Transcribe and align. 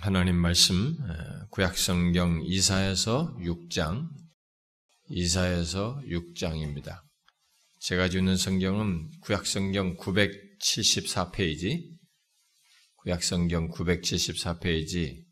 하나님 0.00 0.36
말씀 0.36 0.96
구약성경 1.50 2.42
이사에서 2.44 3.34
6장 3.38 4.08
이사에서 5.08 6.00
6장입니다. 6.06 7.00
제가 7.80 8.08
주는 8.08 8.36
성경은 8.36 9.08
구약성경 9.22 9.96
974페이지 9.96 11.82
구약성경 12.96 13.70
974페이지 13.70 15.24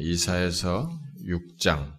이사에서 0.00 0.90
6장 1.26 1.96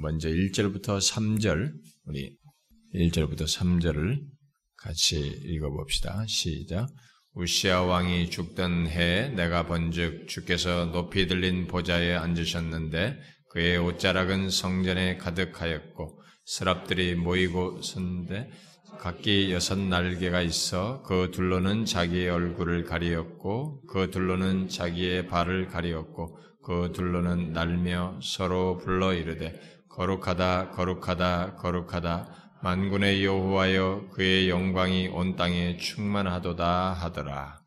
먼저 0.00 0.28
1절부터 0.28 0.98
3절 0.98 1.72
우리 2.04 2.36
1절부터 2.94 3.42
3절을 3.42 4.20
같이 4.76 5.18
읽어봅시다. 5.18 6.24
시작. 6.26 6.88
우시아 7.34 7.82
왕이 7.82 8.28
죽던 8.28 8.88
해에 8.88 9.30
내가 9.30 9.62
본즉 9.66 10.28
주께서 10.28 10.86
높이 10.86 11.26
들린 11.26 11.66
보좌에 11.66 12.14
앉으셨는데 12.14 13.18
그의 13.48 13.78
옷자락은 13.78 14.50
성전에 14.50 15.16
가득하였고 15.16 16.20
스랍들이 16.44 17.14
모이고 17.14 17.80
섰는데 17.80 18.50
각기 18.98 19.50
여섯 19.50 19.78
날개가 19.78 20.42
있어 20.42 21.02
그 21.04 21.30
둘로는 21.32 21.86
자기의 21.86 22.28
얼굴을 22.28 22.84
가리었고 22.84 23.86
그 23.86 24.10
둘로는 24.10 24.68
자기의 24.68 25.28
발을 25.28 25.68
가리었고 25.68 26.38
그 26.62 26.92
둘로는 26.94 27.54
날며 27.54 28.20
서로 28.22 28.76
불러 28.76 29.14
이르되 29.14 29.58
거룩하다 29.88 30.70
거룩하다 30.72 31.56
거룩하다 31.56 32.41
만군의 32.62 33.24
여호와여 33.24 34.10
그의 34.12 34.48
영광이 34.48 35.08
온 35.08 35.34
땅에 35.34 35.76
충만하도다 35.78 36.92
하더라. 36.92 37.60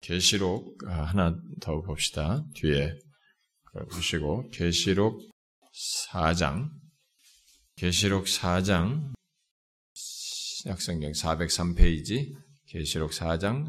계시록 0.00 0.76
아, 0.88 1.04
하나 1.04 1.36
더 1.60 1.80
봅시다. 1.82 2.44
뒤에 2.54 2.98
보시고 3.92 4.50
계시록 4.50 5.22
4장 6.10 6.68
계시록 7.76 8.24
4장 8.24 9.12
신약성경 9.94 11.12
403페이지 11.12 12.32
계시록 12.66 13.12
4장 13.12 13.68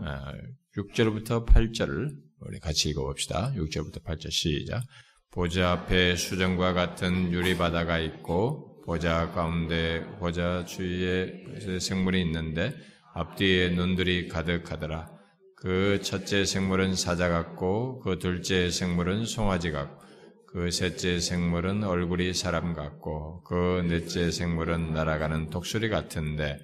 6절부터 0.75 1.45
8절을 1.45 2.09
우리 2.39 2.59
같이 2.59 2.89
읽어봅시다. 2.89 3.53
6절부터 3.53 4.03
8절 4.03 4.31
시작. 4.31 4.81
보좌 5.29 5.73
앞에 5.73 6.15
수정과 6.15 6.73
같은 6.73 7.31
유리바다가 7.31 7.99
있고 7.99 8.68
보좌 8.89 9.29
가운데 9.29 10.03
보좌 10.17 10.65
주위에 10.65 11.79
생물이 11.79 12.23
있는데 12.23 12.73
앞뒤에 13.13 13.69
눈들이 13.69 14.27
가득하더라. 14.27 15.11
그 15.55 16.01
첫째 16.01 16.43
생물은 16.43 16.95
사자 16.95 17.29
같고 17.29 17.99
그 17.99 18.17
둘째 18.17 18.71
생물은 18.71 19.25
송아지 19.25 19.69
같고 19.69 20.03
그 20.47 20.71
셋째 20.71 21.19
생물은 21.19 21.83
얼굴이 21.83 22.33
사람 22.33 22.73
같고 22.73 23.43
그 23.43 23.85
넷째 23.87 24.31
생물은 24.31 24.91
날아가는 24.91 25.51
독수리 25.51 25.89
같은데 25.89 26.57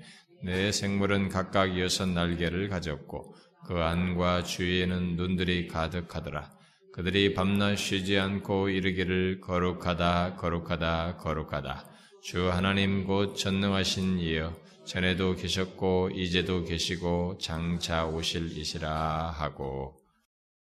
네 0.43 0.71
생물은 0.71 1.29
각각 1.29 1.79
여섯 1.79 2.07
날개를 2.07 2.69
가졌고 2.69 3.35
그 3.67 3.75
안과 3.75 4.41
주위에는 4.41 5.15
눈들이 5.15 5.67
가득하더라. 5.67 6.49
그들이 6.91 7.35
밤낮 7.35 7.75
쉬지 7.75 8.17
않고 8.17 8.69
이르기를 8.69 9.41
거룩하다 9.41 10.37
거룩하다 10.37 11.17
거룩하다 11.17 11.91
주 12.25 12.51
하나님 12.51 13.05
곧 13.05 13.35
전능하신 13.35 14.17
이여 14.17 14.59
전에도 14.83 15.35
계셨고 15.35 16.09
이제도 16.15 16.63
계시고 16.63 17.37
장차 17.37 18.07
오실 18.07 18.57
이시라 18.57 19.29
하고 19.29 20.01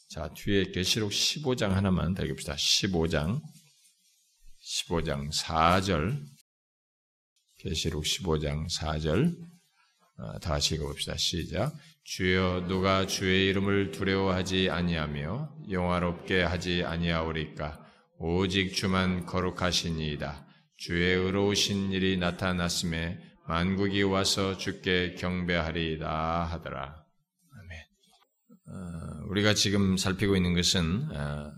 자 0.10 0.30
뒤에 0.34 0.74
계시록 0.74 1.12
15장 1.12 1.70
하나만 1.70 2.16
더 2.16 2.26
읽읍시다. 2.26 2.56
15장 2.56 3.42
15장 4.62 5.32
4절 5.34 6.22
계시록 7.60 8.04
15장 8.04 8.70
4절 8.70 9.34
어, 10.18 10.40
다시 10.40 10.76
읽어봅시다. 10.76 11.16
시작. 11.16 11.74
주여 12.04 12.66
누가 12.68 13.08
주의 13.08 13.48
이름을 13.48 13.92
두려워하지 13.92 14.70
아니하며 14.70 15.60
영화롭게 15.72 16.42
하지 16.42 16.84
아니하오리까 16.84 17.80
오직 18.18 18.74
주만 18.76 19.26
거룩하시니이다. 19.26 20.52
주의 20.84 21.16
의로우신 21.16 21.94
일이 21.94 22.18
나타났음에 22.18 23.18
만국이 23.48 24.04
와서 24.04 24.58
주께 24.58 25.16
경배하리이다 25.16 26.44
하더라. 26.44 27.06
아멘. 27.54 27.80
어, 28.68 29.28
우리가 29.30 29.54
지금 29.54 29.96
살피고 29.96 30.36
있는 30.36 30.54
것은 30.54 31.10
어, 31.10 31.54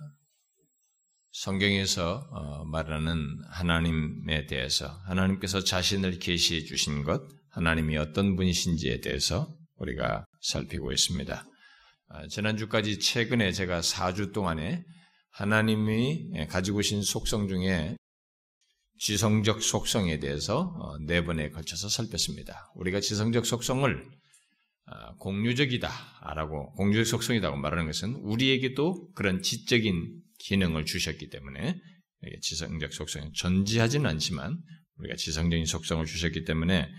성경에서 1.32 2.28
어, 2.30 2.66
말하는 2.66 3.18
하나님에 3.50 4.46
대해서 4.46 4.96
하나님께서 5.08 5.64
자신을 5.64 6.20
계시해 6.20 6.64
주신 6.64 7.04
것, 7.04 7.24
하나님이 7.50 7.98
어떤 7.98 8.36
분이신지에 8.36 9.02
대해서 9.02 9.52
우리가 9.78 10.24
살피고 10.42 10.92
있습니다. 10.92 11.46
어, 12.10 12.28
지난주까지 12.28 13.00
최근에 13.00 13.54
제가 13.54 13.80
4주 13.80 14.34
동안에 14.34 14.84
하나님이 15.32 16.46
가지고 16.48 16.78
계신 16.78 17.02
속성 17.02 17.48
중에 17.48 17.96
지성적 18.98 19.62
속성에 19.62 20.20
대해서 20.20 20.74
어, 20.80 20.98
네 21.00 21.24
번에 21.24 21.50
걸쳐서 21.50 21.90
살폈습니다. 21.90 22.72
우리가 22.76 23.00
지성적 23.00 23.46
속성을 23.46 24.10
어, 24.88 25.16
공유적이다라고 25.18 26.74
공유적 26.74 27.06
속성이라고 27.06 27.58
말하는 27.58 27.86
것은 27.88 28.16
우리에게도 28.16 29.12
그런 29.14 29.42
지적인 29.42 30.22
기능을 30.40 30.86
주셨기 30.86 31.30
때문에 31.30 31.80
지성적 32.42 32.94
속성이 32.94 33.32
전지하지는 33.34 34.10
않지만 34.10 34.58
우리가 34.98 35.16
지성적인 35.16 35.66
속성을 35.66 36.06
주셨기 36.06 36.44
때문에 36.44 36.90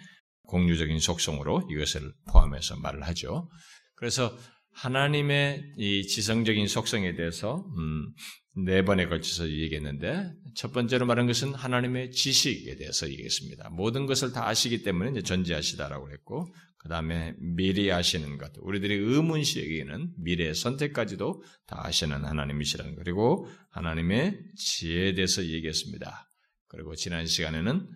공유적인 0.43 0.99
속성으로 1.01 1.69
이것을 1.71 2.13
포함해서 2.29 2.77
말을 2.77 3.03
하죠. 3.05 3.49
그래서 3.95 4.37
하나님의 4.75 5.63
이 5.79 6.07
지성적인 6.07 6.69
속성에 6.69 7.15
대해서 7.15 7.67
음, 7.79 8.13
네 8.59 8.83
번에 8.83 9.07
걸쳐서 9.07 9.51
얘기했는데 9.51 10.33
첫 10.55 10.73
번째로 10.73 11.05
말한 11.05 11.27
것은 11.27 11.53
하나님의 11.53 12.11
지식에 12.11 12.77
대해서 12.77 13.09
얘기했습니다. 13.11 13.69
모든 13.71 14.07
것을 14.07 14.33
다 14.33 14.49
아시기 14.49 14.83
때문에 14.83 15.11
이제 15.11 15.23
전지하시다라고 15.23 16.11
했고 16.11 16.55
그 16.79 16.89
다음에 16.89 17.35
미리 17.39 17.93
아시는 17.93 18.39
것, 18.39 18.53
우리들이 18.59 18.95
의문시에게는 18.95 20.15
미래의 20.19 20.55
선택까지도 20.55 21.43
다 21.67 21.85
아시는 21.85 22.25
하나님이시라는 22.25 22.95
것 22.95 23.03
그리고 23.03 23.47
하나님의 23.71 24.41
지혜에 24.57 25.15
대해서 25.15 25.45
얘기했습니다. 25.45 26.31
그리고 26.69 26.95
지난 26.95 27.27
시간에는 27.27 27.87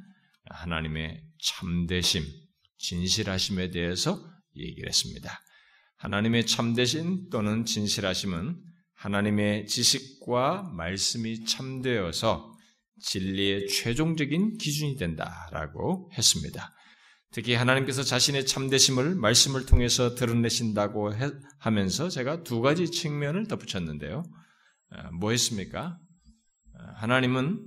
하나님의 0.50 1.22
참되심, 1.40 2.24
진실하심에 2.78 3.70
대해서 3.70 4.22
얘기를 4.56 4.88
했습니다. 4.88 5.40
하나님의 5.96 6.46
참되심 6.46 7.30
또는 7.30 7.64
진실하심은 7.64 8.69
하나님의 9.00 9.66
지식과 9.66 10.72
말씀이 10.74 11.46
참되어서 11.46 12.52
진리의 13.00 13.68
최종적인 13.68 14.58
기준이 14.58 14.96
된다라고 14.96 16.10
했습니다. 16.12 16.74
특히 17.32 17.54
하나님께서 17.54 18.02
자신의 18.02 18.44
참되심을 18.44 19.14
말씀을 19.14 19.64
통해서 19.64 20.14
드러내신다고 20.14 21.12
하면서 21.58 22.10
제가 22.10 22.42
두 22.42 22.60
가지 22.60 22.90
측면을 22.90 23.46
덧붙였는데요. 23.46 24.22
어, 24.92 25.12
뭐 25.18 25.30
했습니까? 25.30 25.98
어, 26.74 26.82
하나님은 26.96 27.64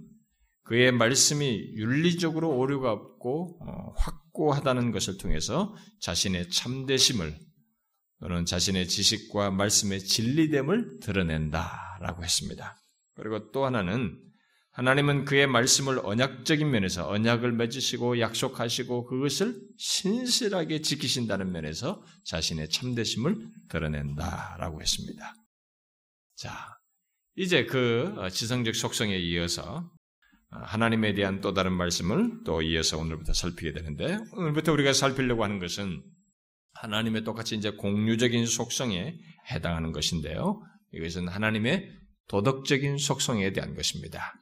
그의 0.66 0.92
말씀이 0.92 1.74
윤리적으로 1.76 2.56
오류가 2.56 2.92
없고 2.92 3.60
어, 3.66 3.94
확고하다는 3.98 4.92
것을 4.92 5.18
통해서 5.18 5.74
자신의 6.00 6.52
참되심을 6.52 7.36
또는 8.24 8.46
자신의 8.46 8.88
지식과 8.88 9.52
말씀의 9.52 10.00
진리됨을 10.00 11.00
드러낸다라고 11.02 12.24
했습니다. 12.24 12.82
그리고 13.16 13.52
또 13.52 13.66
하나는 13.66 14.18
하나님은 14.72 15.26
그의 15.26 15.46
말씀을 15.46 16.00
언약적인 16.02 16.72
면에서 16.72 17.10
언약을 17.10 17.52
맺으시고 17.52 18.22
약속하시고 18.22 19.08
그것을 19.08 19.60
신실하게 19.78 20.82
지키신다는 20.82 21.52
면에서 21.52 22.02
자신의 22.24 22.70
참되심을 22.70 23.36
드러낸다라고 23.68 24.82
했습니다. 24.82 25.36
자, 26.38 26.78
이제 27.36 27.66
그 27.66 28.16
지성적 28.32 28.74
속성에 28.74 29.18
이어서 29.18 29.92
하나님에 30.50 31.14
대한 31.14 31.42
또 31.42 31.54
다른 31.54 31.74
말씀을 31.74 32.44
또 32.46 32.62
이어서 32.62 32.98
오늘부터 33.00 33.34
살피게 33.34 33.74
되는데 33.74 34.18
오늘부터 34.32 34.72
우리가 34.72 34.94
살피려고 34.94 35.44
하는 35.44 35.60
것은 35.60 36.02
하나님의 36.84 37.24
똑같이 37.24 37.56
이제 37.56 37.72
공유적인 37.72 38.46
속성에 38.46 39.18
해당하는 39.52 39.94
것인데요. 39.94 40.62
이것은 40.92 41.30
하나님의 41.30 41.90
도덕적인 42.28 42.98
속성에 42.98 43.54
대한 43.54 43.74
것입니다. 43.74 44.34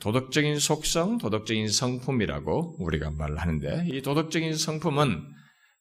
도덕적인 0.00 0.60
속성, 0.60 1.18
도덕적인 1.18 1.68
성품이라고 1.68 2.76
우리가 2.78 3.10
말을 3.10 3.38
하는데 3.38 3.88
이 3.88 4.02
도덕적인 4.02 4.56
성품은 4.56 5.20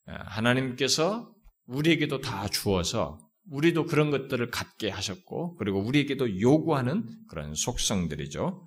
하나님께서 0.07 1.31
우리에게도 1.67 2.21
다 2.21 2.47
주어서 2.47 3.19
우리도 3.49 3.85
그런 3.85 4.09
것들을 4.09 4.49
갖게 4.49 4.89
하셨고, 4.89 5.55
그리고 5.55 5.79
우리에게도 5.79 6.41
요구하는 6.41 7.07
그런 7.29 7.53
속성들이죠. 7.53 8.66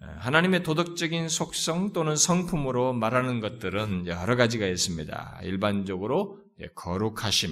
하나님의 0.00 0.62
도덕적인 0.62 1.28
속성 1.28 1.92
또는 1.92 2.16
성품으로 2.16 2.94
말하는 2.94 3.40
것들은 3.40 4.06
여러 4.06 4.36
가지가 4.36 4.66
있습니다. 4.66 5.40
일반적으로 5.42 6.38
거룩하심. 6.74 7.50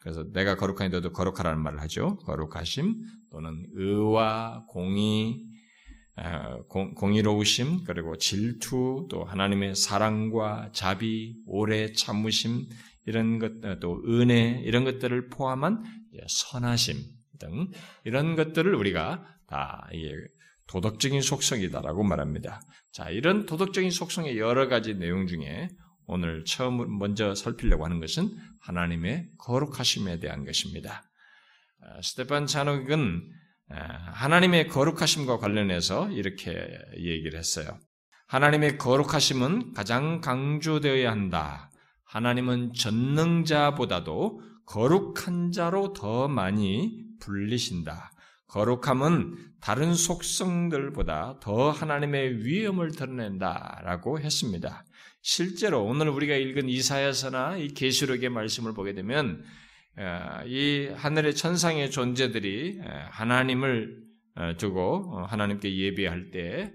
그래서 0.00 0.24
내가 0.32 0.56
거룩하니 0.56 0.90
너도 0.90 1.12
거룩하라는 1.12 1.62
말을 1.62 1.80
하죠. 1.82 2.16
거룩하심 2.18 2.96
또는 3.30 3.64
의와 3.74 4.64
공의, 4.68 5.44
공, 6.68 7.14
의로우심 7.14 7.84
그리고 7.84 8.16
질투, 8.16 9.06
또 9.08 9.22
하나님의 9.24 9.76
사랑과 9.76 10.70
자비, 10.72 11.36
오래 11.46 11.92
참으심, 11.92 12.66
이런 13.06 13.38
것, 13.38 13.52
또 13.80 14.02
은혜, 14.08 14.60
이런 14.64 14.84
것들을 14.84 15.28
포함한 15.28 15.82
선하심 16.28 16.96
등 17.38 17.70
이런 18.04 18.36
것들을 18.36 18.74
우리가 18.74 19.24
다 19.46 19.88
도덕적인 20.68 21.20
속성이다라고 21.20 22.02
말합니다. 22.02 22.62
자, 22.92 23.10
이런 23.10 23.46
도덕적인 23.46 23.90
속성의 23.90 24.38
여러 24.38 24.68
가지 24.68 24.94
내용 24.94 25.26
중에 25.26 25.68
오늘 26.06 26.44
처음 26.44 26.98
먼저 26.98 27.34
살피려고 27.34 27.84
하는 27.84 28.00
것은 28.00 28.30
하나님의 28.60 29.30
거룩하심에 29.38 30.20
대한 30.20 30.44
것입니다. 30.44 31.02
아, 31.80 32.00
스테판 32.02 32.46
차녹은 32.46 33.22
아, 33.70 33.76
하나님의 34.12 34.68
거룩하심과 34.68 35.38
관련해서 35.38 36.10
이렇게 36.10 36.52
얘기를 36.98 37.38
했어요. 37.38 37.78
하나님의 38.26 38.78
거룩하심은 38.78 39.72
가장 39.72 40.20
강조되어야 40.20 41.10
한다. 41.10 41.70
하나님은 42.04 42.74
전능자보다도 42.74 44.40
거룩한 44.66 45.52
자로 45.52 45.92
더 45.92 46.28
많이 46.28 47.04
불리신다. 47.20 48.11
거룩함은 48.52 49.38
다른 49.62 49.94
속성들보다 49.94 51.40
더 51.40 51.70
하나님의 51.70 52.44
위엄을 52.44 52.92
드러낸다라고 52.92 54.20
했습니다. 54.20 54.84
실제로 55.22 55.84
오늘 55.84 56.10
우리가 56.10 56.36
읽은 56.36 56.68
이사야서나 56.68 57.56
이 57.56 57.68
계시록의 57.68 58.28
말씀을 58.28 58.74
보게 58.74 58.92
되면 58.92 59.42
어, 59.96 60.44
이 60.46 60.90
하늘의 60.94 61.34
천상의 61.34 61.90
존재들이 61.90 62.80
어, 62.82 63.08
하나님을 63.10 64.02
어, 64.34 64.52
두고 64.58 65.24
하나님께 65.26 65.74
예배할 65.74 66.30
때 66.30 66.74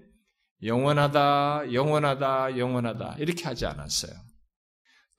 영원하다, 0.64 1.72
영원하다, 1.72 2.58
영원하다 2.58 3.16
이렇게 3.18 3.44
하지 3.44 3.66
않았어요. 3.66 4.12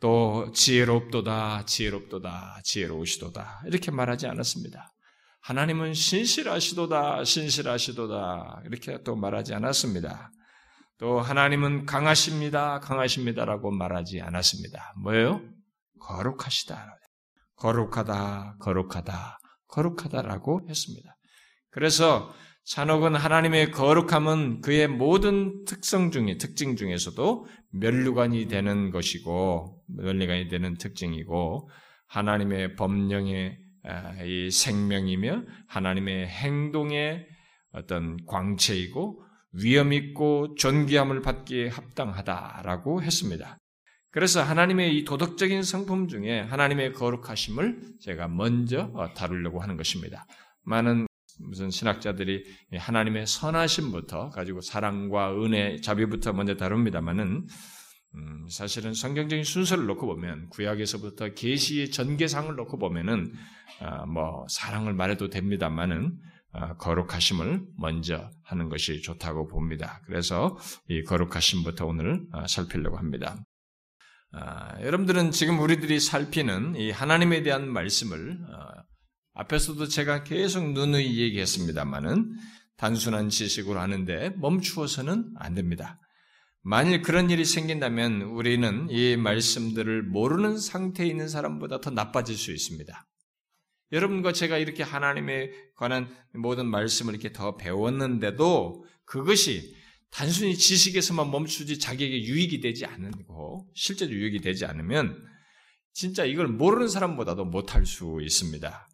또 0.02 0.52
지혜롭도다, 0.54 1.66
지혜롭도다, 1.66 2.62
지혜로우시도다 2.64 3.64
이렇게 3.66 3.92
말하지 3.92 4.28
않았습니다. 4.28 4.92
하나님은 5.42 5.94
신실하시도다, 5.94 7.24
신실하시도다 7.24 8.64
이렇게 8.66 9.02
또 9.04 9.16
말하지 9.16 9.54
않았습니다. 9.54 10.32
또 10.98 11.20
하나님은 11.20 11.86
강하십니다, 11.86 12.80
강하십니다라고 12.80 13.72
말하지 13.72 14.22
않았습니다. 14.22 14.94
뭐예요? 15.02 15.42
거룩하시다. 16.02 16.98
거룩하다, 17.56 18.58
거룩하다, 18.60 19.40
거룩하다라고 19.68 20.68
했습니다. 20.70 21.16
그래서 21.70 22.34
산옥은 22.66 23.16
하나님의 23.16 23.72
거룩함은 23.72 24.62
그의 24.62 24.88
모든 24.88 25.64
특성 25.66 26.12
중에 26.12 26.38
특징 26.38 26.76
중에서도 26.76 27.48
멸류관이 27.72 28.48
되는 28.48 28.92
것이고 28.92 29.82
멸류관이 29.88 30.50
되는 30.50 30.78
특징이고 30.78 31.70
하나님의 32.08 32.76
법령의 32.76 33.58
아, 33.58 33.69
이 34.26 34.52
생명이며 34.52 35.44
하나님의 35.68 36.28
행동의 36.28 37.28
어떤 37.72 38.18
광채이고 38.26 39.24
위험 39.54 39.94
있고 39.94 40.56
존귀함을 40.56 41.22
받기에 41.22 41.70
합당하다라고 41.70 43.02
했습니다. 43.02 43.58
그래서 44.12 44.42
하나님의 44.42 44.98
이 44.98 45.06
도덕적인 45.06 45.62
성품 45.64 46.08
중에 46.08 46.42
하나님의 46.42 46.94
거룩하심을 46.94 47.80
제가 48.02 48.28
먼저 48.28 48.92
어, 48.96 49.14
다루려고 49.14 49.62
하는 49.62 49.78
것입니다. 49.78 50.26
많은 50.64 51.08
무슨 51.40 51.70
신학자들이 51.70 52.44
하나님의 52.76 53.28
선하심부터 53.28 54.30
가지고 54.32 54.62
사랑과 54.62 55.34
은혜, 55.42 55.80
자비부터 55.80 56.34
먼저 56.34 56.58
다룹니다만은 56.58 57.48
음, 58.16 58.48
사실은 58.50 58.94
성경적인 58.94 59.44
순서를 59.44 59.86
놓고 59.86 60.08
보면 60.08 60.50
구약에서부터 60.50 61.34
계시의 61.34 61.92
전개상을 61.92 62.56
놓고 62.56 62.80
보면은 62.80 63.32
어, 63.82 64.06
뭐 64.08 64.46
사랑을 64.50 64.94
말해도 64.94 65.30
됩니다만은 65.30 66.18
어, 66.52 66.76
거룩하심을 66.78 67.66
먼저 67.78 68.30
하는 68.44 68.70
것이 68.70 69.02
좋다고 69.02 69.48
봅니다. 69.48 70.02
그래서 70.06 70.58
이 70.88 71.04
거룩하심부터 71.04 71.86
오늘 71.86 72.26
어, 72.34 72.48
살피려고 72.48 72.98
합니다. 72.98 73.38
아, 74.32 74.80
여러분들은 74.82 75.32
지금 75.32 75.60
우리들이 75.60 76.00
살피는 76.00 76.76
이 76.76 76.92
하나님에 76.92 77.44
대한 77.44 77.72
말씀을 77.72 78.40
어, 78.42 78.84
앞에서도 79.34 79.88
제가 79.88 80.24
계속 80.24 80.72
누누이 80.72 81.20
얘기했습니다만은 81.20 82.32
단순한 82.78 83.30
지식으로 83.30 83.80
하는데 83.80 84.32
멈추어서는 84.38 85.34
안 85.38 85.54
됩니다. 85.54 86.00
만일 86.62 87.02
그런 87.02 87.30
일이 87.30 87.46
생긴다면 87.46 88.22
우리는 88.24 88.88
이 88.90 89.16
말씀들을 89.16 90.04
모르는 90.04 90.58
상태에 90.58 91.08
있는 91.08 91.28
사람보다 91.28 91.80
더 91.82 91.90
나빠질 91.90 92.36
수 92.36 92.52
있습니다. 92.52 93.08
여러분과 93.92 94.34
제가 94.34 94.58
이렇게 94.58 94.84
하나님에 94.84 95.52
관한 95.76 96.14
모든 96.34 96.68
말씀을 96.68 97.14
이렇게 97.14 97.32
더 97.32 97.56
배웠는데도 97.58 98.86
그것이 99.06 99.76
단순히 100.12 100.56
지식에서만 100.56 101.32
멈추지 101.32 101.80
자기에게 101.80 102.24
유익이 102.24 102.62
되지 102.62 102.86
않고 102.86 103.68
실제로 103.74 104.12
유익이 104.12 104.42
되지 104.42 104.66
않으면 104.66 105.16
진짜 105.94 106.24
이걸 106.26 106.48
모르는 106.48 106.88
사람보다도 106.88 107.46
못할 107.46 107.86
수 107.86 108.20
있습니다. 108.22 108.88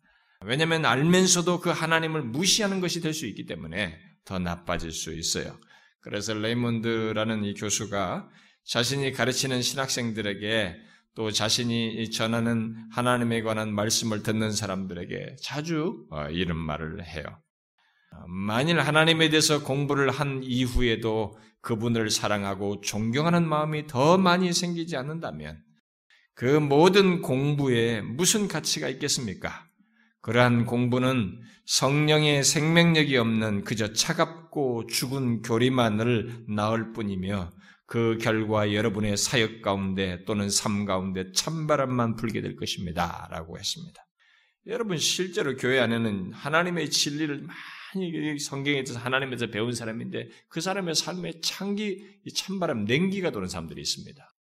왜냐하면 0.45 0.85
알면서도 0.85 1.59
그 1.61 1.69
하나님을 1.69 2.21
무시하는 2.23 2.79
것이 2.79 3.01
될 3.01 3.13
수 3.13 3.25
있기 3.25 3.45
때문에 3.45 3.97
더 4.23 4.39
나빠질 4.39 4.91
수 4.91 5.13
있어요. 5.13 5.57
그래서 6.05 6.35
레이몬드라는 6.35 7.43
이 7.45 7.55
교수가 7.55 8.29
자신이 8.63 9.11
가르치는 9.11 9.63
신학생들에게 9.63 10.75
또 11.15 11.31
자신이 11.31 12.11
전하는 12.11 12.75
하나님에 12.91 13.41
관한 13.41 13.73
말씀을 13.73 14.21
듣는 14.21 14.51
사람들에게 14.51 15.37
자주 15.41 16.05
어, 16.11 16.27
이런 16.29 16.57
말을 16.57 17.03
해요. 17.03 17.23
만일 18.27 18.79
하나님에 18.79 19.29
대해서 19.29 19.63
공부를 19.63 20.11
한 20.11 20.41
이후에도 20.43 21.35
그분을 21.61 22.11
사랑하고 22.11 22.81
존경하는 22.81 23.47
마음이 23.47 23.87
더 23.87 24.19
많이 24.19 24.53
생기지 24.53 24.95
않는다면 24.95 25.59
그 26.35 26.45
모든 26.45 27.23
공부에 27.23 28.01
무슨 28.01 28.47
가치가 28.47 28.89
있겠습니까? 28.89 29.64
그러한 30.25 30.65
공부는 30.65 31.39
성령의 31.65 32.43
생명력이 32.43 33.15
없는 33.15 33.63
그저 33.63 33.93
차갑고 33.93 34.87
죽은 34.87 35.43
교리만을 35.43 36.45
낳을 36.49 36.93
뿐이며 36.93 37.51
그 37.85 38.17
결과 38.19 38.73
여러분의 38.73 39.17
사역 39.17 39.61
가운데 39.61 40.25
또는 40.25 40.49
삶 40.49 40.85
가운데 40.85 41.31
찬바람만 41.31 42.15
불게 42.15 42.41
될 42.41 42.55
것입니다. 42.55 43.27
라고 43.29 43.59
했습니다. 43.59 44.03
여러분, 44.65 44.97
실제로 44.97 45.55
교회 45.57 45.79
안에는 45.79 46.33
하나님의 46.33 46.89
진리를 46.89 47.45
많이 47.93 48.39
성경에 48.39 48.83
서 48.83 48.97
하나님에서 48.97 49.51
배운 49.51 49.73
사람인데 49.73 50.29
그 50.49 50.59
사람의 50.59 50.95
삶에 50.95 51.33
창기, 51.41 52.03
찬바람, 52.33 52.85
냉기가 52.85 53.29
도는 53.29 53.47
사람들이 53.47 53.79
있습니다. 53.79 54.34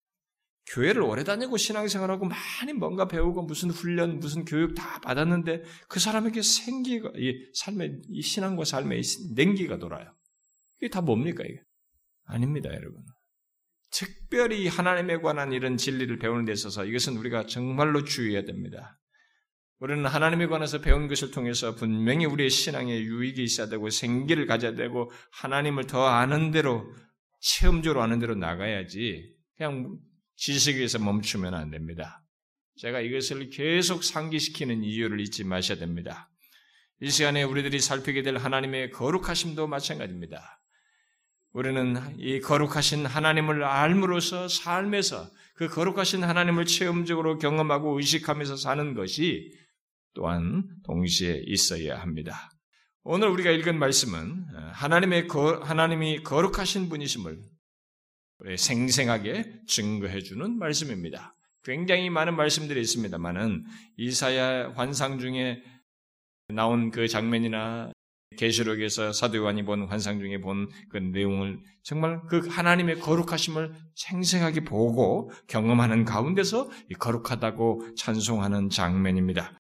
교회를 0.68 1.02
오래 1.02 1.24
다니고 1.24 1.58
신앙생활하고 1.58 2.26
많이 2.26 2.74
뭔가 2.74 3.08
배우고 3.08 3.44
무슨 3.44 3.70
훈련, 3.70 4.20
무슨 4.20 4.46
교육 4.46 4.76
다 4.76 5.00
받았는데 5.02 5.64
그 5.88 6.00
사람에게 6.00 6.42
생기가, 6.42 7.12
이 7.16 7.34
삶의, 7.54 8.02
이 8.10 8.22
신앙과 8.22 8.64
삶의 8.64 9.02
냉기가 9.36 9.80
돌아요. 9.80 10.14
이게 10.80 10.90
다 10.90 11.02
뭡니까, 11.02 11.44
이게? 11.44 11.62
아닙니다, 12.26 12.70
여러분. 12.74 13.02
특별히 13.92 14.68
하나님에 14.68 15.18
관한 15.18 15.52
이런 15.52 15.78
진리를 15.78 16.18
배우는 16.18 16.46
데 16.46 16.54
있어서 16.54 16.86
이것은 16.86 17.18
우리가 17.18 17.46
정말로 17.46 18.06
주의해야 18.06 18.46
됩니다. 18.46 18.98
우리는 19.80 20.06
하나님에 20.06 20.46
관해서 20.46 20.80
배운 20.80 21.08
것을 21.08 21.32
통해서 21.32 21.76
분명히 21.76 22.26
우리의 22.26 22.50
신앙에 22.50 23.02
유익이 23.02 23.44
있어야 23.44 23.68
되고 23.68 23.90
생기를 23.90 24.46
가져야 24.46 24.76
되고 24.76 25.12
하나님을 25.32 25.88
더 25.88 26.06
아는 26.06 26.52
대로 26.52 26.94
체험적으로 27.40 28.02
아는 28.02 28.20
대로 28.20 28.36
나가야지 28.36 29.36
그냥 29.58 29.98
지식에서 30.42 30.98
멈추면 30.98 31.54
안 31.54 31.70
됩니다. 31.70 32.24
제가 32.78 33.00
이것을 33.00 33.52
계속 33.52 34.04
상기시키는 34.04 34.84
이유를 34.84 35.20
잊지 35.22 35.44
마셔야 35.44 35.78
됩니다. 35.78 36.32
이 37.00 37.12
시간에 37.12 37.44
우리들이 37.44 37.80
살피게 37.80 38.24
될 38.24 38.38
하나님의 38.38 38.90
거룩하심도 38.90 39.68
마찬가지입니다. 39.68 40.60
우리는 41.54 41.96
이 42.18 42.40
거룩하신 42.40 43.06
하나님을 43.06 43.64
알므로써 43.64 44.48
삶에서 44.48 45.30
그 45.54 45.68
거룩하신 45.68 46.24
하나님을 46.24 46.66
체험적으로 46.66 47.38
경험하고 47.38 47.98
의식하면서 47.98 48.56
사는 48.56 48.96
것이 48.96 49.52
또한 50.16 50.64
동시에 50.86 51.44
있어야 51.46 52.02
합니다. 52.02 52.50
오늘 53.04 53.28
우리가 53.28 53.52
읽은 53.52 53.78
말씀은 53.78 54.46
하나님의 54.74 55.28
거, 55.28 55.60
하나님이 55.60 56.24
거룩하신 56.24 56.90
분이심을 56.90 57.38
생생하게 58.58 59.62
증거해 59.68 60.22
주는 60.22 60.58
말씀입니다. 60.58 61.36
굉장히 61.64 62.10
많은 62.10 62.36
말씀들이 62.36 62.82
있습니다만은 62.82 63.66
이사야 63.98 64.74
환상 64.76 65.20
중에 65.20 65.62
나온 66.50 66.92
그 66.92 67.08
장면이나 67.08 67.92
계시록에서 68.38 69.12
사도 69.12 69.38
요한이 69.38 69.64
본 69.66 69.84
환상 69.88 70.20
중에 70.20 70.40
본 70.40 70.70
그 70.90 70.98
내용을 70.98 71.60
정말 71.84 72.22
그 72.28 72.48
하나님의 72.48 73.00
거룩하심을 73.00 73.74
생생하게 73.96 74.64
보고 74.64 75.32
경험하는 75.48 76.06
가운데서 76.06 76.70
거룩하다고 77.00 77.96
찬송하는 77.96 78.70
장면입니다. 78.70 79.58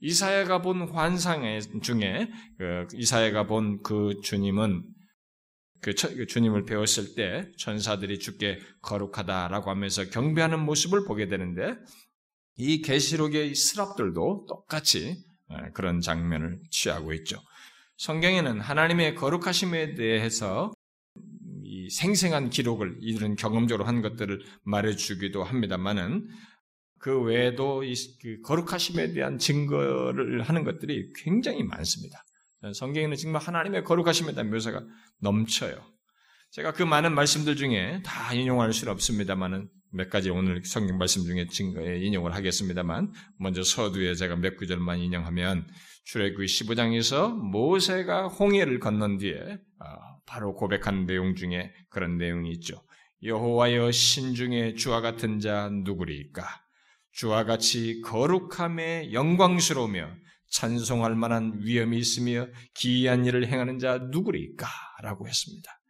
이사야가 0.00 0.60
본 0.62 0.88
환상 0.88 1.42
중에 1.82 2.30
그 2.58 2.86
이사야가 2.94 3.46
본 3.46 3.82
그 3.82 4.20
주님은 4.22 4.84
그, 5.84 5.92
그 5.92 6.26
주님을 6.26 6.64
배웠을 6.64 7.14
때 7.14 7.46
천사들이 7.58 8.18
주께 8.18 8.58
거룩하다라고 8.80 9.68
하면서 9.68 10.08
경배하는 10.08 10.58
모습을 10.60 11.04
보게 11.04 11.28
되는데 11.28 11.74
이 12.56 12.80
계시록의 12.80 13.54
스랍들도 13.54 14.46
똑같이 14.48 15.22
그런 15.74 16.00
장면을 16.00 16.58
취하고 16.70 17.12
있죠. 17.12 17.38
성경에는 17.98 18.60
하나님의 18.60 19.14
거룩하심에 19.14 19.94
대해서 19.94 20.72
이 21.62 21.90
생생한 21.90 22.48
기록을 22.48 22.96
이들은 23.02 23.36
경험적으로 23.36 23.86
한 23.86 24.00
것들을 24.00 24.40
말해주기도 24.62 25.44
합니다만은 25.44 26.26
그 26.98 27.20
외에도 27.20 27.84
이그 27.84 28.40
거룩하심에 28.42 29.12
대한 29.12 29.36
증거를 29.36 30.40
하는 30.40 30.64
것들이 30.64 31.12
굉장히 31.22 31.62
많습니다. 31.62 32.24
성경에는 32.72 33.16
정말 33.16 33.42
하나님의 33.42 33.84
거룩하심에 33.84 34.32
대한 34.32 34.50
묘사가 34.50 34.82
넘쳐요. 35.20 35.76
제가 36.52 36.72
그 36.72 36.82
많은 36.84 37.14
말씀들 37.14 37.56
중에 37.56 38.00
다 38.04 38.32
인용할 38.32 38.72
수는 38.72 38.92
없습니다만은 38.92 39.68
몇 39.90 40.08
가지 40.10 40.30
오늘 40.30 40.64
성경 40.64 40.98
말씀 40.98 41.22
중에 41.24 41.46
인용을 42.00 42.34
하겠습니다만 42.34 43.12
먼저 43.38 43.62
서두에 43.62 44.14
제가 44.14 44.36
몇 44.36 44.56
구절만 44.56 44.98
인용하면 45.00 45.66
출애굽기 46.04 46.46
15장에서 46.46 47.34
모세가 47.34 48.28
홍해를 48.28 48.78
건넌 48.78 49.18
뒤에 49.18 49.58
아, 49.80 50.16
바로 50.26 50.54
고백한 50.54 51.06
내용 51.06 51.34
중에 51.34 51.72
그런 51.90 52.18
내용이 52.18 52.50
있죠. 52.52 52.82
여호와여 53.22 53.90
신중에 53.90 54.74
주와 54.74 55.00
같은 55.00 55.40
자 55.40 55.70
누구리이까? 55.72 56.44
주와 57.12 57.44
같이 57.44 58.00
거룩함에 58.02 59.12
영광스러우며 59.12 60.10
찬송할 60.54 61.16
만한 61.16 61.58
위엄이 61.62 61.98
있으며 61.98 62.46
기이한 62.74 63.24
일을 63.26 63.48
행하는 63.48 63.80
자 63.80 63.98
누구리이까? 63.98 64.68
라고 65.02 65.26
했습니다. 65.26 65.80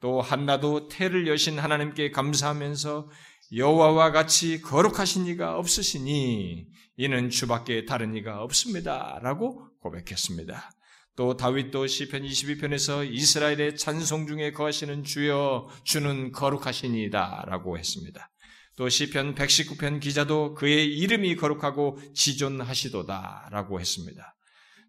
또 0.00 0.20
한나도 0.20 0.88
태를 0.88 1.26
여신 1.26 1.58
하나님께 1.58 2.12
감사하면서 2.12 3.10
여호와와 3.56 4.12
같이 4.12 4.60
거룩하신 4.60 5.26
이가 5.26 5.58
없으시니 5.58 6.66
이는 6.96 7.28
주밖에 7.28 7.86
다른 7.86 8.14
이가 8.14 8.42
없습니다라고 8.42 9.68
고백했습니다. 9.80 10.70
또 11.16 11.36
다윗도 11.36 11.86
시편 11.88 12.22
22편에서 12.22 13.10
이스라엘의 13.10 13.76
찬송 13.76 14.28
중에 14.28 14.52
거하시는 14.52 15.02
주여 15.02 15.68
주는 15.82 16.30
거룩하시니다라고 16.30 17.78
했습니다. 17.78 18.30
또 18.76 18.88
시편 18.88 19.34
119편 19.34 20.00
기자도 20.00 20.54
그의 20.54 20.96
이름이 20.96 21.36
거룩하고 21.36 21.98
지존하시도다라고 22.14 23.80
했습니다. 23.80 24.34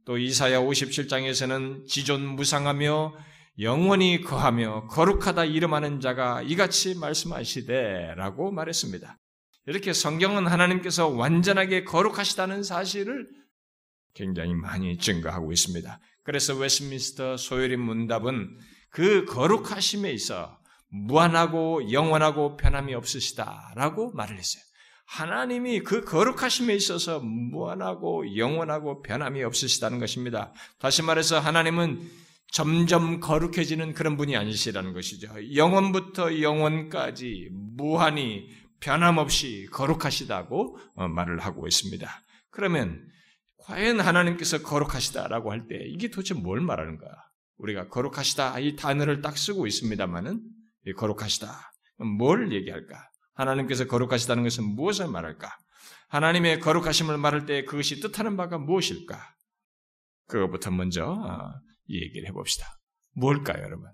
또 0.06 0.18
이사야 0.18 0.60
57장에서는 0.60 1.88
지존 1.88 2.26
무상하며 2.26 3.14
영원히 3.60 4.22
거하며 4.22 4.88
거룩하다 4.88 5.46
이름하는 5.46 6.00
자가 6.00 6.42
이같이 6.42 6.96
말씀하시되라고 6.96 8.52
말했습니다. 8.52 9.18
이렇게 9.68 9.94
성경은 9.94 10.46
하나님께서 10.48 11.08
완전하게 11.08 11.84
거룩하시다는 11.86 12.64
사실을 12.64 13.28
굉장히 14.14 14.54
많이 14.54 14.98
증거하고 14.98 15.52
있습니다. 15.52 16.00
그래서 16.24 16.56
웨스민스터 16.56 17.38
소요리 17.38 17.78
문답은 17.78 18.58
그 18.90 19.26
거룩하심에 19.26 20.12
있어 20.12 20.58
무한하고 21.08 21.92
영원하고 21.92 22.58
변함이 22.58 22.94
없으시다라고 22.94 24.12
말을 24.14 24.38
했어요. 24.38 24.64
하나님이 25.06 25.82
그 25.82 26.04
거룩하심에 26.04 26.74
있어서 26.76 27.20
무한하고 27.20 28.38
영원하고 28.38 29.02
변함이 29.04 29.44
없으시다는 29.44 30.00
것입니다. 30.00 30.52
다시 30.80 31.04
말해서 31.04 31.40
하나님은 31.40 32.02
점점 32.52 33.20
거룩해지는 33.20 33.94
그런 33.94 34.18
분이 34.18 34.36
아니시라는 34.36 34.94
것이죠. 34.94 35.30
영원부터 35.56 36.42
영원까지 36.42 37.50
무한히 37.52 38.50
변함없이 38.80 39.68
거룩하시다고 39.72 40.78
어, 40.96 41.08
말을 41.08 41.40
하고 41.40 41.68
있습니다. 41.68 42.10
그러면 42.52 43.06
과연 43.68 44.00
하나님께서 44.00 44.62
거룩하시다라고 44.62 45.52
할 45.52 45.68
때 45.68 45.78
이게 45.88 46.10
도대체 46.10 46.34
뭘 46.34 46.62
말하는가? 46.62 47.06
우리가 47.58 47.90
거룩하시다 47.90 48.60
이 48.60 48.76
단어를 48.76 49.22
딱 49.22 49.38
쓰고 49.38 49.68
있습니다만은 49.68 50.42
거룩하시다 50.94 51.74
뭘 52.18 52.52
얘기할까? 52.52 53.10
하나님께서 53.34 53.86
거룩하시다는 53.86 54.44
것은 54.44 54.64
무엇을 54.64 55.08
말할까? 55.08 55.58
하나님의 56.10 56.60
거룩하심을 56.60 57.18
말할 57.18 57.46
때 57.46 57.66
그것이 57.66 58.00
뜻하는 58.00 58.38
바가 58.38 58.58
무엇일까? 58.58 59.36
그것부터 60.28 60.72
먼저 60.72 61.06
어, 61.06 61.54
얘기를 61.90 62.28
해봅시다. 62.30 62.68
뭘까요, 63.14 63.64
여러분? 63.64 63.90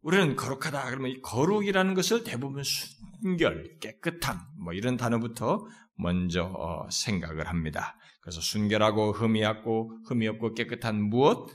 우리는 0.00 0.36
거룩하다 0.36 0.90
그러면 0.90 1.10
이 1.10 1.20
거룩이라는 1.20 1.94
것을 1.94 2.24
대부분 2.24 2.62
순결, 2.62 3.78
깨끗함 3.80 4.38
뭐 4.62 4.72
이런 4.72 4.96
단어부터 4.96 5.66
먼저 5.96 6.44
어, 6.44 6.88
생각을 6.90 7.48
합니다. 7.48 7.96
그래서 8.20 8.40
순결하고 8.40 9.12
흠이 9.12 9.44
없고 9.44 10.04
흠이 10.06 10.28
없고 10.28 10.54
깨끗한 10.54 11.02
무엇 11.02 11.50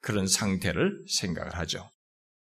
그런 0.00 0.26
상태를 0.26 1.04
생각을 1.08 1.56
하죠. 1.56 1.90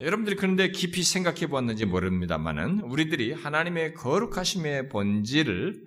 여러분들이 0.04 0.36
그런데 0.36 0.70
깊이 0.70 1.02
생각해 1.02 1.48
보았는지 1.48 1.86
모릅니다만은 1.86 2.82
우리들이 2.82 3.32
하나님의 3.32 3.94
거룩하심의 3.94 4.90
본질을 4.90 5.82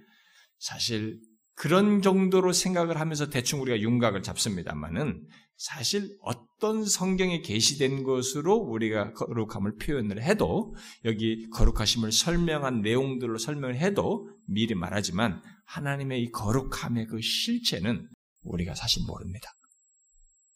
사실 0.58 1.20
그런 1.54 2.00
정도로 2.00 2.52
생각을 2.52 2.98
하면서 2.98 3.28
대충 3.28 3.60
우리가 3.60 3.78
윤곽을 3.78 4.22
잡습니다만은 4.22 5.26
사실 5.58 6.16
어떤 6.22 6.86
성경에 6.86 7.42
게시된 7.42 8.04
것으로 8.04 8.54
우리가 8.56 9.12
거룩함을 9.12 9.76
표현을 9.76 10.22
해도 10.22 10.74
여기 11.04 11.48
거룩하심을 11.50 12.10
설명한 12.10 12.80
내용들로 12.80 13.36
설명을 13.36 13.76
해도 13.76 14.30
미리 14.46 14.74
말하지만 14.74 15.42
하나님의 15.66 16.22
이 16.22 16.30
거룩함의 16.30 17.06
그 17.06 17.20
실체는 17.20 18.08
우리가 18.42 18.74
사실 18.74 19.02
모릅니다. 19.06 19.50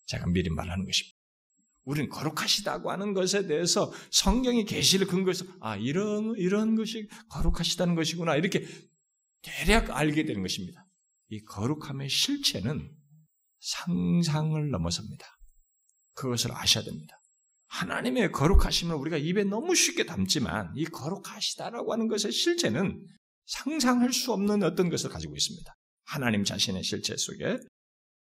제가 0.07 0.27
미리 0.29 0.49
말하는 0.49 0.87
것입니다. 0.87 1.20
우리는 1.85 2.09
거룩하시다고 2.09 2.91
하는 2.91 3.15
것에 3.15 3.47
대해서 3.47 3.93
성경의 4.11 4.65
계시를 4.65 5.07
근거해서 5.07 5.45
아 5.61 5.77
이런 5.77 6.35
이런 6.37 6.77
것이 6.77 7.09
거룩하시다는 7.31 7.95
것이구나 7.95 8.37
이렇게 8.37 8.67
대략 9.43 9.91
알게 9.91 10.25
되는 10.25 10.43
것입니다. 10.43 10.87
이 11.31 11.41
거룩함의 11.45 12.09
실체는 12.09 12.91
상상을 13.61 14.71
넘어섭니다. 14.71 15.27
그것을 16.15 16.53
아셔야 16.53 16.85
됩니다. 16.85 17.17
하나님의 17.69 18.33
거룩하심을 18.33 18.95
우리가 18.97 19.17
입에 19.17 19.45
너무 19.45 19.75
쉽게 19.75 20.05
담지만 20.05 20.73
이 20.77 20.85
거룩하시다라고 20.85 21.93
하는 21.93 22.09
것의 22.09 22.33
실체는 22.33 23.01
상상할 23.47 24.13
수 24.13 24.33
없는 24.33 24.63
어떤 24.63 24.91
것을 24.91 25.09
가지고 25.09 25.37
있습니다. 25.37 25.73
하나님 26.05 26.45
자신의 26.45 26.83
실체 26.83 27.17
속에. 27.17 27.59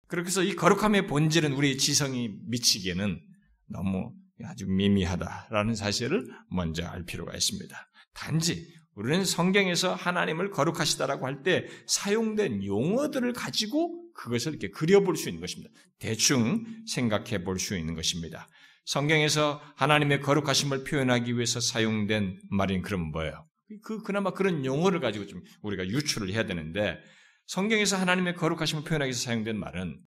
그래서 0.08 0.44
이 0.44 0.56
거룩함의 0.56 1.08
본질은 1.08 1.54
우리 1.54 1.78
지성이 1.78 2.30
미치기에는 2.48 3.29
너무 3.70 4.14
아주 4.46 4.68
미미하다라는 4.68 5.76
사실을 5.76 6.28
먼저 6.50 6.86
알 6.86 7.04
필요가 7.04 7.34
있습니다. 7.34 7.76
단지 8.14 8.68
우리는 8.96 9.24
성경에서 9.24 9.96
하나님을 9.96 10.52
거룩하시다라고 10.52 11.26
할 11.26 11.44
때 11.44 11.68
사용된 11.88 12.66
용어들을 12.66 13.32
가지고 13.34 14.12
그것을 14.14 14.52
이렇게 14.54 14.70
그려볼 14.70 15.16
수 15.16 15.30
있는 15.30 15.40
것입니다. 15.40 15.72
대충 16.00 16.66
생각해 16.88 17.44
볼 17.44 17.60
수 17.60 17.78
있는 17.78 17.96
것입니다. 17.96 18.48
성경에서 18.86 19.62
하나님의 19.76 20.22
거룩하심을 20.22 20.84
표현하기 20.84 21.36
위해서 21.36 21.60
사용된 21.60 22.40
말인 22.50 22.82
그런 22.82 23.12
뭐예요? 23.12 23.46
그, 23.84 24.02
그나마 24.02 24.32
그런 24.32 24.66
용어를 24.66 25.00
가지고 25.00 25.28
좀 25.28 25.42
우리가 25.62 25.88
유출을 25.88 26.32
해야 26.34 26.46
되는데, 26.48 26.98
성경에서 27.46 27.98
하나님의 27.98 28.36
거룩하심을 28.36 28.84
표현하기 28.84 29.10
위해서 29.10 29.22
사용된 29.22 29.58
말은, 29.58 30.00
아, 30.02 30.09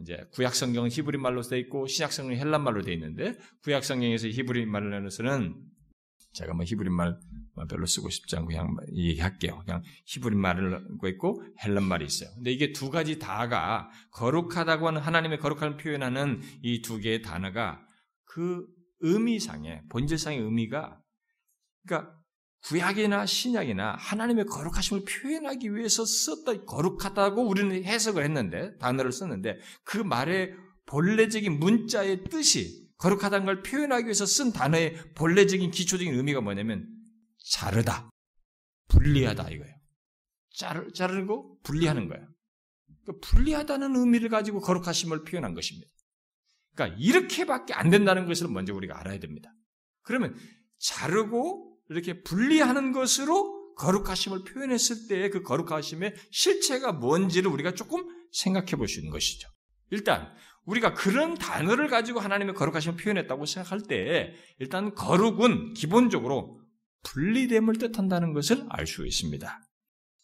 이제 0.00 0.24
구약 0.32 0.54
성경은 0.54 0.90
히브리 0.90 1.18
말로 1.18 1.42
되어 1.42 1.58
있고, 1.58 1.86
신약 1.86 2.12
성경은 2.12 2.38
헬란 2.38 2.62
말로 2.62 2.82
되어 2.82 2.94
있는데, 2.94 3.36
구약 3.62 3.84
성경에서 3.84 4.28
히브리 4.28 4.66
말로서는 4.66 5.54
제가 6.34 6.54
뭐 6.54 6.64
히브리 6.64 6.90
말 6.90 7.18
별로 7.68 7.84
쓰고 7.84 8.08
싶지 8.08 8.36
않고 8.36 8.48
그냥 8.48 8.74
얘기할게요. 8.94 9.62
그냥 9.64 9.82
히브리 10.06 10.36
말을 10.36 10.70
갖고 10.70 11.08
있고 11.08 11.42
헬란 11.62 11.84
말이 11.84 12.06
있어요. 12.06 12.30
근데 12.34 12.50
이게 12.50 12.72
두 12.72 12.90
가지 12.90 13.18
다가 13.18 13.90
거룩하다고 14.12 14.86
하는 14.88 15.00
하나님의 15.00 15.38
거룩함을 15.38 15.76
표현하는 15.76 16.40
이 16.62 16.80
두 16.80 16.98
개의 16.98 17.20
단어가 17.22 17.84
그 18.24 18.66
의미상의 19.00 19.82
본질상의 19.90 20.40
의미가 20.40 20.98
그러니까 21.86 22.18
구약이나 22.64 23.26
신약이나 23.26 23.96
하나님의 23.98 24.46
거룩하심을 24.46 25.04
표현하기 25.04 25.74
위해서 25.74 26.04
썼다 26.04 26.64
거룩하다고 26.64 27.48
우리는 27.48 27.84
해석을 27.84 28.22
했는데 28.24 28.76
단어를 28.78 29.10
썼는데 29.10 29.58
그 29.84 29.98
말의 29.98 30.54
본래적인 30.86 31.58
문자의 31.58 32.24
뜻이 32.24 32.88
거룩하다는 32.98 33.46
걸 33.46 33.62
표현하기 33.62 34.04
위해서 34.04 34.26
쓴 34.26 34.52
단어의 34.52 34.94
본래적인 35.14 35.72
기초적인 35.72 36.14
의미가 36.14 36.40
뭐냐면 36.40 36.88
자르다, 37.50 38.10
분리하다 38.88 39.50
이거예요. 39.50 39.74
자르, 40.54 40.92
자르고 40.92 41.58
분리하는 41.62 42.08
거예요. 42.08 42.28
그러니까 43.02 43.28
분리하다는 43.28 43.96
의미를 43.96 44.28
가지고 44.28 44.60
거룩하심을 44.60 45.24
표현한 45.24 45.54
것입니다. 45.54 45.90
그러니까 46.74 46.96
이렇게밖에 47.00 47.74
안 47.74 47.90
된다는 47.90 48.26
것을 48.26 48.48
먼저 48.48 48.72
우리가 48.72 49.00
알아야 49.00 49.18
됩니다. 49.18 49.52
그러면 50.02 50.36
자르고 50.78 51.71
이렇게 51.92 52.22
분리하는 52.22 52.92
것으로 52.92 53.74
거룩하심을 53.76 54.44
표현했을 54.44 55.08
때의 55.08 55.30
그 55.30 55.42
거룩하심의 55.42 56.14
실체가 56.30 56.92
뭔지를 56.92 57.50
우리가 57.50 57.74
조금 57.74 58.04
생각해 58.32 58.72
볼 58.76 58.88
수 58.88 58.98
있는 59.00 59.10
것이죠. 59.10 59.48
일단 59.90 60.28
우리가 60.64 60.94
그런 60.94 61.34
단어를 61.34 61.88
가지고 61.88 62.20
하나님의 62.20 62.54
거룩하심을 62.54 62.96
표현했다고 62.96 63.46
생각할 63.46 63.82
때 63.82 64.34
일단 64.58 64.94
거룩은 64.94 65.74
기본적으로 65.74 66.60
분리됨을 67.04 67.78
뜻한다는 67.78 68.32
것을 68.32 68.64
알 68.68 68.86
수 68.86 69.06
있습니다. 69.06 69.60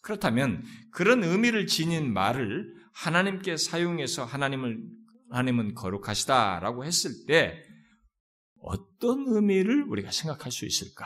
그렇다면 0.01 0.63
그런 0.91 1.23
의미를 1.23 1.67
지닌 1.67 2.13
말을 2.13 2.73
하나님께 2.93 3.57
사용해서 3.57 4.23
하나님을 4.23 4.79
하나님은 5.29 5.75
거룩하시다라고 5.75 6.85
했을 6.85 7.11
때 7.27 7.61
어떤 8.61 9.25
의미를 9.27 9.83
우리가 9.83 10.11
생각할 10.11 10.51
수 10.51 10.65
있을까? 10.65 11.05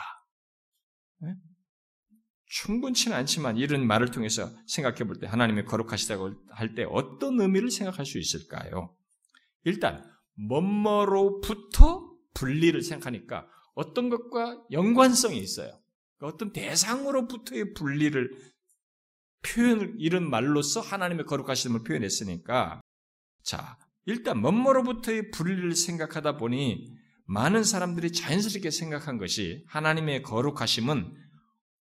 네? 2.54 2.62
충분치는 2.62 3.16
않지만 3.16 3.56
이런 3.56 3.86
말을 3.86 4.10
통해서 4.10 4.50
생각해 4.66 5.04
볼 5.04 5.18
때 5.18 5.26
하나님의 5.26 5.64
거룩하시다고 5.64 6.34
할 6.50 6.74
때 6.74 6.84
어떤 6.88 7.40
의미를 7.40 7.70
생각할 7.70 8.06
수 8.06 8.18
있을까요? 8.18 8.94
일단 9.64 10.04
뭐뭐로부터 10.36 12.12
분리를 12.34 12.80
생각하니까 12.82 13.46
어떤 13.74 14.08
것과 14.08 14.62
연관성이 14.70 15.38
있어요. 15.38 15.80
그러니까 16.18 16.34
어떤 16.34 16.52
대상으로부터의 16.52 17.74
분리를 17.74 18.30
표현을 19.42 19.96
이런 19.98 20.28
말로써 20.30 20.80
하나님의 20.80 21.26
거룩하심을 21.26 21.82
표현했으니까 21.82 22.80
자 23.42 23.78
일단 24.06 24.38
뭐뭐로부터의 24.40 25.30
분리를 25.32 25.74
생각하다 25.74 26.36
보니 26.36 26.92
많은 27.26 27.64
사람들이 27.64 28.12
자연스럽게 28.12 28.70
생각한 28.70 29.18
것이 29.18 29.64
하나님의 29.68 30.22
거룩하심은 30.22 31.23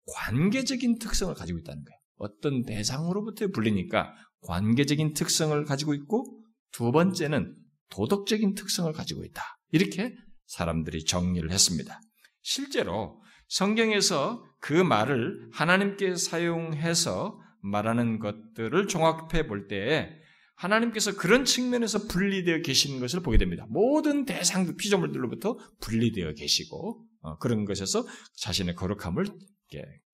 관계적인 0.06 1.00
특성을 1.00 1.34
가지고 1.34 1.60
있다는 1.60 1.84
거예요. 1.84 1.98
어떤 2.18 2.64
대상으로부터의 2.64 3.52
분리니까 3.52 4.14
관계적인 4.42 5.14
특성을 5.14 5.64
가지고 5.66 5.94
있고 5.94 6.40
두 6.72 6.92
번째는 6.92 7.56
도덕적인 7.90 8.56
특성을 8.56 8.92
가지고 8.94 9.24
있다. 9.26 9.42
이렇게 9.72 10.16
사람들이 10.48 11.06
정리를 11.06 11.50
했습니다. 11.52 12.00
실제로 12.42 13.22
성경에서 13.48 14.44
그 14.60 14.74
말을 14.74 15.50
하나님께 15.52 16.16
사용해서 16.16 17.40
말하는 17.62 18.20
것들을 18.20 18.88
종합해 18.88 19.48
볼 19.48 19.68
때에 19.68 20.10
하나님께서 20.56 21.16
그런 21.16 21.44
측면에서 21.44 22.08
분리되어 22.08 22.62
계시는 22.62 23.00
것을 23.00 23.22
보게 23.22 23.38
됩니다. 23.38 23.66
모든 23.70 24.26
대상 24.26 24.76
피조물들로부터 24.78 25.58
분리되어 25.80 26.34
계시고 26.34 27.04
어, 27.22 27.38
그런 27.40 27.66
것에서 27.66 28.06
자신의 28.38 28.76
거룩함을 28.76 29.26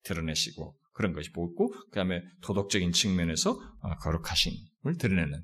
드러내시고 0.04 0.76
그런 0.92 1.12
것이 1.12 1.30
보고 1.30 1.70
그 1.70 1.90
다음에 1.92 2.22
도덕적인 2.42 2.92
측면에서 2.92 3.52
어, 3.52 3.96
거룩하심을 3.96 4.96
드러내는 4.98 5.42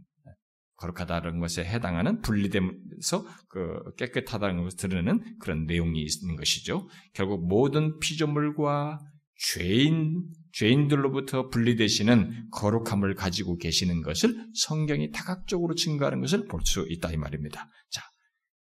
거룩하다는 0.77 1.39
것에 1.39 1.65
해당하는 1.65 2.21
분리됨에서 2.21 3.25
그 3.49 3.95
깨끗하다는 3.97 4.65
것을 4.65 4.77
드러내는 4.77 5.39
그런 5.39 5.67
내용이 5.67 6.03
있는 6.03 6.37
것이죠. 6.37 6.89
결국 7.13 7.47
모든 7.47 7.99
피조물과 8.01 8.99
죄인 9.37 10.25
죄인들로부터 10.53 11.49
분리되시는 11.51 12.51
거룩함을 12.51 13.15
가지고 13.15 13.57
계시는 13.57 14.03
것을 14.03 14.37
성경이 14.55 15.11
다각적으로 15.11 15.75
증거하는 15.75 16.21
것을 16.21 16.47
볼 16.47 16.61
수 16.65 16.87
있다 16.89 17.11
이 17.13 17.17
말입니다. 17.17 17.69
자, 17.91 18.03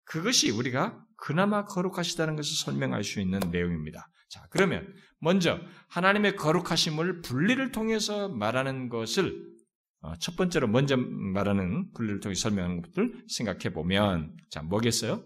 그것이 0.04 0.50
우리가 0.50 1.02
그나마 1.16 1.64
거룩하시다는 1.64 2.36
것을 2.36 2.56
설명할 2.56 3.04
수 3.04 3.20
있는 3.20 3.38
내용입니다. 3.50 4.08
자, 4.28 4.46
그러면 4.50 4.86
먼저 5.22 5.60
하나님의 5.88 6.34
거룩하심을 6.34 7.22
분리를 7.22 7.70
통해서 7.70 8.28
말하는 8.28 8.88
것을 8.88 9.52
어, 10.00 10.14
첫 10.18 10.34
번째로 10.36 10.66
먼저 10.66 10.96
말하는 10.96 11.92
분리를 11.92 12.18
통해 12.18 12.34
설명하는 12.34 12.82
것들 12.82 13.24
생각해 13.28 13.72
보면 13.72 14.36
자 14.50 14.62
뭐겠어요? 14.62 15.24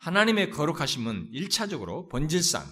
하나님의 0.00 0.50
거룩하심은 0.50 1.28
일차적으로 1.30 2.08
본질상 2.08 2.64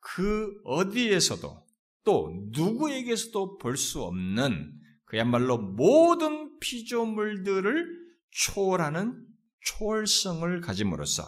그 0.00 0.52
어디에서도 0.64 1.64
또 2.02 2.32
누구에게서도 2.50 3.58
볼 3.58 3.76
수 3.76 4.02
없는 4.02 4.72
그야말로 5.04 5.56
모든 5.56 6.58
피조물들을 6.58 7.86
초월하는 8.30 9.24
초월성을 9.60 10.60
가짐으로써 10.62 11.24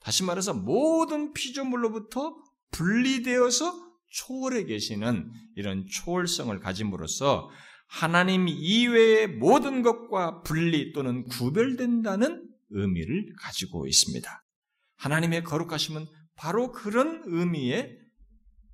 다시 0.00 0.22
말해서 0.22 0.52
모든 0.52 1.32
피조물로부터 1.32 2.36
분리되어서 2.74 3.72
초월해 4.10 4.64
계시는 4.64 5.30
이런 5.56 5.86
초월성을 5.86 6.58
가짐으로써 6.60 7.50
하나님 7.86 8.48
이외의 8.48 9.28
모든 9.28 9.82
것과 9.82 10.42
분리 10.42 10.92
또는 10.92 11.24
구별된다는 11.26 12.48
의미를 12.70 13.32
가지고 13.40 13.86
있습니다. 13.86 14.44
하나님의 14.96 15.44
거룩하심은 15.44 16.06
바로 16.36 16.72
그런 16.72 17.22
의미의 17.26 17.98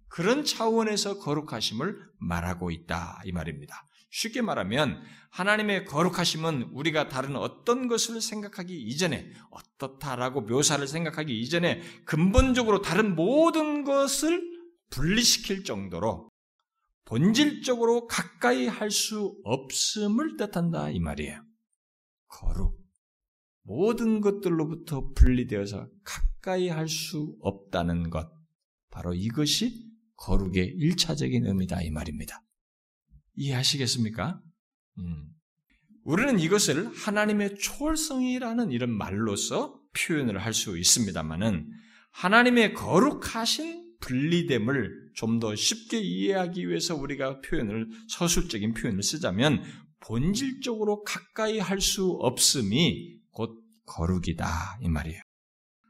그런 0.08 0.44
차원에서 0.44 1.18
거룩하심을 1.18 1.96
말하고 2.18 2.70
있다 2.70 3.20
이 3.24 3.32
말입니다. 3.32 3.86
쉽게 4.10 4.42
말하면 4.42 5.02
하나님의 5.30 5.84
거룩하심은 5.84 6.70
우리가 6.72 7.08
다른 7.08 7.36
어떤 7.36 7.86
것을 7.86 8.20
생각하기 8.20 8.76
이전에 8.76 9.32
어떻다라고 9.50 10.42
묘사를 10.42 10.86
생각하기 10.86 11.38
이전에 11.40 11.80
근본적으로 12.04 12.82
다른 12.82 13.14
모든 13.14 13.84
것을 13.84 14.42
분리시킬 14.90 15.62
정도로 15.64 16.28
본질적으로 17.04 18.06
가까이 18.06 18.66
할 18.66 18.90
수 18.90 19.36
없음을 19.44 20.36
뜻한다 20.36 20.90
이 20.90 21.00
말이에요. 21.00 21.42
거룩. 22.28 22.78
모든 23.62 24.20
것들로부터 24.20 25.12
분리되어서 25.14 25.88
가까이 26.04 26.68
할 26.68 26.88
수 26.88 27.36
없다는 27.40 28.10
것. 28.10 28.28
바로 28.90 29.14
이것이 29.14 29.88
거룩의 30.16 30.66
일차적인 30.76 31.46
의미다 31.46 31.82
이 31.82 31.90
말입니다. 31.90 32.42
이해하시겠습니까? 33.34 34.40
음. 34.98 35.26
우리는 36.04 36.38
이것을 36.38 36.88
하나님의 36.94 37.56
초월성이라는 37.58 38.70
이런 38.72 38.90
말로서 38.90 39.78
표현을 39.94 40.38
할 40.38 40.52
수 40.54 40.78
있습니다만은 40.78 41.68
하나님의 42.12 42.74
거룩하신 42.74 43.96
분리됨을 44.00 45.10
좀 45.14 45.38
더 45.40 45.54
쉽게 45.54 46.00
이해하기 46.00 46.68
위해서 46.68 46.96
우리가 46.96 47.40
표현을 47.42 47.88
서술적인 48.08 48.72
표현을 48.74 49.02
쓰자면 49.02 49.62
본질적으로 50.00 51.02
가까이 51.04 51.58
할 51.58 51.80
수 51.80 52.10
없음이 52.20 53.18
곧 53.30 53.62
거룩이다 53.86 54.78
이 54.82 54.88
말이에요. 54.88 55.20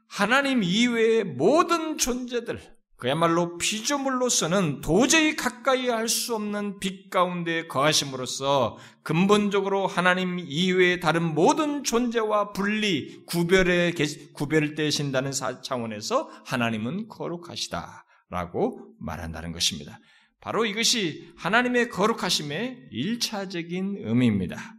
하나님 0.09 0.63
이외의 0.63 1.23
모든 1.23 1.97
존재들 1.97 2.59
그야말로 3.01 3.57
피조물로서는 3.57 4.81
도저히 4.81 5.35
가까이 5.35 5.89
할 5.89 6.07
수 6.07 6.35
없는 6.35 6.79
빛 6.79 7.09
가운데 7.09 7.65
거하심으로써 7.65 8.77
근본적으로 9.01 9.87
하나님 9.87 10.37
이외의 10.37 10.99
다른 10.99 11.33
모든 11.33 11.83
존재와 11.83 12.51
분리, 12.51 13.25
구별에, 13.25 13.93
구별되신다는 14.33 15.31
차원에서 15.63 16.29
하나님은 16.45 17.07
거룩하시다 17.07 18.05
라고 18.29 18.93
말한다는 18.99 19.51
것입니다. 19.51 19.99
바로 20.39 20.65
이것이 20.65 21.33
하나님의 21.37 21.89
거룩하심의 21.89 22.89
일차적인 22.91 24.01
의미입니다. 24.05 24.75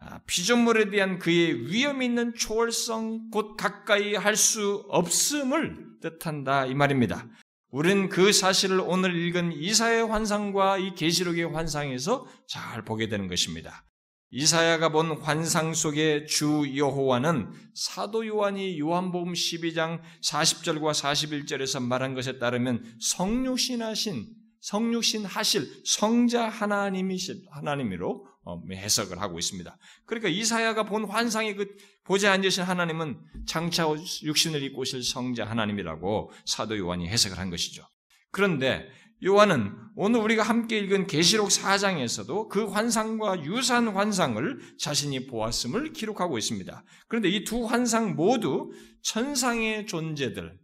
아, 0.00 0.18
피조물에 0.26 0.90
대한 0.90 1.20
그의 1.20 1.70
위험 1.70 2.02
있는 2.02 2.34
초월성, 2.34 3.30
곧 3.30 3.56
가까이 3.56 4.16
할 4.16 4.34
수 4.34 4.84
없음을 4.88 5.95
뜻한다 6.00 6.66
이 6.66 6.74
말입니다. 6.74 7.26
우리는 7.70 8.08
그 8.08 8.32
사실을 8.32 8.80
오늘 8.80 9.14
읽은 9.14 9.52
이사의 9.52 10.06
환상과 10.06 10.78
이 10.78 10.94
계시록의 10.94 11.52
환상에서 11.52 12.26
잘 12.48 12.84
보게 12.84 13.08
되는 13.08 13.28
것입니다. 13.28 13.84
이사야가 14.30 14.90
본 14.90 15.12
환상 15.20 15.72
속의 15.72 16.26
주 16.26 16.64
여호와는 16.76 17.50
사도 17.74 18.26
요한이 18.26 18.78
요한복음 18.80 19.32
12장 19.32 20.00
40절과 20.24 20.92
41절에서 20.92 21.82
말한 21.82 22.14
것에 22.14 22.38
따르면 22.38 22.84
성육신하신 23.00 24.26
성육신 24.60 25.24
하실 25.24 25.68
성자 25.84 26.48
하나님이실 26.48 27.44
하나님으로 27.50 28.26
어, 28.26 28.35
해석을 28.72 29.20
하고 29.20 29.38
있습니다. 29.38 29.76
그러니까 30.04 30.28
이사야가 30.28 30.84
본 30.84 31.04
환상의 31.04 31.56
그 31.56 31.66
보좌 32.04 32.32
앉으신 32.32 32.62
하나님은 32.62 33.18
장차 33.46 33.86
육신을 34.22 34.62
입고 34.62 34.82
오실 34.82 35.02
성자 35.02 35.44
하나님이라고 35.44 36.30
사도 36.44 36.78
요한이 36.78 37.08
해석을 37.08 37.38
한 37.38 37.50
것이죠. 37.50 37.86
그런데 38.30 38.88
요한은 39.24 39.72
오늘 39.96 40.20
우리가 40.20 40.42
함께 40.42 40.78
읽은 40.78 41.06
계시록 41.06 41.48
4장에서도 41.48 42.48
그 42.48 42.66
환상과 42.66 43.44
유사한 43.44 43.88
환상을 43.88 44.60
자신이 44.78 45.26
보았음을 45.26 45.94
기록하고 45.94 46.36
있습니다. 46.36 46.84
그런데 47.08 47.30
이 47.30 47.44
두 47.44 47.64
환상 47.64 48.14
모두 48.14 48.70
천상의 49.02 49.86
존재들, 49.86 50.58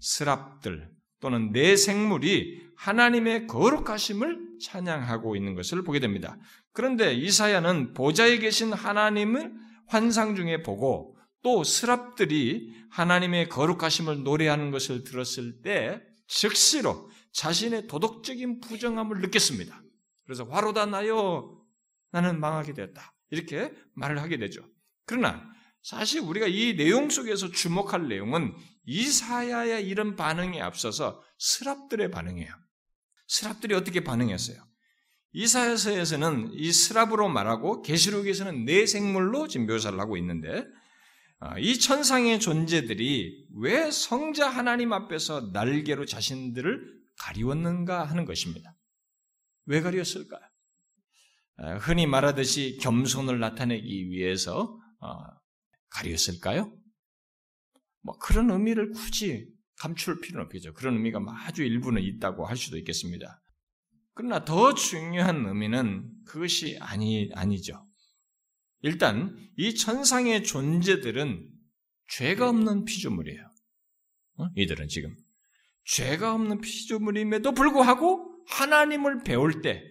스랍들 0.00 0.93
또는 1.24 1.52
내 1.52 1.74
생물이 1.74 2.62
하나님의 2.76 3.46
거룩하심을 3.46 4.58
찬양하고 4.60 5.36
있는 5.36 5.54
것을 5.54 5.82
보게 5.82 5.98
됩니다. 5.98 6.36
그런데 6.72 7.14
이사야는 7.14 7.94
보좌에 7.94 8.36
계신 8.36 8.74
하나님을 8.74 9.50
환상 9.86 10.36
중에 10.36 10.62
보고 10.62 11.16
또 11.42 11.64
스랍들이 11.64 12.74
하나님의 12.90 13.48
거룩하심을 13.48 14.22
노래하는 14.22 14.70
것을 14.70 15.02
들었을 15.02 15.62
때 15.62 16.02
즉시로 16.26 17.08
자신의 17.32 17.86
도덕적인 17.86 18.60
부정함을 18.60 19.22
느꼈습니다. 19.22 19.82
그래서 20.26 20.44
화로다 20.44 20.84
나요. 20.84 21.58
나는 22.12 22.38
망하게 22.38 22.74
되었다. 22.74 23.14
이렇게 23.30 23.72
말을 23.94 24.20
하게 24.20 24.36
되죠. 24.36 24.60
그러나 25.06 25.42
사실 25.84 26.22
우리가 26.22 26.46
이 26.46 26.76
내용 26.76 27.10
속에서 27.10 27.50
주목할 27.50 28.08
내용은 28.08 28.56
이사야의 28.86 29.86
이런 29.86 30.16
반응에 30.16 30.58
앞서서 30.58 31.22
스랍들의 31.38 32.10
반응이에요. 32.10 32.50
스랍들이 33.28 33.74
어떻게 33.74 34.02
반응했어요? 34.02 34.56
이사야서에서는 35.32 36.52
이 36.54 36.72
스랍으로 36.72 37.28
말하고 37.28 37.82
계시록에서는 37.82 38.64
내 38.64 38.86
생물로 38.86 39.46
지금 39.46 39.66
묘사를 39.66 40.00
하고 40.00 40.16
있는데 40.16 40.64
아, 41.38 41.58
이 41.58 41.78
천상의 41.78 42.40
존재들이 42.40 43.48
왜 43.58 43.90
성자 43.90 44.48
하나님 44.48 44.94
앞에서 44.94 45.50
날개로 45.52 46.06
자신들을 46.06 46.94
가리웠는가 47.18 48.04
하는 48.04 48.24
것입니다. 48.24 48.74
왜 49.66 49.82
가리웠을까요? 49.82 50.40
아, 51.58 51.74
흔히 51.74 52.06
말하듯이 52.06 52.78
겸손을 52.80 53.38
나타내기 53.38 54.08
위해서 54.08 54.78
어, 55.00 55.43
가리웠을까요? 55.94 56.76
뭐 58.02 58.18
그런 58.18 58.50
의미를 58.50 58.90
굳이 58.90 59.48
감출 59.78 60.20
필요는 60.20 60.46
없겠죠. 60.46 60.74
그런 60.74 60.94
의미가 60.94 61.20
아주 61.46 61.62
일부는 61.62 62.02
있다고 62.02 62.46
할 62.46 62.56
수도 62.56 62.76
있겠습니다. 62.78 63.42
그러나 64.14 64.44
더 64.44 64.74
중요한 64.74 65.46
의미는 65.46 66.08
그것이 66.26 66.78
아니, 66.80 67.30
아니죠. 67.34 67.84
일단, 68.80 69.36
이 69.56 69.74
천상의 69.74 70.44
존재들은 70.44 71.50
죄가 72.10 72.48
없는 72.50 72.84
피조물이에요. 72.84 73.50
어? 74.38 74.46
이들은 74.56 74.88
지금. 74.88 75.16
죄가 75.86 76.34
없는 76.34 76.60
피조물임에도 76.60 77.52
불구하고 77.52 78.44
하나님을 78.46 79.22
배울 79.24 79.62
때 79.62 79.82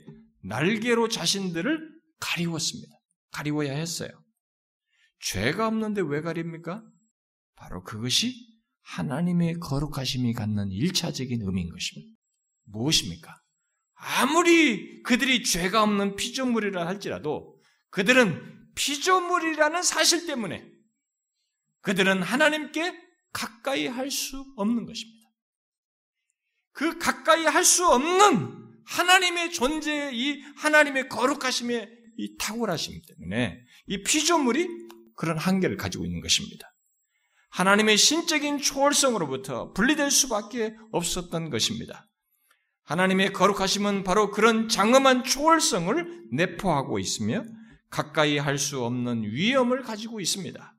날개로 0.44 1.08
자신들을 1.08 1.90
가리웠습니다. 2.20 2.94
가리워야 3.32 3.74
했어요. 3.74 4.23
죄가 5.24 5.68
없는데 5.68 6.02
왜 6.02 6.22
가립니까? 6.22 6.84
바로 7.56 7.84
그것이 7.84 8.36
하나님의 8.82 9.60
거룩하심이 9.60 10.34
갖는 10.34 10.72
일차적인 10.72 11.42
의미인 11.42 11.70
것입니다. 11.72 12.14
무엇입니까? 12.66 13.42
아무리 13.96 15.02
그들이 15.04 15.44
죄가 15.44 15.82
없는 15.84 16.16
피조물이라 16.18 16.86
할지라도 16.86 17.58
그들은 17.90 18.74
피조물이라는 18.76 19.82
사실 19.84 20.26
때문에 20.26 20.70
그들은 21.82 22.22
하나님께 22.22 22.94
가까이 23.32 23.88
할 23.88 24.12
수 24.12 24.46
없는 24.58 24.86
것입니다. 24.86 25.30
그 26.72 26.98
가까이 26.98 27.46
할 27.46 27.64
수 27.64 27.88
없는 27.88 28.64
하나님의 28.86 29.52
존재의 29.54 30.18
이 30.18 30.42
하나님의 30.58 31.08
거룩하심의 31.08 31.90
이 32.18 32.38
탁월하심 32.38 33.02
때문에 33.08 33.60
이 33.88 34.04
피조물이 34.04 34.83
그런 35.16 35.38
한계를 35.38 35.78
가지고 35.78 36.06
있는 36.06 36.22
것입니다. 36.22 36.74
하나님의 37.50 37.98
신적인 37.98 38.58
초월성으로부터 38.60 39.74
분리될 39.74 40.10
수밖에 40.10 40.76
없었던 40.92 41.50
것입니다. 41.50 42.08
하나님의 42.86 43.32
거룩하심은 43.32 44.04
바로 44.04 44.32
그런 44.32 44.68
장엄한 44.68 45.24
초월성을 45.24 46.26
내포하고 46.32 47.00
있으며 47.00 47.44
가까이 47.90 48.38
할 48.40 48.58
수 48.58 48.84
없는 48.84 49.24
위험을 49.24 49.84
가지고 49.84 50.20
있습니다. 50.20 50.76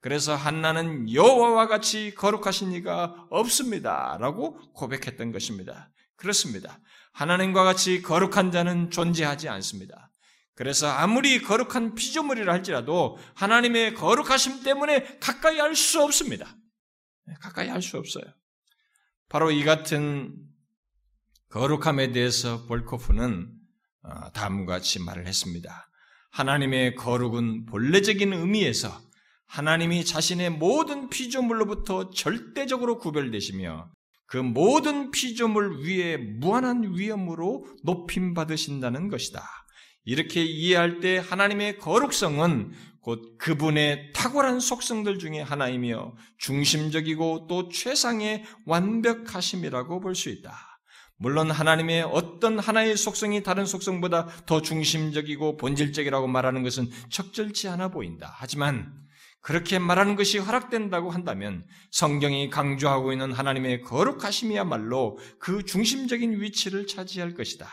그래서 0.00 0.34
한나는 0.34 1.12
여호와와 1.12 1.66
같이 1.68 2.14
거룩하신 2.14 2.72
이가 2.72 3.26
없습니다라고 3.30 4.72
고백했던 4.72 5.32
것입니다. 5.32 5.90
그렇습니다. 6.16 6.80
하나님과 7.12 7.64
같이 7.64 8.02
거룩한 8.02 8.50
자는 8.50 8.90
존재하지 8.90 9.48
않습니다. 9.48 10.10
그래서 10.58 10.88
아무리 10.88 11.40
거룩한 11.40 11.94
피조물이라 11.94 12.52
할지라도 12.52 13.16
하나님의 13.36 13.94
거룩하심 13.94 14.64
때문에 14.64 15.18
가까이 15.20 15.60
할 15.60 15.76
수 15.76 16.02
없습니다. 16.02 16.52
가까이 17.40 17.68
할 17.68 17.80
수 17.80 17.96
없어요. 17.96 18.24
바로 19.28 19.52
이 19.52 19.62
같은 19.62 20.34
거룩함에 21.50 22.10
대해서 22.10 22.66
볼코프는 22.66 23.52
어, 24.02 24.32
다음과 24.32 24.72
같이 24.72 25.00
말을 25.00 25.28
했습니다. 25.28 25.88
하나님의 26.32 26.96
거룩은 26.96 27.66
본래적인 27.66 28.32
의미에서 28.32 29.00
하나님이 29.46 30.04
자신의 30.04 30.50
모든 30.50 31.08
피조물로부터 31.08 32.10
절대적으로 32.10 32.98
구별되시며 32.98 33.92
그 34.26 34.38
모든 34.38 35.12
피조물 35.12 35.84
위에 35.84 36.16
무한한 36.16 36.96
위엄으로 36.96 37.64
높임 37.84 38.34
받으신다는 38.34 39.08
것이다. 39.08 39.58
이렇게 40.08 40.42
이해할 40.42 41.00
때 41.00 41.18
하나님의 41.18 41.76
거룩성은 41.76 42.72
곧 43.02 43.36
그분의 43.36 44.14
탁월한 44.14 44.58
속성들 44.58 45.18
중에 45.18 45.42
하나이며 45.42 46.14
중심적이고 46.38 47.46
또 47.46 47.68
최상의 47.68 48.42
완벽하심이라고 48.64 50.00
볼 50.00 50.14
수 50.14 50.30
있다. 50.30 50.80
물론 51.18 51.50
하나님의 51.50 52.04
어떤 52.04 52.58
하나의 52.58 52.96
속성이 52.96 53.42
다른 53.42 53.66
속성보다 53.66 54.46
더 54.46 54.62
중심적이고 54.62 55.58
본질적이라고 55.58 56.26
말하는 56.26 56.62
것은 56.62 56.88
적절치 57.10 57.68
않아 57.68 57.88
보인다. 57.88 58.34
하지만 58.38 58.90
그렇게 59.42 59.78
말하는 59.78 60.16
것이 60.16 60.38
허락된다고 60.38 61.10
한다면 61.10 61.66
성경이 61.90 62.48
강조하고 62.48 63.12
있는 63.12 63.32
하나님의 63.32 63.82
거룩하심이야말로 63.82 65.18
그 65.38 65.66
중심적인 65.66 66.40
위치를 66.40 66.86
차지할 66.86 67.34
것이다. 67.34 67.68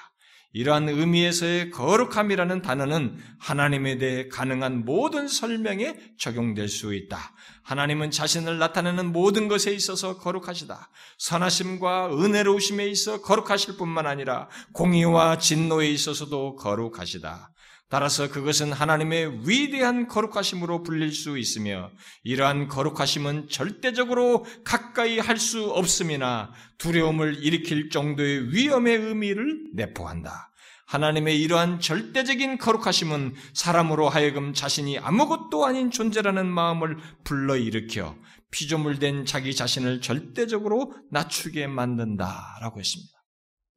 이러한 0.55 0.87
의미에서의 0.87 1.69
거룩함이라는 1.71 2.61
단어는 2.61 3.17
하나님에 3.39 3.97
대해 3.97 4.29
가능한 4.29 4.85
모든 4.85 5.27
설명에 5.27 5.97
적용될 6.17 6.69
수 6.69 6.93
있다. 6.93 7.33
하나님은 7.63 8.09
자신을 8.09 8.57
나타내는 8.57 9.11
모든 9.11 9.49
것에 9.49 9.73
있어서 9.73 10.17
거룩하시다. 10.17 10.89
선하심과 11.17 12.17
은혜로우심에 12.17 12.87
있어 12.87 13.21
거룩하실 13.21 13.75
뿐만 13.75 14.07
아니라 14.07 14.47
공의와 14.71 15.39
진노에 15.39 15.89
있어서도 15.89 16.55
거룩하시다. 16.55 17.51
따라서 17.95 18.29
그것은 18.29 18.73
하나님의 18.73 19.47
위대한 19.47 20.10
거룩하심으로 20.10 20.84
불릴 20.84 21.13
수 21.13 21.38
있으며 21.38 21.91
이러한 22.25 22.67
거룩하심은 22.67 23.47
절대적으로 23.47 24.45
가까이 24.65 25.17
할 25.17 25.38
수 25.38 25.71
없음이나 25.71 26.51
두려움을 26.77 27.41
일으킬 27.41 27.89
정도의 27.89 28.53
위험의 28.53 28.97
의미를 28.97 29.69
내포한다. 29.75 30.51
하나님의 30.88 31.41
이러한 31.41 31.79
절대적인 31.79 32.58
거룩하심은 32.58 33.34
사람으로 33.53 34.10
하여금 34.10 34.53
자신이 34.53 34.99
아무것도 34.99 35.65
아닌 35.65 35.89
존재라는 35.89 36.47
마음을 36.47 36.97
불러일으켜 37.23 38.17
피조물된 38.51 39.25
자기 39.25 39.55
자신을 39.55 40.01
절대적으로 40.01 40.93
낮추게 41.12 41.67
만든다라고 41.67 42.77
했습니다. 42.77 43.13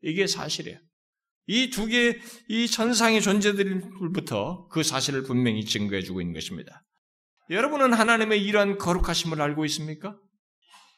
이게 0.02 0.26
사실이에요. 0.26 0.87
이 1.48 1.70
두 1.70 1.86
개, 1.86 2.18
이 2.48 2.68
천상의 2.68 3.22
존재들부터 3.22 4.68
그 4.70 4.82
사실을 4.82 5.22
분명히 5.22 5.64
증거해 5.64 6.02
주고 6.02 6.20
있는 6.20 6.34
것입니다. 6.34 6.84
여러분은 7.50 7.94
하나님의 7.94 8.44
이러한 8.44 8.76
거룩하심을 8.76 9.40
알고 9.40 9.64
있습니까? 9.64 10.18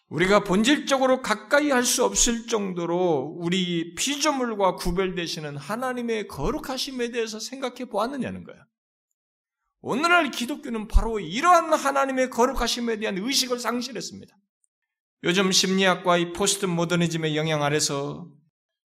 우리가 0.08 0.42
본질적으로 0.42 1.22
가까이 1.22 1.70
할 1.70 1.84
수 1.84 2.04
없을 2.04 2.48
정도로 2.48 3.36
우리 3.38 3.94
피조물과 3.94 4.74
구별되시는 4.74 5.56
하나님의 5.56 6.26
거룩하심에 6.26 7.12
대해서 7.12 7.38
생각해 7.38 7.84
보았느냐는 7.84 8.42
거야. 8.42 8.56
오늘날 9.82 10.32
기독교는 10.32 10.88
바로 10.88 11.20
이러한 11.20 11.72
하나님의 11.72 12.30
거룩하심에 12.30 12.98
대한 12.98 13.18
의식을 13.18 13.60
상실했습니다. 13.60 14.34
요즘 15.22 15.52
심리학과 15.52 16.18
이 16.18 16.32
포스트 16.32 16.66
모더니즘의 16.66 17.36
영향 17.36 17.62
아래서 17.62 18.28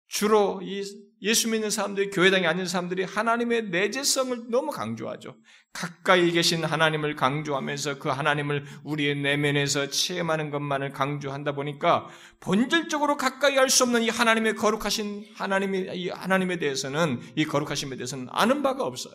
주로 0.09 0.61
이 0.62 0.83
예수 1.25 1.49
믿는 1.49 1.71
사람들이 1.71 2.11
교회당에 2.11 2.47
앉은 2.47 2.67
사람들이 2.67 3.05
하나님의 3.05 3.71
내재성을 3.71 4.51
너무 4.51 4.71
강조하죠. 4.71 5.37
가까이 5.73 6.31
계신 6.31 6.63
하나님을 6.63 7.17
강조하면서 7.17 7.99
그 7.99 8.11
하나님을 8.11 8.65
우리의 8.85 9.17
내면에서 9.17 9.89
체험하는 9.89 10.51
것만을 10.51 10.91
강조한다 10.93 11.53
보니까 11.53 12.09
본질적으로 12.41 13.17
가까이 13.17 13.57
할 13.57 13.71
수 13.71 13.85
없는 13.85 14.03
이 14.03 14.11
하나님의 14.11 14.55
거룩하신 14.55 15.25
하나님의 15.35 15.99
이 15.99 16.11
하나님에 16.11 16.59
대해서는 16.59 17.21
이 17.35 17.45
거룩하심에 17.45 17.97
대해서는 17.97 18.29
아는 18.31 18.63
바가 18.63 18.85
없어요. 18.85 19.15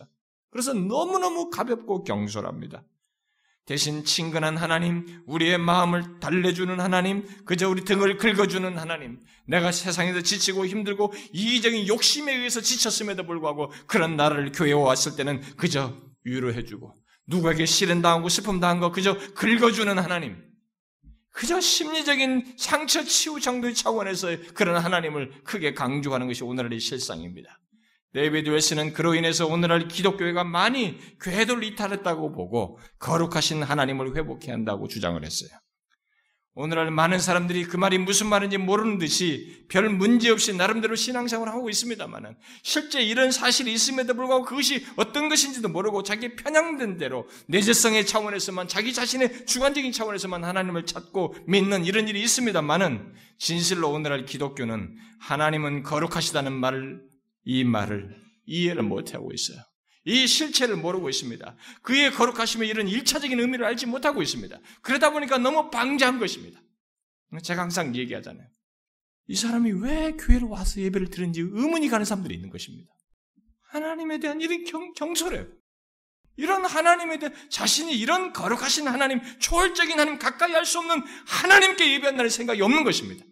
그래서 0.49 0.73
너무너무 0.73 1.49
가볍고 1.51 2.03
경솔합니다. 2.03 2.83
대신 3.69 4.03
친근한 4.03 4.57
하나님, 4.57 5.05
우리의 5.27 5.59
마음을 5.59 6.19
달래주는 6.19 6.79
하나님, 6.79 7.23
그저 7.45 7.69
우리 7.69 7.85
등을 7.85 8.17
긁어주는 8.17 8.75
하나님, 8.75 9.19
내가 9.45 9.71
세상에서 9.71 10.21
지치고 10.21 10.65
힘들고 10.65 11.13
이기적인 11.33 11.87
욕심에 11.87 12.33
의해서 12.33 12.61
지쳤음에도 12.61 13.27
불구하고 13.27 13.71
그런 13.85 14.17
나를 14.17 14.53
교회에 14.53 14.73
왔을 14.73 15.15
때는 15.15 15.41
그저 15.55 15.95
위로해주고 16.23 16.95
누구에게 17.27 17.67
실연당하고 17.67 18.27
슬픔당한 18.27 18.79
거 18.79 18.91
그저 18.91 19.15
긁어주는 19.35 19.99
하나님, 19.99 20.43
그저 21.29 21.61
심리적인 21.61 22.55
상처 22.57 23.03
치유 23.03 23.39
정도의 23.39 23.75
차원에서 23.75 24.29
그런 24.55 24.83
하나님을 24.83 25.43
크게 25.43 25.75
강조하는 25.75 26.25
것이 26.25 26.43
오늘의 26.43 26.79
실상입니다. 26.79 27.59
데이비드 28.13 28.49
웰스는 28.49 28.93
그로 28.93 29.13
인해서 29.13 29.45
오늘날 29.45 29.87
기독교회가 29.87 30.43
많이 30.43 30.97
궤도를 31.21 31.63
이탈했다고 31.63 32.31
보고 32.31 32.79
거룩하신 32.99 33.61
하나님을 33.63 34.15
회복해야 34.15 34.53
한다고 34.53 34.87
주장을 34.87 35.23
했어요. 35.23 35.49
오늘날 36.55 36.91
많은 36.91 37.19
사람들이 37.19 37.63
그 37.63 37.77
말이 37.77 37.97
무슨 37.97 38.27
말인지 38.27 38.57
모르는 38.57 38.97
듯이 38.97 39.65
별 39.69 39.87
문제 39.89 40.29
없이 40.29 40.53
나름대로 40.53 40.93
신앙생활을 40.95 41.53
하고 41.53 41.69
있습니다만은 41.69 42.35
실제 42.63 43.01
이런 43.01 43.31
사실이 43.31 43.71
있음에도 43.71 44.13
불구하고 44.13 44.43
그것이 44.43 44.85
어떤 44.97 45.29
것인지도 45.29 45.69
모르고 45.69 46.03
자기 46.03 46.35
편향된 46.35 46.97
대로 46.97 47.29
내재성의 47.47 48.05
차원에서만 48.05 48.67
자기 48.67 48.91
자신의 48.91 49.45
주관적인 49.45 49.93
차원에서만 49.93 50.43
하나님을 50.43 50.85
찾고 50.85 51.35
믿는 51.47 51.85
이런 51.85 52.09
일이 52.09 52.21
있습니다만은 52.23 53.13
진실로 53.37 53.91
오늘날 53.91 54.25
기독교는 54.25 54.97
하나님은 55.21 55.83
거룩하시다는 55.83 56.51
말을 56.51 57.09
이 57.43 57.63
말을 57.63 58.15
이해를 58.45 58.83
못하고 58.83 59.31
있어요. 59.31 59.57
이 60.05 60.27
실체를 60.27 60.77
모르고 60.77 61.09
있습니다. 61.09 61.55
그의 61.81 62.11
거룩하심의 62.11 62.67
이런 62.67 62.87
일차적인 62.87 63.39
의미를 63.39 63.65
알지 63.65 63.85
못하고 63.85 64.21
있습니다. 64.21 64.59
그러다 64.81 65.11
보니까 65.11 65.37
너무 65.37 65.69
방자한 65.69 66.19
것입니다. 66.19 66.59
제가 67.43 67.61
항상 67.61 67.95
얘기하잖아요. 67.95 68.47
이 69.27 69.35
사람이 69.35 69.71
왜 69.73 70.13
교회로 70.13 70.49
와서 70.49 70.81
예배를 70.81 71.09
드는지 71.09 71.41
의문이 71.41 71.89
가는 71.89 72.05
사람들이 72.05 72.33
있는 72.33 72.49
것입니다. 72.49 72.91
하나님에 73.69 74.17
대한 74.19 74.41
이런 74.41 74.63
경, 74.63 74.93
경솔해요. 74.93 75.47
이런 76.37 76.65
하나님에 76.65 77.19
대한 77.19 77.35
자신이 77.49 77.93
이런 77.93 78.33
거룩하신 78.33 78.87
하나님, 78.87 79.19
초월적인 79.39 79.99
하나님, 79.99 80.17
가까이 80.17 80.53
할 80.53 80.65
수 80.65 80.79
없는 80.79 81.03
하나님께 81.27 81.93
예배한다는 81.93 82.29
생각이 82.29 82.61
없는 82.61 82.83
것입니다. 82.83 83.23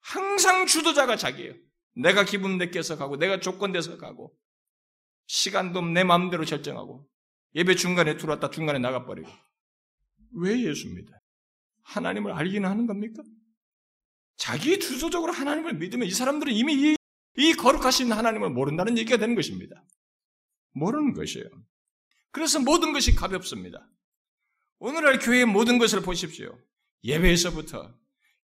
항상 0.00 0.66
주도자가 0.66 1.16
자기예요. 1.16 1.54
내가 1.96 2.24
기분 2.24 2.58
내껴서 2.58 2.96
가고, 2.96 3.16
내가 3.16 3.40
조건 3.40 3.72
돼서 3.72 3.98
가고, 3.98 4.36
시간도 5.26 5.80
내 5.82 6.04
마음대로 6.04 6.44
결정하고, 6.44 7.08
예배 7.54 7.74
중간에 7.74 8.16
들어왔다 8.16 8.50
중간에 8.50 8.78
나가버리고. 8.78 9.28
왜 10.34 10.62
예수입니다? 10.62 11.18
하나님을 11.82 12.32
알기는 12.32 12.68
하는 12.68 12.86
겁니까? 12.86 13.22
자기 14.36 14.78
주도적으로 14.78 15.32
하나님을 15.32 15.74
믿으면 15.74 16.06
이 16.06 16.10
사람들은 16.10 16.52
이미 16.52 16.74
이, 16.74 16.96
이 17.38 17.54
거룩하신 17.54 18.12
하나님을 18.12 18.50
모른다는 18.50 18.98
얘기가 18.98 19.16
되는 19.16 19.34
것입니다. 19.34 19.82
모르는 20.72 21.14
것이에요. 21.14 21.48
그래서 22.30 22.60
모든 22.60 22.92
것이 22.92 23.14
가볍습니다. 23.14 23.88
오늘날 24.78 25.18
교회의 25.18 25.46
모든 25.46 25.78
것을 25.78 26.02
보십시오. 26.02 26.58
예배에서부터 27.02 27.98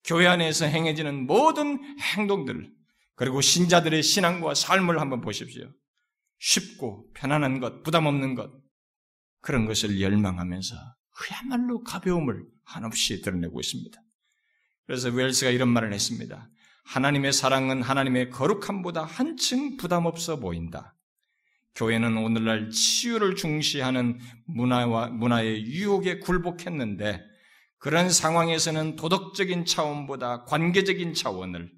교회 0.04 0.26
안에서 0.26 0.64
행해지는 0.64 1.26
모든 1.26 1.78
행동들, 1.98 2.72
그리고 3.14 3.40
신자들의 3.40 4.02
신앙과 4.02 4.54
삶을 4.54 5.00
한번 5.00 5.20
보십시오. 5.20 5.70
쉽고 6.38 7.10
편안한 7.14 7.60
것, 7.60 7.82
부담 7.82 8.06
없는 8.06 8.34
것, 8.34 8.50
그런 9.40 9.66
것을 9.66 10.00
열망하면서 10.00 10.74
그야말로 11.10 11.82
가벼움을 11.82 12.44
한없이 12.64 13.20
드러내고 13.20 13.60
있습니다. 13.60 14.00
그래서 14.86 15.10
웰스가 15.10 15.50
이런 15.50 15.68
말을 15.68 15.92
했습니다. 15.92 16.48
하나님의 16.84 17.32
사랑은 17.32 17.82
하나님의 17.82 18.30
거룩함보다 18.30 19.04
한층 19.04 19.76
부담 19.76 20.06
없어 20.06 20.40
보인다. 20.40 20.96
교회는 21.74 22.18
오늘날 22.18 22.70
치유를 22.70 23.36
중시하는 23.36 24.18
문화와 24.46 25.08
문화의 25.08 25.64
유혹에 25.66 26.18
굴복했는데 26.18 27.22
그런 27.78 28.10
상황에서는 28.10 28.96
도덕적인 28.96 29.64
차원보다 29.64 30.44
관계적인 30.44 31.14
차원을 31.14 31.72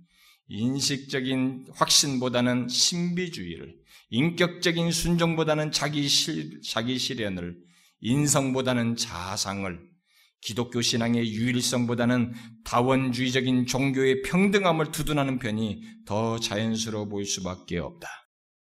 인식적인 0.49 1.67
확신보다는 1.75 2.69
신비주의를, 2.69 3.75
인격적인 4.11 4.91
순종보다는 4.91 5.73
자기 5.73 6.07
실, 6.09 6.61
자기 6.63 6.99
실현을, 6.99 7.57
인성보다는 8.01 8.97
자상을, 8.97 9.95
기독교 10.41 10.83
신앙의 10.83 11.33
유일성보다는 11.33 12.35
다원주의적인 12.65 13.65
종교의 13.67 14.23
평등함을 14.23 14.93
두둔하는 14.93 15.39
편이 15.39 15.83
더 16.05 16.39
자연스러워 16.39 17.07
보일 17.07 17.25
수밖에 17.25 17.79
없다. 17.79 18.07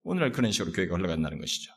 오늘 0.04 0.32
그런 0.32 0.52
식으로 0.52 0.72
교회가 0.74 0.96
흘러간다는 0.96 1.40
것이죠. 1.40 1.72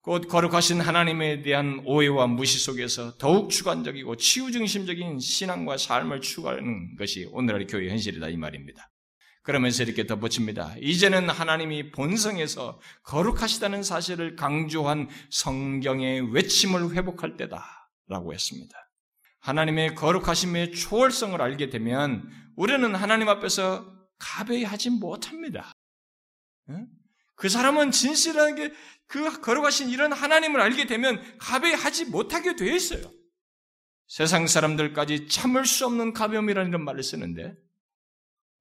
곧 0.00 0.26
거룩하신 0.26 0.80
하나님에 0.80 1.42
대한 1.42 1.82
오해와 1.84 2.26
무시 2.26 2.58
속에서 2.58 3.16
더욱 3.18 3.50
주관적이고 3.50 4.16
치유중심적인 4.16 5.20
신앙과 5.20 5.76
삶을 5.76 6.20
추구하는 6.20 6.96
것이 6.96 7.28
오늘날 7.30 7.66
교회 7.66 7.90
현실이다 7.90 8.28
이 8.30 8.36
말입니다. 8.36 8.90
그러면서 9.42 9.82
이렇게 9.82 10.06
덧붙입니다. 10.06 10.74
이제는 10.80 11.30
하나님이 11.30 11.90
본성에서 11.90 12.80
거룩하시다는 13.04 13.82
사실을 13.82 14.36
강조한 14.36 15.08
성경의 15.30 16.32
외침을 16.34 16.94
회복할 16.94 17.36
때다. 17.36 17.90
라고 18.08 18.32
했습니다. 18.32 18.76
하나님의 19.40 19.94
거룩하심의 19.94 20.72
초월성을 20.72 21.40
알게 21.40 21.70
되면 21.70 22.28
우리는 22.56 22.94
하나님 22.94 23.28
앞에서 23.28 23.86
가벼이 24.18 24.64
하지 24.64 24.90
못합니다. 24.90 25.72
그 27.36 27.48
사람은 27.48 27.92
진실하게 27.92 28.72
그 29.06 29.40
거룩하신 29.40 29.90
이런 29.90 30.12
하나님을 30.12 30.60
알게 30.60 30.86
되면 30.86 31.22
가벼이 31.38 31.74
하지 31.74 32.04
못하게 32.06 32.56
되어 32.56 32.74
있어요. 32.74 33.10
세상 34.06 34.46
사람들까지 34.46 35.28
참을 35.28 35.66
수 35.66 35.86
없는 35.86 36.14
가벼움이라는 36.14 36.82
말을 36.82 37.02
쓰는데 37.02 37.54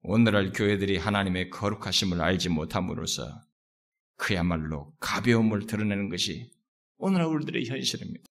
오늘날 0.02 0.52
교회들이 0.52 0.98
하나님의 0.98 1.50
거룩하심을 1.50 2.22
알지 2.22 2.50
못함으로써 2.50 3.42
그야말로 4.16 4.94
가벼움을 5.00 5.68
드러내는 5.68 6.10
것이 6.10 6.52
오늘날 6.98 7.28
우리들의 7.28 7.66
현실입니다. 7.66 8.26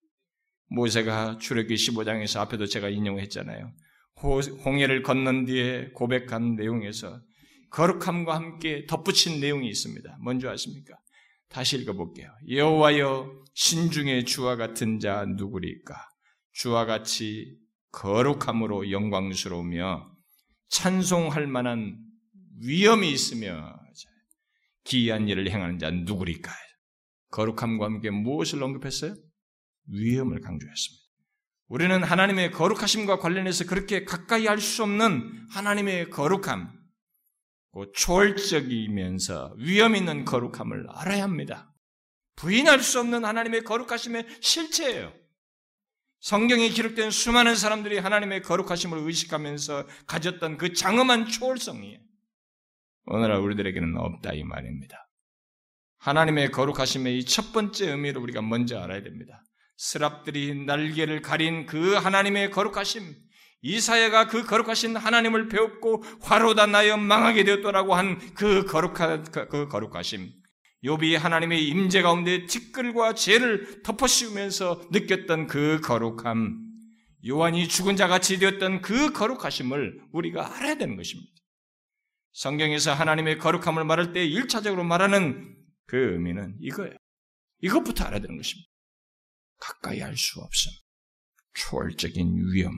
모세가 0.69 1.39
출애기 1.39 1.75
15장에서 1.75 2.41
앞에도 2.41 2.67
제가 2.67 2.89
인용했잖아요. 2.89 3.73
홍해를 4.65 5.03
건넌 5.03 5.45
뒤에 5.45 5.91
고백한 5.91 6.57
내용에서 6.57 7.21
거룩함과 7.71 8.35
함께 8.35 8.87
덧붙인 8.87 9.41
내용이 9.41 9.69
있습니다. 9.69 10.19
뭔지 10.23 10.49
아십니까? 10.49 10.95
다시 11.49 11.77
읽어볼게요. 11.79 12.29
여호와여 12.49 13.45
신중의 13.55 14.25
주와 14.25 14.57
같은 14.57 14.99
자 14.99 15.25
누구리까? 15.25 15.95
주와 16.53 16.87
같이 16.87 17.59
거룩함으로 17.93 18.91
영광스러우며 18.91 20.16
찬송할 20.69 21.47
만한 21.47 21.97
위험이 22.61 23.13
있으며 23.13 23.79
기이한 24.85 25.29
일을 25.29 25.51
행하는 25.51 25.79
자 25.79 25.91
누구리까? 25.91 26.53
거룩함과 27.31 27.85
함께 27.87 28.11
무엇을 28.11 28.63
언급했어요? 28.63 29.15
위험을 29.89 30.41
강조했습니다. 30.41 31.07
우리는 31.69 32.03
하나님의 32.03 32.53
거룩하심과 32.53 33.19
관련해서 33.19 33.65
그렇게 33.67 34.05
가까이 34.05 34.47
할 34.47 34.61
수 34.61 34.85
없는 34.85 35.49
하나님의 35.51 36.11
거룩함, 36.11 36.73
초월적이면서 37.95 39.57
위험 39.59 39.97
있는 39.97 40.25
거룩함을 40.25 40.87
알아야 40.89 41.25
합니다. 41.25 41.75
부인할 42.37 42.81
수 42.81 43.01
없는 43.01 43.25
하나님의 43.25 43.65
거룩하심의 43.65 44.27
실체예요. 44.41 45.13
성경에 46.31 46.71
기록된 46.71 47.13
수많은 47.13 47.55
사람들이 47.55 47.99
하나님의 47.99 48.43
거룩하심을 48.43 48.99
의식하면서 48.99 49.87
가졌던 50.09 50.59
그 50.59 50.73
장엄한 50.73 51.27
초월성이 51.27 52.01
오늘날 53.05 53.39
우리들에게는 53.39 53.97
없다 53.97 54.33
이 54.33 54.43
말입니다. 54.43 55.09
하나님의 55.99 56.51
거룩하심의 56.51 57.17
이 57.19 57.25
첫 57.25 57.53
번째 57.53 57.91
의미를 57.93 58.21
우리가 58.23 58.43
먼저 58.43 58.77
알아야 58.81 59.05
됩니다. 59.05 59.41
스랍들이 59.77 60.65
날개를 60.65 61.23
가린 61.23 61.65
그 61.65 61.95
하나님의 61.95 62.51
거룩하심, 62.51 63.15
이사야가 63.63 64.27
그 64.27 64.45
거룩하신 64.45 64.97
하나님을 64.97 65.47
배웠고 65.47 66.03
화로다 66.23 66.67
나여 66.67 66.97
망하게 66.97 67.45
되었더라고 67.45 67.95
한 67.95 68.19
그 68.35 68.65
거룩한 68.65 69.31
그 69.31 69.69
거룩하심, 69.69 70.33
욥이 70.85 71.15
하나님의 71.19 71.67
임재 71.67 72.03
가운데 72.03 72.47
티끌과 72.47 73.15
죄를 73.15 73.83
덮어씌우면서 73.83 74.89
느꼈던 74.93 75.47
그 75.47 75.81
거룩함, 75.81 76.65
요한이 77.27 77.67
죽은 77.69 77.97
자 77.97 78.07
같이 78.09 78.39
되었던 78.39 78.83
그 78.83 79.13
거룩하심을 79.13 80.01
우리가 80.13 80.57
알아야 80.57 80.77
되는 80.77 80.97
것입니다. 80.97 81.33
성경에서 82.33 82.93
하나님의 82.93 83.39
거룩함을 83.39 83.85
말할 83.85 84.13
때 84.13 84.29
1차적으로 84.29 84.85
말하는 84.85 85.57
그 85.87 86.13
의미는 86.13 86.57
이거예요. 86.61 86.95
이것부터 87.63 88.05
알아야 88.05 88.21
되는 88.21 88.37
것입니다. 88.37 88.69
가까이 89.59 90.01
할 90.01 90.15
수 90.17 90.41
없음. 90.41 90.71
초월적인 91.55 92.53
위험. 92.53 92.73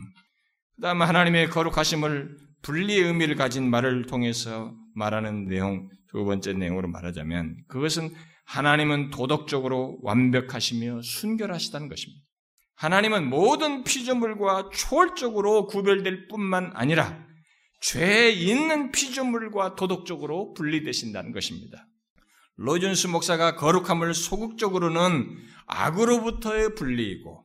그 0.77 0.83
다음에 0.83 1.05
하나님의 1.05 1.49
거룩하심을 1.51 2.37
분리의 2.63 3.03
의미를 3.03 3.35
가진 3.35 3.69
말을 3.69 4.07
통해서 4.07 4.73
말하는 4.95 5.47
내용, 5.49 5.91
두 6.11 6.25
번째 6.25 6.55
내용으로 6.55 6.89
말하자면 6.89 7.65
그것은 7.69 8.15
하나님은 8.45 9.11
도덕적으로 9.11 9.99
완벽하시며 10.03 11.03
순결하시다는 11.03 11.89
것입니다. 11.89 12.25
하나님은 12.77 13.29
모든 13.29 13.85
피조물과 13.85 14.71
초월적으로 14.73 15.67
구별될 15.67 16.29
뿐만 16.29 16.71
아니라 16.75 17.27
죄 17.81 18.31
있는 18.31 18.91
피조물과 18.93 19.75
도덕적으로 19.75 20.55
분리되신다는 20.55 21.33
것입니다. 21.33 21.87
로준스 22.57 23.09
목사가 23.09 23.55
거룩함을 23.57 24.15
소극적으로는 24.15 25.37
악으로부터의 25.67 26.75
분리이고 26.75 27.45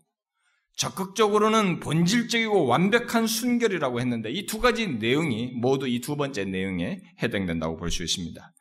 적극적으로는 0.78 1.80
본질적이고 1.82 2.66
완벽한 2.66 3.28
순결이라고 3.28 4.00
했는데 4.00 4.32
이 4.32 4.48
두 4.48 4.60
가지 4.60 4.88
내용이 4.88 5.52
모두 5.56 5.88
이 5.88 6.00
두 6.02 6.16
번째 6.16 6.46
내용에 6.46 7.02
해당된다고 7.22 7.78
볼 7.78 7.92
수 7.92 8.04
있습니다. 8.04 8.53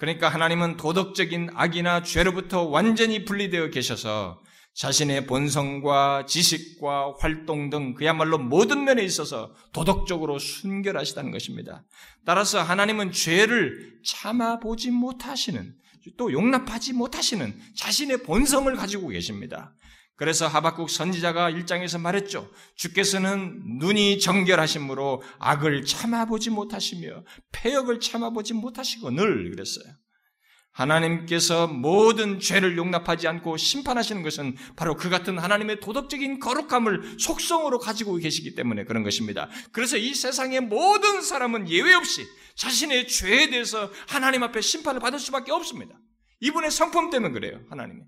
그러니까 0.00 0.30
하나님은 0.30 0.78
도덕적인 0.78 1.50
악이나 1.54 2.02
죄로부터 2.02 2.62
완전히 2.62 3.26
분리되어 3.26 3.68
계셔서 3.68 4.40
자신의 4.72 5.26
본성과 5.26 6.24
지식과 6.24 7.16
활동 7.18 7.68
등 7.68 7.92
그야말로 7.92 8.38
모든 8.38 8.84
면에 8.84 9.02
있어서 9.04 9.54
도덕적으로 9.74 10.38
순결하시다는 10.38 11.30
것입니다. 11.32 11.84
따라서 12.24 12.62
하나님은 12.62 13.12
죄를 13.12 13.92
참아보지 14.06 14.90
못하시는 14.90 15.74
또 16.16 16.32
용납하지 16.32 16.94
못하시는 16.94 17.60
자신의 17.76 18.22
본성을 18.22 18.74
가지고 18.76 19.08
계십니다. 19.08 19.74
그래서 20.20 20.46
하박국 20.46 20.90
선지자가 20.90 21.48
일장에서 21.48 21.96
말했죠. 21.96 22.50
주께서는 22.76 23.78
눈이 23.78 24.18
정결하심으로 24.18 25.22
악을 25.38 25.86
참아보지 25.86 26.50
못하시며 26.50 27.24
폐역을 27.52 28.00
참아보지 28.00 28.52
못하시고 28.52 29.12
늘 29.12 29.50
그랬어요. 29.50 29.86
하나님께서 30.72 31.68
모든 31.68 32.38
죄를 32.38 32.76
용납하지 32.76 33.28
않고 33.28 33.56
심판하시는 33.56 34.22
것은 34.22 34.56
바로 34.76 34.94
그 34.94 35.08
같은 35.08 35.38
하나님의 35.38 35.80
도덕적인 35.80 36.38
거룩함을 36.38 37.16
속성으로 37.18 37.78
가지고 37.78 38.16
계시기 38.16 38.54
때문에 38.54 38.84
그런 38.84 39.02
것입니다. 39.02 39.48
그래서 39.72 39.96
이 39.96 40.14
세상의 40.14 40.60
모든 40.60 41.22
사람은 41.22 41.70
예외 41.70 41.94
없이 41.94 42.26
자신의 42.56 43.08
죄에 43.08 43.48
대해서 43.48 43.90
하나님 44.06 44.42
앞에 44.42 44.60
심판을 44.60 45.00
받을 45.00 45.18
수밖에 45.18 45.50
없습니다. 45.50 45.98
이분의 46.40 46.70
성품 46.70 47.08
때문에 47.08 47.32
그래요, 47.32 47.62
하나님이. 47.70 48.02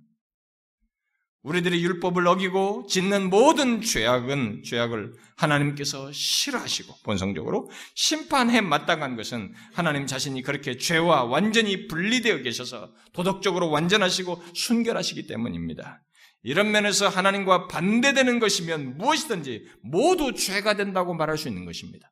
우리들이 1.43 1.83
율법을 1.83 2.27
어기고 2.29 2.87
짓는 2.89 3.29
모든 3.29 3.81
죄악은 3.81 4.63
죄악을 4.63 5.13
하나님께서 5.37 6.13
싫어하시고 6.13 6.99
본성적으로 7.03 7.69
심판해 7.95 8.61
마땅한 8.61 9.17
것은 9.17 9.53
하나님 9.73 10.07
자신이 10.07 10.43
그렇게 10.43 10.77
죄와 10.77 11.25
완전히 11.25 11.89
분리되어 11.89 12.43
계셔서 12.43 12.93
도덕적으로 13.13 13.71
완전하시고 13.71 14.43
순결하시기 14.55 15.27
때문입니다. 15.27 16.03
이런 16.45 16.71
면에서 16.71 17.09
하나님과 17.09 17.67
반대되는 17.69 18.39
것이면 18.39 18.99
무엇이든지 18.99 19.67
모두 19.83 20.35
죄가 20.35 20.77
된다고 20.77 21.15
말할 21.15 21.39
수 21.39 21.49
있는 21.49 21.65
것입니다. 21.65 22.11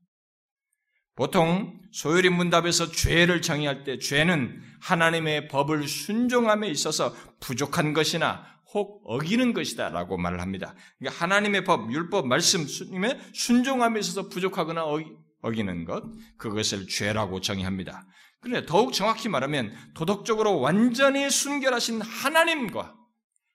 보통 1.16 1.80
소요리 1.92 2.30
문답에서 2.30 2.90
죄를 2.90 3.42
정의할 3.42 3.84
때 3.84 3.98
죄는 3.98 4.60
하나님의 4.80 5.48
법을 5.48 5.86
순종함에 5.86 6.68
있어서 6.68 7.14
부족한 7.40 7.92
것이나 7.92 8.46
혹 8.72 9.02
어기는 9.04 9.52
것이다 9.52 9.88
라고 9.88 10.16
말을 10.16 10.40
합니다. 10.40 10.74
그러니까 10.98 11.24
하나님의 11.24 11.64
법, 11.64 11.92
율법, 11.92 12.26
말씀에 12.26 13.20
순종함에 13.34 14.00
있어서 14.00 14.28
부족하거나 14.28 14.84
어기, 15.42 15.64
는 15.64 15.84
것, 15.84 16.04
그것을 16.36 16.86
죄라고 16.86 17.40
정의합니다. 17.40 18.06
그런데 18.40 18.66
더욱 18.66 18.92
정확히 18.92 19.28
말하면 19.28 19.72
도덕적으로 19.94 20.60
완전히 20.60 21.28
순결하신 21.30 22.00
하나님과 22.02 22.94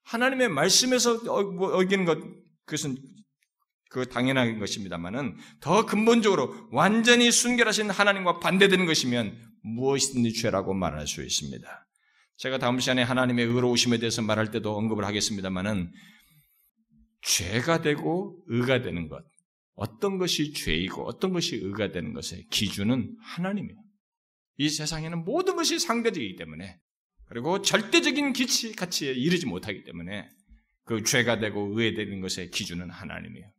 하나님의 0.04 0.49
말씀에서 0.49 1.23
뭐 1.23 1.75
어기는 1.75 2.06
것, 2.06 2.19
그것은 2.65 2.97
그 3.89 4.08
당연한 4.10 4.60
것입니다만은 4.60 5.38
더 5.62 5.86
근본적으로 5.86 6.67
완전히 6.71 7.32
순결하신 7.32 7.89
하나님과 7.89 8.39
반대되는 8.39 8.86
것이면 8.86 9.39
무엇이든지 9.62 10.34
죄라고 10.34 10.73
말할 10.73 11.08
수 11.08 11.23
있습니다. 11.23 11.88
제가 12.38 12.58
다음 12.58 12.80
시간에 12.80 13.02
하나님의 13.02 13.45
의로우심에 13.45 13.98
대해서 13.98 14.21
말할 14.21 14.52
때도 14.52 14.76
언급을 14.76 15.06
하겠습니다만은 15.06 15.91
죄가 17.21 17.82
되고 17.82 18.43
의가 18.48 18.82
되는 18.82 19.08
것, 19.08 19.24
어떤 19.76 20.17
것이 20.17 20.54
죄이고 20.54 21.08
어떤 21.08 21.32
것이 21.34 21.56
의가 21.56 21.91
되는 21.91 22.13
것의 22.13 22.45
기준은 22.52 23.15
하나님이에요. 23.21 23.78
이 24.58 24.69
세상에는 24.69 25.24
모든 25.26 25.56
것이 25.56 25.80
상대적이기 25.80 26.36
때문에 26.36 26.80
그리고 27.28 27.62
절대적인 27.62 28.34
기치, 28.34 28.74
가치에 28.74 29.12
이르지 29.12 29.45
못하기 29.48 29.84
때문에 29.84 30.30
그 30.84 31.04
죄가 31.04 31.39
되고 31.39 31.71
의되는 31.80 32.21
것의 32.21 32.52
기준은 32.52 32.89
하나님이에요. 32.89 33.52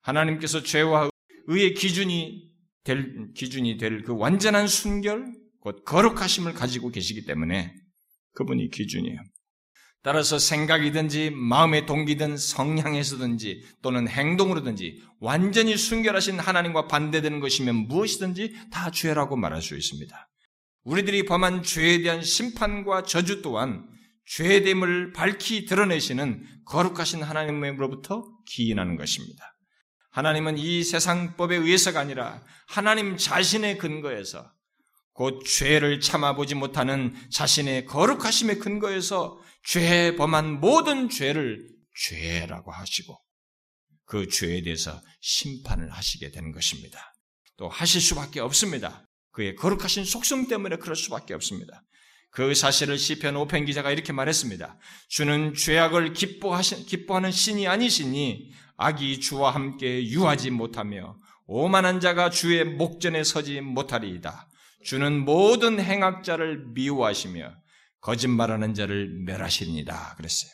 하나님께서 0.00 0.62
죄와 0.62 1.10
의의 1.46 1.74
기준이 1.74 2.52
될 2.84 3.32
기준이 3.34 3.78
될 3.78 4.02
그 4.04 4.14
완전한 4.14 4.66
순결, 4.66 5.43
곧 5.64 5.82
거룩하심을 5.86 6.52
가지고 6.52 6.90
계시기 6.90 7.24
때문에 7.24 7.74
그분이 8.34 8.68
기준이에요. 8.68 9.18
따라서 10.02 10.38
생각이든지 10.38 11.30
마음의 11.30 11.86
동기든 11.86 12.36
성향에서든지 12.36 13.64
또는 13.80 14.06
행동으로든지 14.06 15.02
완전히 15.20 15.78
순결하신 15.78 16.38
하나님과 16.38 16.86
반대되는 16.86 17.40
것이면 17.40 17.88
무엇이든지 17.88 18.68
다 18.70 18.90
죄라고 18.90 19.36
말할 19.36 19.62
수 19.62 19.74
있습니다. 19.74 20.28
우리들이 20.82 21.24
범한 21.24 21.62
죄에 21.62 22.02
대한 22.02 22.22
심판과 22.22 23.04
저주 23.04 23.40
또한 23.40 23.88
죄됨을 24.26 25.14
밝히 25.14 25.64
드러내시는 25.64 26.44
거룩하신 26.66 27.22
하나님으로부터 27.22 28.26
기인하는 28.44 28.96
것입니다. 28.96 29.56
하나님은 30.10 30.58
이 30.58 30.84
세상법에 30.84 31.56
의해서가 31.56 32.00
아니라 32.00 32.42
하나님 32.66 33.16
자신의 33.16 33.78
근거에서 33.78 34.52
곧 35.14 35.44
죄를 35.44 36.00
참아보지 36.00 36.56
못하는 36.56 37.14
자신의 37.30 37.86
거룩하심의 37.86 38.58
근거에서 38.58 39.38
죄 39.64 40.14
범한 40.16 40.60
모든 40.60 41.08
죄를 41.08 41.66
죄라고 41.96 42.72
하시고 42.72 43.18
그 44.04 44.28
죄에 44.28 44.62
대해서 44.62 45.00
심판을 45.20 45.90
하시게 45.90 46.30
되는 46.30 46.52
것입니다. 46.52 47.14
또 47.56 47.68
하실 47.68 48.00
수밖에 48.00 48.40
없습니다. 48.40 49.08
그의 49.30 49.54
거룩하신 49.54 50.04
속성 50.04 50.48
때문에 50.48 50.76
그럴 50.76 50.96
수밖에 50.96 51.32
없습니다. 51.34 51.82
그 52.30 52.52
사실을 52.52 52.98
시편 52.98 53.36
오편 53.36 53.64
기자가 53.64 53.92
이렇게 53.92 54.12
말했습니다. 54.12 54.76
주는 55.08 55.54
죄악을 55.54 56.12
기뻐하시, 56.12 56.86
기뻐하는 56.86 57.30
신이 57.30 57.68
아니시니 57.68 58.50
악이 58.76 59.20
주와 59.20 59.54
함께 59.54 60.04
유하지 60.08 60.50
못하며 60.50 61.16
오만한 61.46 62.00
자가 62.00 62.30
주의 62.30 62.64
목전에 62.64 63.22
서지 63.22 63.60
못하리이다. 63.60 64.48
주는 64.84 65.24
모든 65.24 65.80
행악자를 65.80 66.66
미워하시며 66.74 67.52
거짓말하는 68.00 68.74
자를 68.74 69.08
멸하시니다 69.24 70.14
그랬어요. 70.16 70.50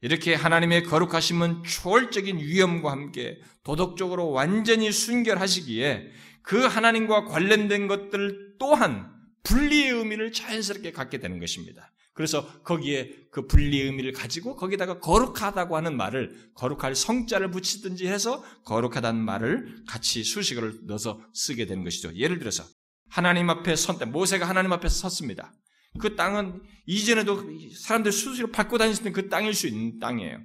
이렇게 0.00 0.34
하나님의 0.34 0.84
거룩하심은 0.84 1.62
초월적인 1.64 2.38
위엄과 2.38 2.90
함께 2.90 3.38
도덕적으로 3.64 4.30
완전히 4.30 4.90
순결하시기에 4.90 6.10
그 6.42 6.58
하나님과 6.64 7.26
관련된 7.26 7.86
것들 7.86 8.56
또한 8.58 9.12
분리의 9.42 9.90
의미를 9.90 10.32
자연스럽게 10.32 10.92
갖게 10.92 11.18
되는 11.18 11.38
것입니다. 11.38 11.92
그래서 12.14 12.46
거기에 12.62 13.14
그 13.30 13.46
분리 13.46 13.80
의미를 13.80 14.12
가지고 14.12 14.56
거기다가 14.56 15.00
거룩하다고 15.00 15.76
하는 15.76 15.96
말을 15.96 16.50
거룩할 16.54 16.94
성자를 16.94 17.50
붙이든지 17.50 18.06
해서 18.08 18.42
거룩하다는 18.64 19.22
말을 19.22 19.84
같이 19.86 20.24
수식어를 20.24 20.80
넣어서 20.84 21.20
쓰게 21.34 21.66
되는 21.66 21.84
것이죠. 21.84 22.14
예를 22.16 22.38
들어서 22.38 22.64
하나님 23.10 23.50
앞에 23.50 23.76
선때 23.76 24.04
모세가 24.04 24.48
하나님 24.48 24.72
앞에 24.72 24.88
섰습니다. 24.88 25.52
그 25.98 26.14
땅은 26.14 26.62
이전에도 26.86 27.42
사람들 27.82 28.12
수시로 28.12 28.50
밟고 28.50 28.78
다니시는 28.78 29.12
그 29.12 29.28
땅일 29.28 29.54
수 29.54 29.66
있는 29.66 29.98
땅이에요. 29.98 30.38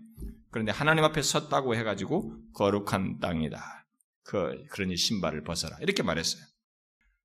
그런데 0.52 0.72
하나님 0.72 1.04
앞에 1.04 1.22
섰다고 1.22 1.76
해가지고 1.76 2.34
거룩한 2.54 3.20
땅이다. 3.20 3.86
그, 4.24 4.64
그러니 4.72 4.98
신발을 4.98 5.44
벗어라. 5.44 5.78
이렇게 5.82 6.02
말했어요. 6.02 6.44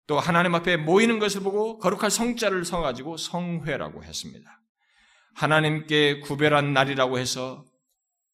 또 0.07 0.19
하나님 0.19 0.55
앞에 0.55 0.77
모이는 0.77 1.19
것을 1.19 1.41
보고 1.41 1.79
거룩할 1.79 2.11
성자를 2.11 2.65
서가지고 2.65 3.17
성회라고 3.17 4.05
했습니다. 4.05 4.61
하나님께 5.35 6.21
구별한 6.21 6.73
날이라고 6.73 7.19
해서 7.19 7.65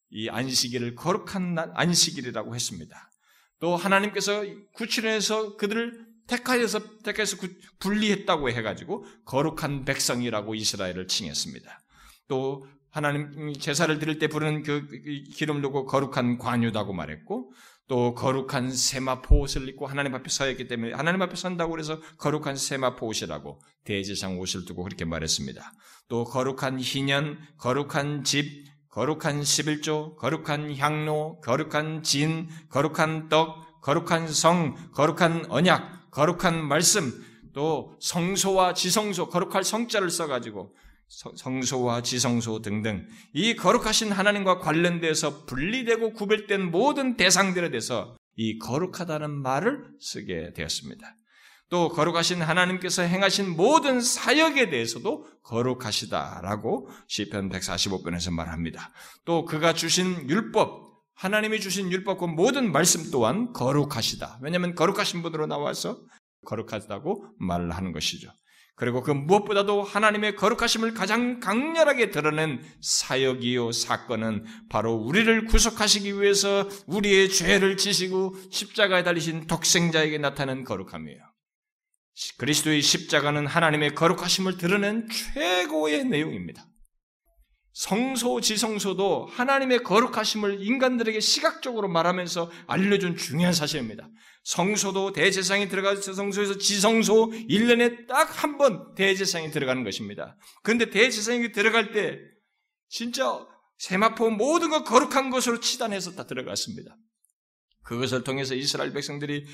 이 0.09 0.29
안식일을 0.29 0.95
거룩한 0.95 1.53
날, 1.53 1.71
안식일이라고 1.75 2.55
했습니다. 2.55 3.11
또 3.59 3.75
하나님께서 3.75 4.43
구출해서 4.73 5.57
그들을 5.57 6.06
택하여서 6.27 6.99
택해서 7.03 7.37
분리했다고 7.79 8.49
해가지고 8.49 9.05
거룩한 9.25 9.85
백성이라고 9.85 10.55
이스라엘을 10.55 11.07
칭했습니다. 11.07 11.81
또 12.27 12.67
하나님 12.89 13.53
제사를 13.53 13.97
드릴 13.99 14.19
때 14.19 14.27
부르는 14.27 14.63
그 14.63 14.87
기름 15.33 15.61
두고 15.61 15.85
거룩한 15.85 16.37
관유다고 16.37 16.93
말했고 16.93 17.51
또 17.87 18.13
거룩한 18.15 18.71
세마포 18.71 19.39
옷을 19.39 19.69
입고 19.69 19.87
하나님 19.87 20.13
앞에 20.15 20.29
서 20.29 20.49
있기 20.49 20.67
때문에 20.67 20.93
하나님 20.93 21.21
앞에 21.21 21.35
선다고 21.35 21.71
그래서 21.71 22.01
거룩한 22.17 22.57
세마포 22.57 23.07
옷이라고 23.07 23.61
대제상 23.85 24.39
옷을 24.39 24.65
두고 24.65 24.83
그렇게 24.83 25.05
말했습니다. 25.05 25.71
또 26.09 26.25
거룩한 26.25 26.79
희년, 26.81 27.37
거룩한 27.57 28.23
집, 28.23 28.65
거룩한 28.89 29.43
십일조, 29.43 30.15
거룩한 30.15 30.75
향로, 30.77 31.39
거룩한 31.41 32.03
진, 32.03 32.49
거룩한 32.69 33.29
떡, 33.29 33.81
거룩한 33.81 34.27
성, 34.27 34.75
거룩한 34.91 35.45
언약, 35.49 35.96
거룩한 36.17 36.67
말씀, 36.67 37.13
또 37.53 37.95
성소와 38.01 38.73
지성소, 38.73 39.29
거룩할 39.29 39.63
성자를 39.63 40.09
써가지고 40.09 40.73
성소와 41.35 42.01
지성소 42.01 42.63
등등 42.63 43.07
이 43.33 43.55
거룩하신 43.55 44.11
하나님과 44.11 44.57
관련돼서 44.57 45.45
분리되고 45.45 46.13
구별된 46.13 46.71
모든 46.71 47.17
대상들에 47.17 47.69
대해서 47.69 48.17
이 48.35 48.57
거룩하다는 48.57 49.29
말을 49.29 49.85
쓰게 49.99 50.53
되었습니다. 50.53 51.15
또 51.69 51.89
거룩하신 51.89 52.41
하나님께서 52.41 53.03
행하신 53.03 53.55
모든 53.55 54.01
사역에 54.01 54.71
대해서도 54.71 55.27
거룩하시다라고 55.43 56.89
시편 57.07 57.49
145편에서 57.49 58.33
말합니다. 58.33 58.91
또 59.23 59.45
그가 59.45 59.73
주신 59.73 60.27
율법 60.27 60.86
하나님이 61.17 61.59
주신 61.59 61.91
율법과 61.91 62.27
모든 62.27 62.71
말씀 62.71 63.09
또한 63.11 63.51
거룩하시다. 63.51 64.39
왜냐하면 64.41 64.75
거룩하신 64.75 65.23
분으로 65.23 65.47
나와서 65.47 65.99
거룩하다고 66.45 67.35
말을 67.39 67.71
하는 67.71 67.91
것이죠. 67.91 68.31
그리고 68.75 69.01
그 69.01 69.09
무엇보다도 69.09 69.81
하나님의 69.81 70.35
거룩하심을 70.35 70.93
가장 70.93 71.39
강렬하게 71.39 72.11
드러낸 72.11 72.61
사역이요 72.81 73.71
사건은 73.71 74.45
바로 74.69 74.93
우리를 74.93 75.45
구속하시기 75.45 76.21
위해서 76.21 76.69
우리의 76.85 77.29
죄를 77.29 77.77
지시고 77.77 78.35
십자가에 78.51 79.03
달리신 79.03 79.47
독생자에게 79.47 80.19
나타난 80.19 80.63
거룩함이에요. 80.63 81.19
그리스도의 82.37 82.83
십자가는 82.83 83.47
하나님의 83.47 83.95
거룩하심을 83.95 84.57
드러낸 84.57 85.07
최고의 85.09 86.05
내용입니다. 86.05 86.63
성소, 87.77 88.41
지성소도 88.41 89.27
하나님의 89.27 89.83
거룩하심을 89.83 90.63
인간들에게 90.65 91.19
시각적으로 91.19 91.87
말하면서 91.87 92.49
알려준 92.65 93.17
중요한 93.17 93.53
사실입니다. 93.53 94.09
성소도 94.43 95.11
대제상이 95.13 95.69
들어가서 95.69 96.13
성소에서 96.13 96.57
지성소 96.57 97.27
1년에 97.47 98.07
딱 98.07 98.43
한 98.43 98.57
번 98.57 98.95
대제상이 98.95 99.51
들어가는 99.51 99.83
것입니다. 99.83 100.35
그런데 100.63 100.89
대제상이 100.89 101.51
들어갈 101.51 101.91
때 101.91 102.17
진짜 102.89 103.45
세마포 103.77 104.31
모든 104.31 104.71
것 104.71 104.83
거룩한 104.83 105.29
것으로 105.29 105.59
치단해서 105.59 106.15
다 106.15 106.25
들어갔습니다. 106.25 106.97
그것을 107.83 108.23
통해서 108.23 108.55
이스라엘 108.55 108.91
백성들이 108.91 109.45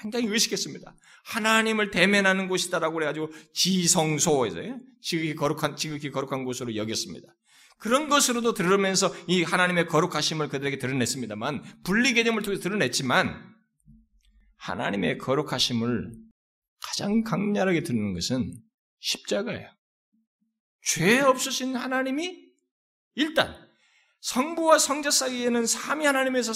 굉장히 0.00 0.28
의식했습니다. 0.28 0.96
하나님을 1.24 1.90
대면하는 1.90 2.48
곳이다라고 2.48 2.94
그래가지고 2.94 3.30
지성소에서 3.52 4.60
지극히 5.00 5.34
거룩한 5.34 5.76
지극히 5.76 6.10
거룩한 6.10 6.44
곳으로 6.44 6.76
여겼습니다. 6.76 7.28
그런 7.78 8.08
것으로도 8.08 8.54
들으면서 8.54 9.12
이 9.26 9.42
하나님의 9.42 9.86
거룩하심을 9.86 10.48
그들에게 10.48 10.78
드러냈습니다만 10.78 11.82
분리 11.82 12.14
개념을 12.14 12.42
통해서 12.42 12.62
드러냈지만 12.62 13.54
하나님의 14.56 15.18
거룩하심을 15.18 16.12
가장 16.80 17.22
강렬하게 17.22 17.82
드러내는 17.82 18.14
것은 18.14 18.54
십자가예요. 19.00 19.68
죄 20.82 21.20
없으신 21.20 21.76
하나님이 21.76 22.44
일단 23.14 23.54
성부와 24.20 24.78
성자 24.78 25.10
사이에는 25.10 25.66
삼위 25.66 26.06
하나님에서 26.06 26.52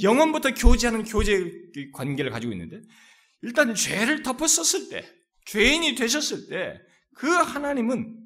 영원부터 0.00 0.54
교제하는 0.54 1.04
교제 1.04 1.50
관계를 1.92 2.30
가지고 2.30 2.52
있는데 2.52 2.80
일단 3.42 3.74
죄를 3.74 4.22
덮었었을 4.22 4.88
때 4.88 5.04
죄인이 5.46 5.94
되셨을 5.94 6.48
때 6.48 6.92
그 7.14 7.28
하나님은 7.28 8.18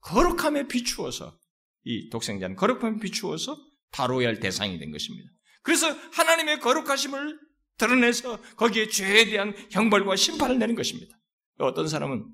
거룩함에 0.00 0.68
비추어서 0.68 1.38
이 1.84 2.08
독생자는 2.10 2.56
거룩함에 2.56 2.98
비추어서 3.00 3.56
다뤄야 3.90 4.28
할 4.28 4.40
대상이 4.40 4.78
된 4.78 4.90
것입니다. 4.90 5.30
그래서 5.62 5.88
하나님의 6.12 6.60
거룩하심을 6.60 7.38
드러내서 7.78 8.40
거기에 8.56 8.88
죄에 8.88 9.26
대한 9.26 9.54
형벌과 9.70 10.16
심판을 10.16 10.58
내는 10.58 10.74
것입니다. 10.74 11.16
어떤 11.58 11.88
사람은 11.88 12.24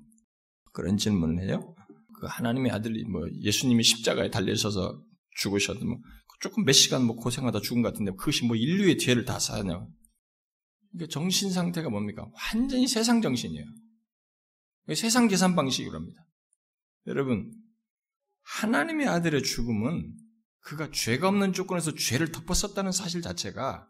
그런 0.73 0.97
질문을 0.97 1.47
해요. 1.47 1.75
그 2.19 2.27
하나님의 2.27 2.71
아들이 2.71 3.03
뭐 3.05 3.21
예수님이 3.41 3.83
십자가에 3.83 4.29
달려서서 4.29 5.03
죽으셔도 5.37 5.85
뭐 5.85 5.97
조금 6.39 6.63
몇 6.65 6.71
시간 6.71 7.03
뭐 7.05 7.15
고생하다 7.15 7.61
죽은 7.61 7.81
것 7.81 7.89
같은데 7.89 8.11
그것이 8.11 8.45
뭐 8.45 8.55
인류의 8.55 8.97
죄를 8.97 9.25
다 9.25 9.39
사냐. 9.39 9.85
그러니까 10.95 11.11
정신 11.11 11.51
상태가 11.51 11.89
뭡니까? 11.89 12.29
완전히 12.53 12.87
세상 12.87 13.21
정신이에요. 13.21 13.65
세상 14.95 15.27
계산 15.27 15.55
방식이로 15.55 15.93
합니다. 15.93 16.25
여러분, 17.07 17.51
하나님의 18.43 19.07
아들의 19.07 19.43
죽음은 19.43 20.15
그가 20.61 20.89
죄가 20.91 21.27
없는 21.27 21.53
조건에서 21.53 21.93
죄를 21.93 22.31
덮었었다는 22.31 22.91
사실 22.91 23.21
자체가 23.21 23.89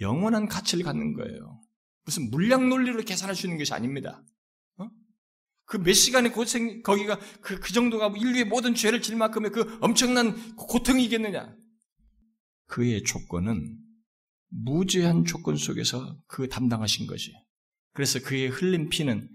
영원한 0.00 0.48
가치를 0.48 0.84
갖는 0.84 1.14
거예요. 1.14 1.60
무슨 2.04 2.30
물량 2.30 2.68
논리로 2.68 3.02
계산할 3.02 3.36
수 3.36 3.46
있는 3.46 3.58
것이 3.58 3.72
아닙니다. 3.74 4.22
어? 4.78 4.88
그몇 5.66 5.94
시간의 5.94 6.32
고생, 6.32 6.82
거기가 6.82 7.18
그, 7.40 7.60
그 7.60 7.72
정도가 7.72 8.14
인류의 8.16 8.44
모든 8.44 8.74
죄를 8.74 9.02
질 9.02 9.16
만큼의 9.16 9.50
그 9.50 9.78
엄청난 9.80 10.56
고통이겠느냐? 10.56 11.54
그의 12.68 13.02
조건은 13.02 13.85
무죄한 14.48 15.24
조건 15.24 15.56
속에서 15.56 16.18
그 16.26 16.48
담당하신 16.48 17.06
것이. 17.06 17.32
그래서 17.92 18.20
그의 18.20 18.48
흘린 18.48 18.88
피는 18.88 19.28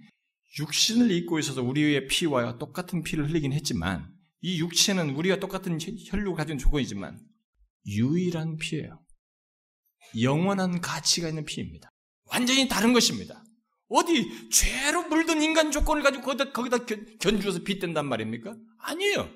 육신을 0.59 1.11
입고 1.11 1.39
있어서 1.39 1.63
우리의 1.63 2.07
피와 2.07 2.57
똑같은 2.57 3.03
피를 3.03 3.29
흘리긴 3.29 3.53
했지만 3.53 4.13
이 4.41 4.59
육체는 4.59 5.11
우리가 5.11 5.39
똑같은 5.39 5.77
혈육을 5.79 6.35
가진 6.35 6.57
조건이지만 6.57 7.19
유일한 7.85 8.57
피예요. 8.57 9.03
영원한 10.19 10.81
가치가 10.81 11.29
있는 11.29 11.45
피입니다. 11.45 11.91
완전히 12.25 12.67
다른 12.67 12.93
것입니다. 12.93 13.43
어디 13.87 14.49
죄로 14.49 15.07
물든 15.07 15.41
인간 15.41 15.71
조건을 15.71 16.01
가지고 16.01 16.23
거기다, 16.23 16.51
거기다 16.51 16.85
견주어서 17.19 17.59
빗댄단 17.59 18.07
말입니까? 18.07 18.55
아니에요. 18.79 19.29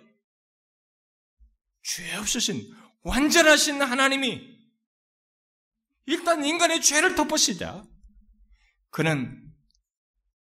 죄 1.84 2.16
없으신 2.16 2.74
완전하신 3.04 3.82
하나님이 3.82 4.55
일단 6.06 6.46
인간의 6.46 6.82
죄를 6.82 7.16
덮으시자 7.16 7.84
그는 8.90 9.42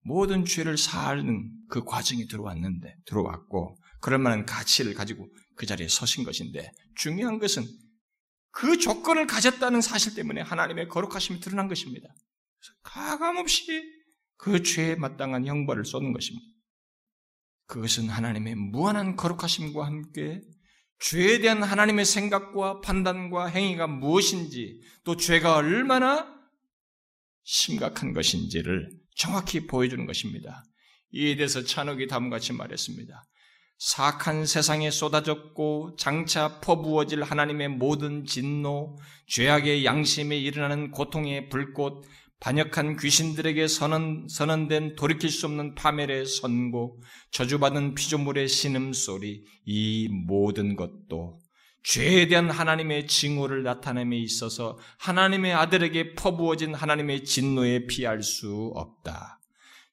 모든 0.02 0.46
죄를 0.46 0.78
사는 0.78 1.52
그 1.70 1.84
과정이 1.84 2.28
들어왔는데 2.28 2.96
들어왔고 3.06 3.78
그럴 4.02 4.20
만한 4.20 4.46
가치를 4.46 4.94
가지고 4.94 5.28
그 5.56 5.66
자리에 5.66 5.88
서신 5.88 6.24
것인데 6.24 6.72
중요한 6.96 7.40
것은 7.40 7.66
그 8.52 8.78
조건을 8.78 9.26
가졌다는 9.26 9.82
사실 9.82 10.14
때문에 10.14 10.42
하나님의 10.42 10.90
거룩하심이 10.90 11.40
드러난 11.40 11.68
것입니다. 11.68 12.14
가감없이 12.84 13.82
그 14.38 14.62
죄에 14.62 14.96
마땅한 14.96 15.48
형벌을 15.48 15.86
쏟는 15.86 16.12
것입니다. 16.12 16.46
그것은 17.66 18.10
하나님의 18.10 18.56
무한한 18.56 19.16
거룩하심과 19.16 19.86
함께 19.86 20.42
죄에 21.04 21.40
대한 21.40 21.62
하나님의 21.62 22.06
생각과 22.06 22.80
판단과 22.80 23.48
행위가 23.48 23.88
무엇인지 23.88 24.80
또 25.04 25.18
죄가 25.18 25.58
얼마나 25.58 26.34
심각한 27.44 28.14
것인지를 28.14 28.90
정확히 29.14 29.68
보여주는 29.68 30.06
것입니다. 30.06 30.64
이에 31.12 31.36
대해서 31.36 31.62
찬옥이 31.62 32.08
다음같이 32.08 32.54
말했습니다. 32.54 33.22
사악한 33.80 34.46
세상에 34.46 34.90
쏟아졌고 34.92 35.98
장차 35.98 36.62
퍼부어질 36.62 37.22
하나님의 37.22 37.68
모든 37.68 38.26
진노, 38.26 38.98
죄악의 39.28 39.84
양심에 39.84 40.38
일어나는 40.38 40.92
고통의 40.92 41.50
불꽃, 41.50 42.06
반역한 42.44 42.98
귀신들에게 42.98 43.70
선언, 43.70 44.28
선언된 44.28 44.98
돌이킬 44.98 45.30
수 45.30 45.46
없는 45.46 45.76
파멸의 45.76 46.26
선고, 46.26 47.02
저주받은 47.32 47.96
피조물의 47.96 48.50
신음소리, 48.50 49.46
이 49.66 50.10
모든 50.12 50.76
것도 50.76 51.40
죄에 51.84 52.28
대한 52.28 52.50
하나님의 52.50 53.08
징후를 53.08 53.64
나타냄에 53.64 54.18
있어서 54.18 54.78
하나님의 55.00 55.54
아들에게 55.54 56.16
퍼부어진 56.16 56.74
하나님의 56.74 57.24
진노에 57.24 57.88
피할 57.88 58.22
수 58.22 58.74
없다. 58.76 59.40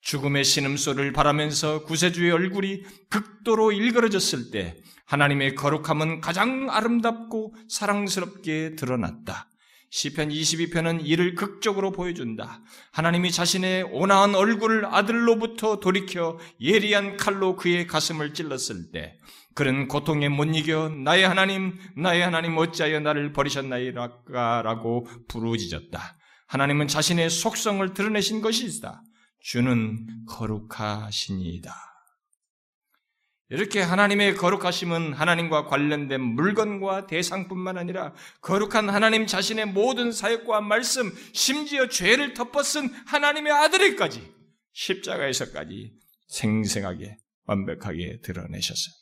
죽음의 0.00 0.42
신음소리를 0.42 1.12
바라면서 1.12 1.84
구세주의 1.84 2.32
얼굴이 2.32 2.82
극도로 3.10 3.70
일그러졌을 3.70 4.50
때 4.50 4.76
하나님의 5.04 5.54
거룩함은 5.54 6.20
가장 6.20 6.68
아름답고 6.68 7.54
사랑스럽게 7.68 8.74
드러났다. 8.74 9.49
시편 9.90 10.28
22편은 10.28 11.00
이를 11.04 11.34
극적으로 11.34 11.90
보여준다. 11.90 12.62
하나님이 12.92 13.32
자신의 13.32 13.82
온화한 13.84 14.34
얼굴을 14.34 14.86
아들로부터 14.86 15.80
돌이켜 15.80 16.38
예리한 16.60 17.16
칼로 17.16 17.56
그의 17.56 17.86
가슴을 17.86 18.32
찔렀을 18.32 18.92
때 18.92 19.18
그는 19.54 19.88
고통에 19.88 20.28
못 20.28 20.44
이겨 20.44 20.88
나의 20.88 21.26
하나님 21.26 21.76
나의 21.96 22.22
하나님 22.22 22.56
어찌하여 22.56 23.00
나를 23.00 23.32
버리셨나이라고 23.32 25.06
부르짖었다. 25.28 26.16
하나님은 26.46 26.88
자신의 26.88 27.28
속성을 27.28 27.92
드러내신 27.92 28.42
것이다. 28.42 29.02
주는 29.40 30.06
거룩하시니이다. 30.26 31.89
이렇게 33.50 33.80
하나님의 33.80 34.36
거룩하심은 34.36 35.12
하나님과 35.12 35.66
관련된 35.66 36.20
물건과 36.20 37.08
대상뿐만 37.08 37.78
아니라 37.78 38.14
거룩한 38.42 38.88
하나님 38.88 39.26
자신의 39.26 39.66
모든 39.66 40.12
사역과 40.12 40.60
말씀, 40.60 41.12
심지어 41.32 41.88
죄를 41.88 42.32
덮어쓴 42.34 42.88
하나님의 43.06 43.52
아들에까지 43.52 44.32
십자가에서까지 44.72 45.92
생생하게 46.28 47.16
완벽하게 47.46 48.20
드러내셨어요. 48.22 48.94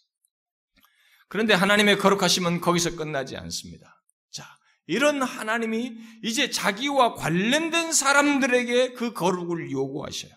그런데 1.28 1.53
하나님의 1.53 1.99
거룩하심은 1.99 2.62
거기서 2.62 2.96
끝나지 2.96 3.36
않습니다. 3.36 4.03
자, 4.30 4.44
이런 4.86 5.20
하나님이 5.20 5.92
이제 6.22 6.49
자기와 6.49 7.16
관련된 7.16 7.92
사람들에게 7.92 8.94
그 8.94 9.12
거룩을 9.12 9.70
요구하셔요. 9.70 10.32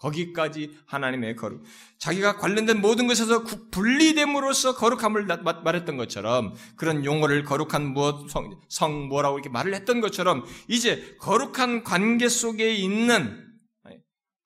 거기까지 0.00 0.76
하나님의 0.86 1.36
거룩. 1.36 1.62
자기가 1.98 2.38
관련된 2.38 2.80
모든 2.80 3.06
것에서 3.06 3.44
분리됨으로써 3.70 4.74
거룩함을 4.74 5.26
말했던 5.62 5.96
것처럼 5.96 6.54
그런 6.76 7.04
용어를 7.04 7.44
거룩한 7.44 7.92
무엇, 7.92 8.28
성, 8.30 8.58
성 8.68 9.08
뭐라고 9.08 9.38
이렇게 9.38 9.50
말을 9.50 9.74
했던 9.74 10.00
것처럼 10.00 10.44
이제 10.68 11.16
거룩한 11.20 11.84
관계 11.84 12.28
속에 12.28 12.74
있는 12.74 13.46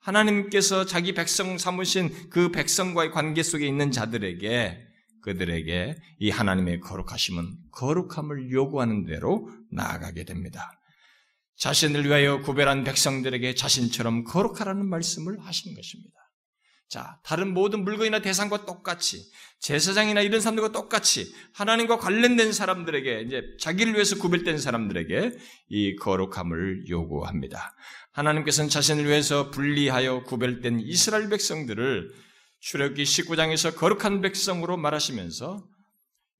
하나님께서 0.00 0.84
자기 0.84 1.14
백성 1.14 1.57
삼으신 1.57 2.28
그 2.28 2.50
백성과의 2.50 3.11
관계 3.11 3.42
속에 3.42 3.66
있는 3.66 3.90
자들에게 3.90 4.88
그들에게 5.22 5.96
이 6.18 6.30
하나님의 6.30 6.80
거룩하심은 6.80 7.57
거룩함을 7.72 8.50
요구하는 8.50 9.07
대로 9.07 9.48
나아가게 9.72 10.24
됩니다. 10.24 10.70
자신을 11.57 12.05
위하여 12.05 12.40
구별한 12.40 12.84
백성들에게 12.84 13.55
자신처럼 13.55 14.24
거룩하라는 14.24 14.88
말씀을 14.88 15.38
하시는 15.40 15.74
것입니다. 15.74 16.14
자, 16.88 17.18
다른 17.24 17.55
모든 17.55 17.82
물건이나 17.82 18.20
대상과 18.20 18.66
똑같이 18.66 19.28
제사장이나 19.61 20.20
이런 20.20 20.40
사람들과 20.40 20.70
똑같이 20.72 21.32
하나님과 21.55 21.98
관련된 21.98 22.52
사람들에게 22.52 23.22
이제 23.22 23.42
자기를 23.59 23.94
위해서 23.94 24.16
구별된 24.16 24.59
사람들에게 24.59 25.32
이 25.70 25.96
거룩함을 25.96 26.88
요구합니다. 26.88 27.74
하나님께서는 28.12 28.70
자신을 28.70 29.07
위해서 29.07 29.50
분리하여 29.50 30.24
구별된 30.24 30.80
이스라엘 30.80 31.28
백성들을 31.30 32.12
출애굽기 32.61 33.02
19장에서 33.02 33.74
거룩한 33.74 34.20
백성으로 34.20 34.76
말하시면서 34.76 35.66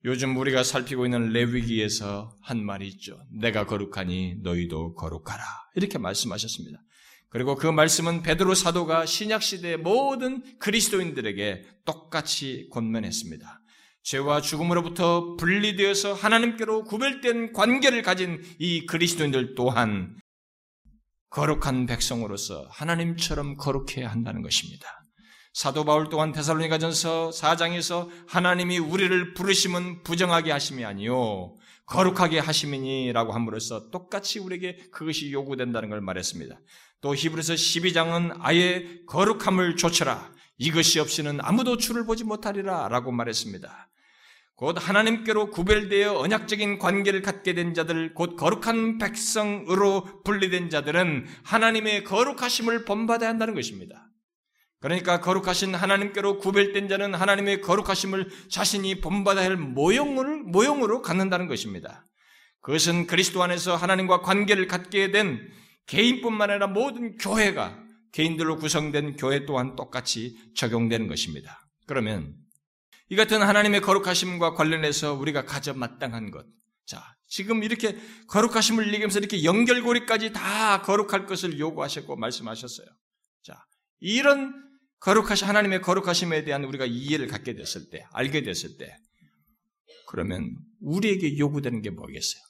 요즘 0.07 0.37
우리가 0.37 0.63
살피고 0.63 1.07
있는 1.07 1.31
레위기에서 1.31 2.37
한 2.43 2.63
말이 2.63 2.87
있죠. 2.89 3.19
내가 3.33 3.65
거룩하니 3.65 4.37
너희도 4.43 4.95
거룩하라. 4.95 5.43
이렇게 5.77 5.97
말씀하셨습니다. 5.97 6.79
그리고 7.31 7.57
그 7.57 7.67
말씀은 7.67 8.23
베드로 8.23 8.55
사도가 8.55 9.07
신약 9.07 9.43
시대의 9.43 9.79
모든 9.79 10.43
그리스도인들에게 10.59 11.65
똑같이 11.87 12.69
권면했습니다. 12.71 13.61
죄와 14.03 14.43
죽음으로부터 14.43 15.37
분리되어서 15.37 16.13
하나님께로 16.13 16.85
구별된 16.85 17.55
관계를 17.55 18.03
가진 18.03 18.43
이 18.59 18.85
그리스도인들 18.85 19.55
또한 19.55 20.15
거룩한 21.31 21.87
백성으로서 21.87 22.69
하나님처럼 22.71 23.57
거룩해야 23.57 24.11
한다는 24.11 24.43
것입니다. 24.43 24.87
사도 25.55 25.85
바울 25.85 26.09
또한 26.09 26.33
데살로니가전서 26.33 27.31
4장에서 27.31 28.09
하나님이 28.27 28.79
우리를 28.79 29.35
부르심은 29.35 30.03
부정하게 30.03 30.51
하심이 30.51 30.85
아니요 30.85 31.55
거룩하게 31.87 32.41
하심이니라고 32.41 33.33
함으로써 33.33 33.89
똑같이 33.91 34.41
우리에게 34.41 34.89
그것이 34.91 35.31
요구된다는 35.31 35.91
걸 35.91 36.01
말했습니다. 36.01 36.61
또 37.01 37.15
히브리서 37.15 37.55
12장은 37.55 38.37
아예 38.41 38.99
거룩함을 39.07 39.77
조쳐라. 39.77 40.33
이것이 40.59 40.99
없이는 40.99 41.39
아무도 41.41 41.77
주를 41.77 42.05
보지 42.05 42.25
못하리라라고 42.25 43.13
말했습니다. 43.13 43.91
곧 44.57 44.77
하나님께로 44.81 45.51
구별되어 45.51 46.19
언약적인 46.19 46.79
관계를 46.79 47.23
갖게 47.23 47.55
된 47.55 47.75
자들, 47.75 48.15
곧 48.15 48.37
거룩한 48.37 48.99
백성으로 48.99 50.23
분리된 50.25 50.71
자들은 50.71 51.27
하나님의 51.43 52.05
거룩하심을 52.05 52.85
본받아야 52.85 53.29
한다는 53.29 53.55
것입니다. 53.55 54.04
그러니까 54.85 55.23
거룩하신 55.23 55.75
하나님께로 55.75 56.37
구별된 56.37 56.89
자는 56.89 57.15
하나님의 57.15 57.63
거룩하심을 57.63 58.29
자신이 58.51 59.01
본받아야 59.01 59.47
할 59.47 59.57
모형을, 59.57 60.43
모형으로 60.43 61.01
갖는다는 61.01 61.47
것입니다. 61.47 62.05
그것은 62.61 63.07
그리스도 63.07 63.43
안에서 63.43 63.77
하나님과 63.77 64.21
관계를 64.21 64.67
갖게 64.67 65.11
된 65.11 65.41
개인뿐만 65.87 66.51
아니라 66.51 66.67
모든 66.67 67.17
교회가 67.17 67.83
개인들로 68.13 68.59
구성된 68.59 69.17
교회 69.17 69.47
또한 69.47 69.75
똑같이 69.75 70.37
적용되는 70.55 71.09
것입니다. 71.09 71.67
그러면 71.87 72.35
이 73.09 73.17
같은 73.17 73.41
하나님의 73.41 73.81
거룩하심과 73.81 74.53
관련해서 74.53 75.15
우리가 75.15 75.47
가져 75.47 75.73
마땅한 75.73 76.31
것. 76.31 76.45
자, 76.85 77.03
지금 77.27 77.63
이렇게 77.63 77.97
거룩하심을 78.29 78.89
얘기하면서 78.89 79.19
이렇게 79.19 79.45
연결고리까지 79.45 80.35
다 80.35 80.83
거룩할 80.83 81.25
것을 81.25 81.59
요구하셨고 81.59 82.17
말씀하셨어요. 82.17 82.87
자, 83.43 83.65
이런 84.01 84.64
거룩하신 85.05 85.47
하나님의 85.47 85.83
거룩하심에 85.83 86.45
대한 86.45 86.65
우리가 86.65 86.87
이해를 86.87 87.27
갖게 87.27 87.55
됐을 87.55 87.91
때, 87.91 88.07
알게 88.13 88.43
됐을 88.43 88.79
때, 88.79 88.97
그러면 90.09 90.57
우리에게 90.81 91.37
요구되는 91.37 91.83
게 91.83 91.91
뭐겠어요? 91.91 92.43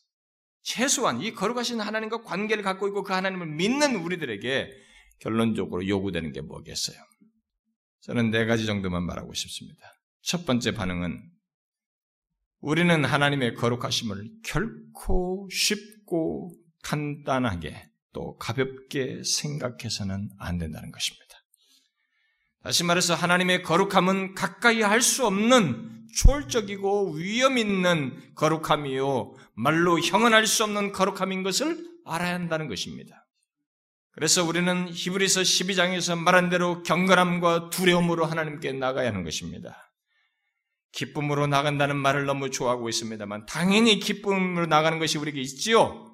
최소한 0.62 1.20
이 1.20 1.32
거룩하신 1.32 1.80
하나님과 1.80 2.22
관계를 2.22 2.62
갖고 2.62 2.86
있고 2.86 3.02
그 3.02 3.12
하나님을 3.12 3.48
믿는 3.48 3.96
우리들에게 3.96 4.70
결론적으로 5.18 5.86
요구되는 5.88 6.30
게 6.30 6.42
뭐겠어요? 6.42 6.96
저는 8.02 8.30
네 8.30 8.46
가지 8.46 8.66
정도만 8.66 9.04
말하고 9.04 9.34
싶습니다. 9.34 9.80
첫 10.22 10.46
번째 10.46 10.74
반응은 10.74 11.20
우리는 12.60 13.04
하나님의 13.04 13.56
거룩하심을 13.56 14.30
결코 14.44 15.48
쉽고 15.50 16.54
간단하게 16.84 17.90
또 18.12 18.36
가볍게 18.36 19.22
생각해서는 19.24 20.30
안 20.38 20.58
된다는 20.58 20.92
것입니다. 20.92 21.23
다시 22.64 22.82
말해서 22.82 23.14
하나님의 23.14 23.62
거룩함은 23.62 24.34
가까이 24.34 24.80
할 24.80 25.02
수 25.02 25.26
없는 25.26 26.06
초월적이고 26.16 27.12
위험 27.12 27.58
있는 27.58 28.16
거룩함이요. 28.36 29.34
말로 29.54 30.00
형언할 30.00 30.46
수 30.46 30.64
없는 30.64 30.92
거룩함인 30.92 31.42
것을 31.42 31.84
알아야 32.06 32.32
한다는 32.32 32.68
것입니다. 32.68 33.26
그래서 34.12 34.44
우리는 34.44 34.88
히브리서 34.88 35.42
12장에서 35.42 36.16
말한 36.16 36.48
대로 36.48 36.82
경건함과 36.84 37.68
두려움으로 37.70 38.24
하나님께 38.24 38.72
나가야 38.72 39.08
하는 39.08 39.24
것입니다. 39.24 39.92
기쁨으로 40.92 41.48
나간다는 41.48 41.96
말을 41.96 42.24
너무 42.24 42.50
좋아하고 42.50 42.88
있습니다만 42.88 43.44
당연히 43.46 43.98
기쁨으로 43.98 44.66
나가는 44.66 44.98
것이 44.98 45.18
우리에게 45.18 45.40
있지요. 45.40 46.13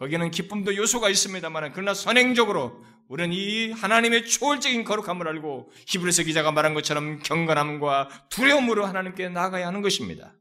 거기는 0.00 0.30
기쁨도 0.30 0.76
요소가 0.76 1.10
있습니다만 1.10 1.72
그러나 1.74 1.92
선행적으로 1.92 2.82
우리는 3.08 3.34
이 3.34 3.70
하나님의 3.72 4.24
초월적인 4.24 4.84
거룩함을 4.84 5.28
알고 5.28 5.70
히브리서 5.88 6.22
기자가 6.22 6.52
말한 6.52 6.72
것처럼 6.72 7.18
경건함과 7.22 8.28
두려움으로 8.30 8.86
하나님께 8.86 9.28
나가야 9.28 9.66
하는 9.66 9.82
것입니다. 9.82 10.32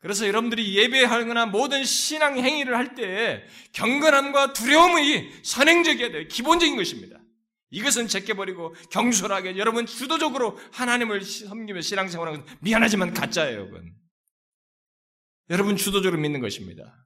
그래서 0.00 0.26
여러분들이 0.26 0.76
예배하거나 0.76 1.46
모든 1.46 1.84
신앙 1.84 2.36
행위를 2.36 2.76
할 2.76 2.96
때 2.96 3.46
경건함과 3.74 4.54
두려움이 4.54 5.30
선행적이어야 5.44 6.10
돼요. 6.10 6.26
기본적인 6.26 6.74
것입니다. 6.74 7.20
이것은 7.70 8.08
제껴버리고 8.08 8.74
경솔하게 8.90 9.56
여러분 9.56 9.86
주도적으로 9.86 10.58
하나님을 10.72 11.22
섬기며 11.22 11.80
신앙생활하는 11.80 12.40
것은 12.40 12.56
미안하지만 12.60 13.14
가짜예요, 13.14 13.60
여러분. 13.60 13.94
여러분 15.48 15.76
주도적으로 15.76 16.20
믿는 16.20 16.40
것입니다. 16.40 17.02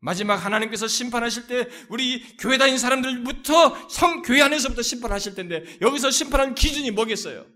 마지막 0.00 0.36
하나님께서 0.36 0.86
심판하실 0.86 1.46
때 1.46 1.68
우리 1.88 2.22
교회 2.38 2.56
다닌 2.56 2.78
사람들부터 2.78 3.88
성 3.88 4.22
교회 4.22 4.42
안에서부터 4.42 4.82
심판하실 4.82 5.34
텐데 5.34 5.64
여기서 5.80 6.10
심판하는 6.10 6.54
기준이 6.54 6.90
뭐겠어요? 6.92 7.46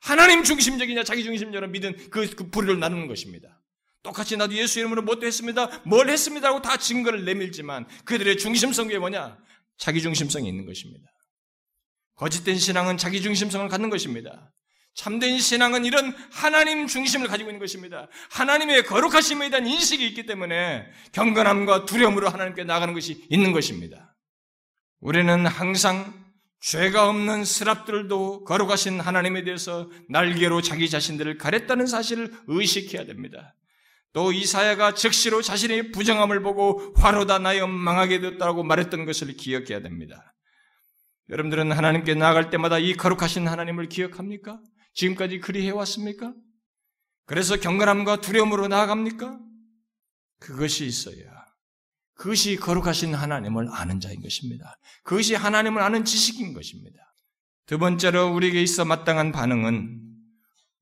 하나님 0.00 0.42
중심적이냐 0.42 1.04
자기 1.04 1.24
중심적으로 1.24 1.68
믿은 1.68 1.94
그, 2.10 2.28
그 2.34 2.50
부류를 2.50 2.80
나누는 2.80 3.06
것입니다. 3.06 3.60
똑같이 4.02 4.36
나도 4.36 4.54
예수 4.54 4.78
이름으로 4.78 5.02
뭣도 5.02 5.26
했습니다. 5.26 5.82
뭘 5.84 6.08
했습니다. 6.08 6.48
하고 6.48 6.62
다 6.62 6.78
증거를 6.78 7.26
내밀지만 7.26 7.86
그들의 8.06 8.38
중심성이 8.38 8.96
뭐냐? 8.96 9.38
자기 9.76 10.00
중심성이 10.00 10.48
있는 10.48 10.64
것입니다. 10.64 11.04
거짓된 12.16 12.58
신앙은 12.58 12.96
자기 12.96 13.20
중심성을 13.20 13.68
갖는 13.68 13.90
것입니다. 13.90 14.52
참된 14.94 15.38
신앙은 15.38 15.84
이런 15.84 16.14
하나님 16.32 16.86
중심을 16.86 17.28
가지고 17.28 17.50
있는 17.50 17.60
것입니다. 17.60 18.08
하나님의 18.30 18.84
거룩하심에 18.84 19.50
대한 19.50 19.66
인식이 19.66 20.06
있기 20.08 20.26
때문에 20.26 20.86
경건함과 21.12 21.86
두려움으로 21.86 22.28
하나님께 22.28 22.64
나가는 22.64 22.92
것이 22.92 23.24
있는 23.30 23.52
것입니다. 23.52 24.14
우리는 25.00 25.46
항상 25.46 26.12
죄가 26.60 27.08
없는 27.08 27.44
스랍들도 27.44 28.44
거룩하신 28.44 29.00
하나님에 29.00 29.44
대해서 29.44 29.90
날개로 30.10 30.60
자기 30.60 30.90
자신들을 30.90 31.38
가렸다는 31.38 31.86
사실을 31.86 32.32
의식해야 32.48 33.06
됩니다. 33.06 33.54
또 34.12 34.32
이사야가 34.32 34.94
즉시로 34.94 35.40
자신의 35.40 35.92
부정함을 35.92 36.42
보고 36.42 36.92
화로다 36.96 37.38
나여 37.38 37.66
망하게 37.66 38.20
되었다고 38.20 38.64
말했던 38.64 39.06
것을 39.06 39.36
기억해야 39.36 39.80
됩니다. 39.80 40.34
여러분들은 41.30 41.72
하나님께 41.72 42.14
나아갈 42.14 42.50
때마다 42.50 42.78
이 42.78 42.94
거룩하신 42.94 43.46
하나님을 43.46 43.88
기억합니까? 43.88 44.60
지금까지 45.00 45.40
그리 45.40 45.66
해왔습니까? 45.66 46.34
그래서 47.24 47.56
경건함과 47.56 48.20
두려움으로 48.20 48.68
나아갑니까? 48.68 49.38
그것이 50.40 50.84
있어야 50.84 51.40
그것이 52.14 52.56
거룩하신 52.56 53.14
하나님을 53.14 53.68
아는 53.70 53.98
자인 53.98 54.20
것입니다. 54.20 54.78
그것이 55.02 55.34
하나님을 55.34 55.80
아는 55.80 56.04
지식인 56.04 56.52
것입니다. 56.52 56.98
두 57.64 57.78
번째로 57.78 58.34
우리에게 58.34 58.62
있어 58.62 58.84
마땅한 58.84 59.32
반응은 59.32 60.02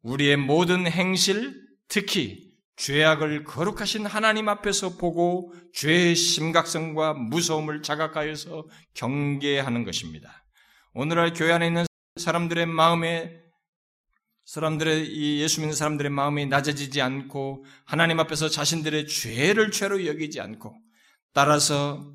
우리의 0.03 0.37
모든 0.37 0.87
행실, 0.89 1.55
특히 1.87 2.53
죄악을 2.77 3.45
거룩하신 3.45 4.07
하나님 4.07 4.49
앞에서 4.49 4.97
보고 4.97 5.53
죄의 5.75 6.17
심각성과 6.17 7.15
무서움을 7.15 7.83
자각하여서 7.83 8.67
경계하는 8.95 9.85
것입니다. 9.85 10.45
오늘날 10.93 11.33
교회 11.35 11.53
안에 11.53 11.69
있는 11.69 11.87
사람들의 12.17 12.67
마음에 12.67 13.48
사람들의 14.49 15.07
이 15.09 15.43
예수 15.43 15.61
믿는 15.61 15.77
사람들의 15.77 16.11
마음이 16.11 16.47
낮아지지 16.47 17.03
않고 17.03 17.67
하나님 17.85 18.19
앞에서 18.19 18.49
자신들의 18.49 19.07
죄를 19.07 19.71
죄로 19.71 20.07
여기지 20.07 20.41
않고 20.41 20.75
따라서 21.35 22.15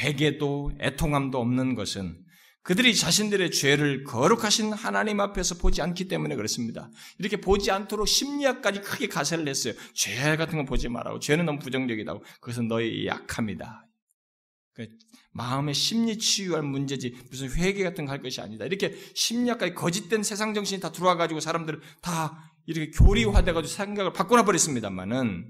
회개도 0.00 0.72
애통함도 0.80 1.38
없는 1.38 1.76
것은 1.76 2.20
그들이 2.64 2.96
자신들의 2.96 3.52
죄를 3.52 4.02
거룩하신 4.02 4.72
하나님 4.72 5.20
앞에서 5.20 5.56
보지 5.58 5.82
않기 5.82 6.08
때문에 6.08 6.34
그렇습니다. 6.34 6.90
이렇게 7.18 7.36
보지 7.36 7.70
않도록 7.70 8.08
심리학까지 8.08 8.80
크게 8.80 9.06
가세를 9.06 9.44
냈어요. 9.44 9.74
죄 9.94 10.36
같은 10.36 10.58
거 10.58 10.64
보지 10.64 10.88
말라고. 10.88 11.20
죄는 11.20 11.44
너무 11.44 11.60
부정적이다고. 11.60 12.24
그것은 12.40 12.66
너의 12.66 13.06
약함이다. 13.06 13.86
그 15.32 15.38
마음의 15.38 15.74
심리 15.74 16.18
치유할 16.18 16.62
문제지 16.62 17.16
무슨 17.30 17.50
회개 17.50 17.82
같은 17.82 18.04
거 18.04 18.12
할 18.12 18.22
것이 18.22 18.40
아니다. 18.40 18.64
이렇게 18.66 18.94
심리학까지 19.14 19.74
거짓된 19.74 20.22
세상 20.22 20.52
정신이 20.54 20.80
다 20.80 20.92
들어와 20.92 21.16
가지고 21.16 21.40
사람들을 21.40 21.80
다 22.02 22.52
이렇게 22.66 22.90
교리화돼 22.90 23.52
가지고 23.52 23.72
생각을 23.72 24.12
바꿔놔 24.12 24.44
버렸습니다만은 24.44 25.46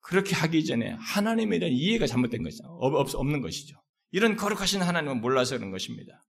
그렇게 0.00 0.34
하기 0.34 0.64
전에 0.64 0.96
하나님에 0.98 1.58
대한 1.58 1.74
이해가 1.74 2.06
잘못된 2.06 2.42
것이죠. 2.42 2.64
없는 2.64 3.40
것이죠. 3.40 3.76
이런 4.12 4.36
거룩하신 4.36 4.82
하나님을 4.82 5.16
몰라서 5.16 5.56
그런 5.56 5.70
것입니다. 5.70 6.22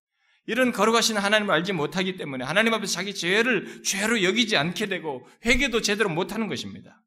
이런 0.45 0.71
거룩하신 0.71 1.17
하나님을 1.17 1.53
알지 1.53 1.73
못하기 1.73 2.17
때문에 2.17 2.45
하나님 2.45 2.73
앞에서 2.73 2.93
자기 2.93 3.13
죄를 3.13 3.83
죄로 3.83 4.23
여기지 4.23 4.55
않게 4.57 4.87
되고 4.87 5.27
회개도 5.45 5.81
제대로 5.81 6.09
못하는 6.09 6.47
것입니다. 6.47 7.03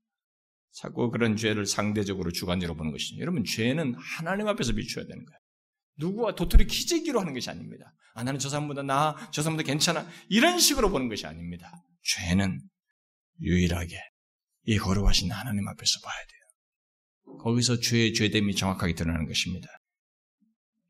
자꾸 0.72 1.10
그런 1.10 1.36
죄를 1.36 1.66
상대적으로 1.66 2.30
주관적으로 2.30 2.76
보는 2.76 2.92
것이죠. 2.92 3.20
여러분 3.20 3.44
죄는 3.44 3.94
하나님 3.98 4.46
앞에서 4.48 4.72
비춰야 4.72 5.04
되는 5.04 5.24
거예요. 5.24 5.38
누구와 5.96 6.34
도토리 6.34 6.66
키재기로 6.66 7.20
하는 7.20 7.34
것이 7.34 7.50
아닙니다. 7.50 7.92
아 8.14 8.24
나는 8.24 8.38
저 8.38 8.48
사람보다 8.48 8.82
나, 8.82 9.16
저 9.32 9.42
사람보다 9.42 9.66
괜찮아 9.66 10.06
이런 10.28 10.58
식으로 10.58 10.90
보는 10.90 11.08
것이 11.08 11.26
아닙니다. 11.26 11.72
죄는 12.02 12.60
유일하게 13.42 13.98
이 14.64 14.78
거룩하신 14.78 15.30
하나님 15.30 15.66
앞에서 15.68 16.00
봐야 16.04 16.16
돼요. 16.16 17.38
거기서 17.38 17.80
죄의 17.80 18.14
죄됨이 18.14 18.54
정확하게 18.54 18.94
드러나는 18.94 19.26
것입니다. 19.26 19.68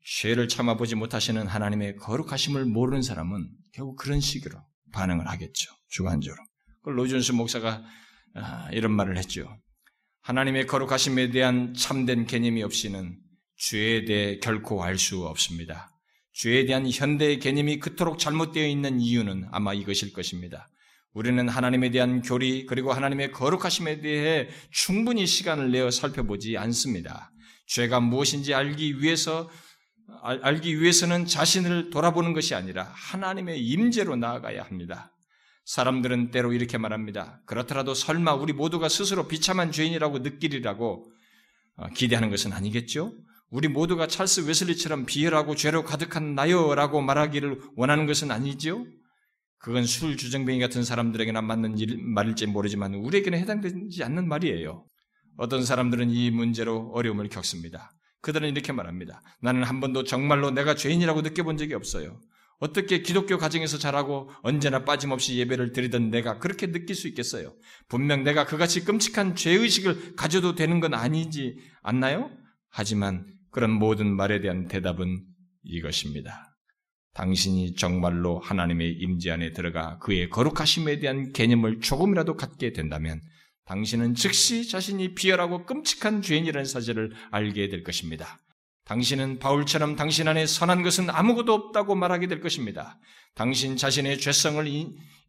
죄를 0.03 0.47
참아보지 0.47 0.95
못하시는 0.95 1.45
하나님의 1.47 1.95
거룩하심을 1.97 2.65
모르는 2.65 3.03
사람은 3.03 3.49
결국 3.73 3.97
그런 3.97 4.19
식으로 4.19 4.59
반응을 4.93 5.27
하겠죠. 5.27 5.71
주관적으로. 5.89 6.41
그 6.83 6.89
로준스 6.89 7.33
목사가 7.33 7.83
아, 8.33 8.69
이런 8.71 8.93
말을 8.93 9.17
했죠. 9.17 9.57
하나님의 10.21 10.67
거룩하심에 10.67 11.31
대한 11.31 11.73
참된 11.73 12.27
개념이 12.27 12.61
없이는 12.63 13.17
죄에 13.57 14.05
대해 14.05 14.39
결코 14.39 14.83
알 14.83 14.97
수 14.97 15.25
없습니다. 15.25 15.89
죄에 16.33 16.65
대한 16.65 16.89
현대의 16.89 17.39
개념이 17.39 17.79
그토록 17.79 18.19
잘못되어 18.19 18.67
있는 18.67 18.99
이유는 19.01 19.47
아마 19.51 19.73
이것일 19.73 20.13
것입니다. 20.13 20.67
우리는 21.13 21.49
하나님에 21.49 21.89
대한 21.89 22.21
교리 22.21 22.65
그리고 22.65 22.93
하나님의 22.93 23.31
거룩하심에 23.31 24.01
대해 24.01 24.47
충분히 24.71 25.25
시간을 25.25 25.71
내어 25.71 25.91
살펴보지 25.91 26.57
않습니다. 26.57 27.31
죄가 27.67 27.99
무엇인지 27.99 28.53
알기 28.53 29.01
위해서 29.01 29.49
알기 30.23 30.79
위해서는 30.81 31.25
자신을 31.25 31.89
돌아보는 31.89 32.33
것이 32.33 32.53
아니라 32.53 32.83
하나님의 32.93 33.59
임재로 33.59 34.15
나아가야 34.15 34.63
합니다. 34.63 35.10
사람들은 35.65 36.31
때로 36.31 36.53
이렇게 36.53 36.77
말합니다. 36.77 37.41
그렇더라도 37.45 37.93
설마 37.93 38.33
우리 38.33 38.53
모두가 38.53 38.89
스스로 38.89 39.27
비참한 39.27 39.71
죄인이라고 39.71 40.19
느끼리라고 40.19 41.11
어, 41.77 41.87
기대하는 41.89 42.29
것은 42.29 42.53
아니겠죠? 42.53 43.13
우리 43.49 43.67
모두가 43.67 44.07
찰스 44.07 44.41
웨슬리처럼 44.41 45.05
비열하고 45.05 45.55
죄로 45.55 45.83
가득한 45.83 46.35
나요라고 46.35 47.01
말하기를 47.01 47.59
원하는 47.75 48.05
것은 48.05 48.31
아니죠? 48.31 48.85
그건 49.59 49.85
술 49.85 50.17
주정뱅이 50.17 50.59
같은 50.59 50.83
사람들에게나 50.83 51.41
맞는 51.41 51.75
말일지 52.15 52.47
모르지만 52.47 52.95
우리에게는 52.95 53.37
해당되지 53.39 54.03
않는 54.03 54.27
말이에요. 54.27 54.85
어떤 55.37 55.63
사람들은 55.63 56.09
이 56.09 56.31
문제로 56.31 56.91
어려움을 56.93 57.29
겪습니다. 57.29 57.91
그들은 58.21 58.49
이렇게 58.49 58.71
말합니다. 58.71 59.21
나는 59.41 59.63
한 59.63 59.79
번도 59.79 60.03
정말로 60.03 60.51
내가 60.51 60.75
죄인이라고 60.75 61.21
느껴본 61.21 61.57
적이 61.57 61.73
없어요. 61.75 62.19
어떻게 62.61 63.01
기독교 63.01 63.39
가정에서 63.39 63.79
자라고 63.79 64.29
언제나 64.43 64.85
빠짐없이 64.85 65.35
예배를 65.39 65.73
드리던 65.73 66.11
내가 66.11 66.37
그렇게 66.37 66.71
느낄 66.71 66.95
수 66.95 67.07
있겠어요? 67.07 67.55
분명 67.89 68.23
내가 68.23 68.45
그같이 68.45 68.85
끔찍한 68.85 69.35
죄의식을 69.35 70.15
가져도 70.15 70.53
되는 70.53 70.79
건 70.79 70.93
아니지 70.93 71.57
않나요? 71.81 72.29
하지만 72.69 73.25
그런 73.49 73.71
모든 73.71 74.15
말에 74.15 74.41
대한 74.41 74.67
대답은 74.67 75.23
이것입니다. 75.63 76.55
당신이 77.15 77.73
정말로 77.73 78.39
하나님의 78.39 78.91
임재 78.91 79.31
안에 79.31 79.53
들어가 79.53 79.97
그의 79.97 80.29
거룩하심에 80.29 80.99
대한 80.99 81.33
개념을 81.33 81.81
조금이라도 81.81 82.35
갖게 82.35 82.73
된다면 82.73 83.21
당신은 83.65 84.13
즉시 84.13 84.69
자신이 84.69 85.15
비열하고 85.15 85.65
끔찍한 85.65 86.21
죄인이라는 86.21 86.65
사실을 86.65 87.11
알게 87.31 87.69
될 87.69 87.83
것입니다. 87.83 88.37
당신은 88.85 89.39
바울처럼 89.39 89.95
당신 89.95 90.27
안에 90.27 90.45
선한 90.45 90.83
것은 90.83 91.09
아무것도 91.09 91.53
없다고 91.53 91.95
말하게 91.95 92.27
될 92.27 92.41
것입니다. 92.41 92.99
당신 93.35 93.77
자신의 93.77 94.19
죄성을 94.19 94.65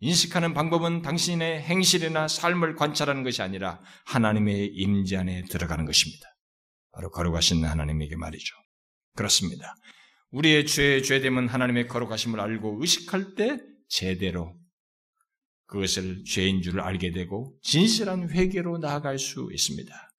인식하는 0.01 0.55
방법은 0.55 1.03
당신의 1.03 1.63
행실이나 1.63 2.27
삶을 2.27 2.75
관찰하는 2.75 3.23
것이 3.23 3.43
아니라 3.43 3.81
하나님의 4.07 4.73
임재 4.75 5.17
안에 5.17 5.45
들어가는 5.45 5.85
것입니다. 5.85 6.27
바로 6.93 7.11
거룩하신 7.11 7.65
하나님에게 7.65 8.17
말이죠. 8.17 8.55
그렇습니다. 9.15 9.77
우리의 10.31 10.67
죄의 10.67 11.03
죄됨은 11.03 11.49
하나님의 11.49 11.89
거룩하심을 11.89 12.41
알고 12.41 12.79
의식할 12.81 13.35
때 13.35 13.61
제대로 13.89 14.57
그것을 15.67 16.25
죄인 16.25 16.63
줄을 16.63 16.81
알게 16.81 17.13
되고 17.13 17.57
진실한 17.63 18.31
회개로 18.31 18.79
나아갈 18.79 19.19
수 19.19 19.49
있습니다. 19.53 20.12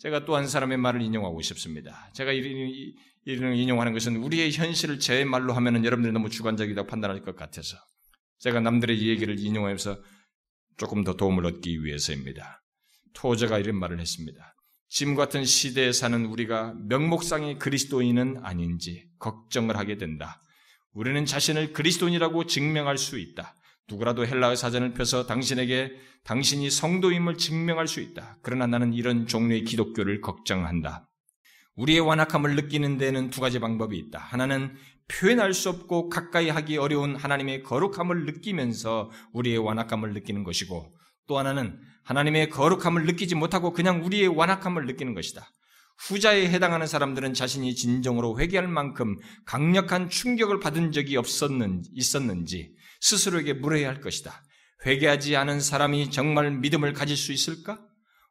제가 0.00 0.24
또 0.24 0.36
한 0.36 0.46
사람의 0.46 0.78
말을 0.78 1.02
인용하고 1.02 1.40
싶습니다. 1.42 2.08
제가 2.14 2.32
이런 2.32 3.54
인용하는 3.54 3.92
것은 3.92 4.16
우리의 4.16 4.52
현실을 4.52 5.00
제 5.00 5.24
말로 5.24 5.52
하면은 5.54 5.84
여러분들이 5.84 6.12
너무 6.12 6.30
주관적이라고 6.30 6.86
판단할 6.88 7.22
것 7.22 7.36
같아서 7.36 7.76
제가 8.38 8.60
남들의 8.60 9.06
얘기를 9.06 9.38
인용하면서 9.38 10.00
조금 10.76 11.02
더 11.02 11.14
도움을 11.14 11.44
얻기 11.44 11.84
위해서입니다. 11.84 12.62
토저가 13.14 13.58
이런 13.58 13.76
말을 13.76 13.98
했습니다. 13.98 14.54
지금 14.88 15.16
같은 15.16 15.44
시대에 15.44 15.92
사는 15.92 16.24
우리가 16.24 16.74
명목상의 16.88 17.58
그리스도인은 17.58 18.38
아닌지 18.42 19.08
걱정을 19.18 19.76
하게 19.76 19.98
된다. 19.98 20.40
우리는 20.92 21.26
자신을 21.26 21.72
그리스도인이라고 21.72 22.46
증명할 22.46 22.96
수 22.96 23.18
있다. 23.18 23.54
누구라도 23.90 24.26
헬라어 24.26 24.54
사전을 24.54 24.92
펴서 24.92 25.26
당신에게 25.26 25.92
당신이 26.24 26.70
성도임을 26.70 27.38
증명할 27.38 27.88
수 27.88 28.00
있다. 28.00 28.38
그러나 28.42 28.66
나는 28.66 28.92
이런 28.92 29.26
종류의 29.26 29.64
기독교를 29.64 30.20
걱정한다. 30.20 31.08
우리의 31.76 32.00
완악함을 32.00 32.56
느끼는 32.56 32.98
데는 32.98 33.30
두 33.30 33.40
가지 33.40 33.60
방법이 33.60 33.96
있다. 33.96 34.18
하나는 34.18 34.74
표현할 35.08 35.54
수 35.54 35.70
없고 35.70 36.10
가까이 36.10 36.50
하기 36.50 36.76
어려운 36.76 37.16
하나님의 37.16 37.62
거룩함을 37.62 38.26
느끼면서 38.26 39.10
우리의 39.32 39.58
완악함을 39.58 40.12
느끼는 40.12 40.44
것이고 40.44 40.94
또 41.26 41.38
하나는 41.38 41.80
하나님의 42.04 42.50
거룩함을 42.50 43.06
느끼지 43.06 43.36
못하고 43.36 43.72
그냥 43.72 44.04
우리의 44.04 44.28
완악함을 44.28 44.86
느끼는 44.86 45.14
것이다. 45.14 45.48
후자에 45.98 46.48
해당하는 46.48 46.86
사람들은 46.86 47.34
자신이 47.34 47.74
진정으로 47.74 48.38
회개할 48.38 48.68
만큼 48.68 49.16
강력한 49.44 50.08
충격을 50.08 50.60
받은 50.60 50.92
적이 50.92 51.16
없었는, 51.16 51.82
있었는지 51.92 52.72
스스로에게 53.00 53.54
물어야 53.54 53.88
할 53.88 54.00
것이다. 54.00 54.42
회개하지 54.86 55.36
않은 55.36 55.60
사람이 55.60 56.10
정말 56.10 56.50
믿음을 56.50 56.92
가질 56.92 57.16
수 57.16 57.32
있을까? 57.32 57.80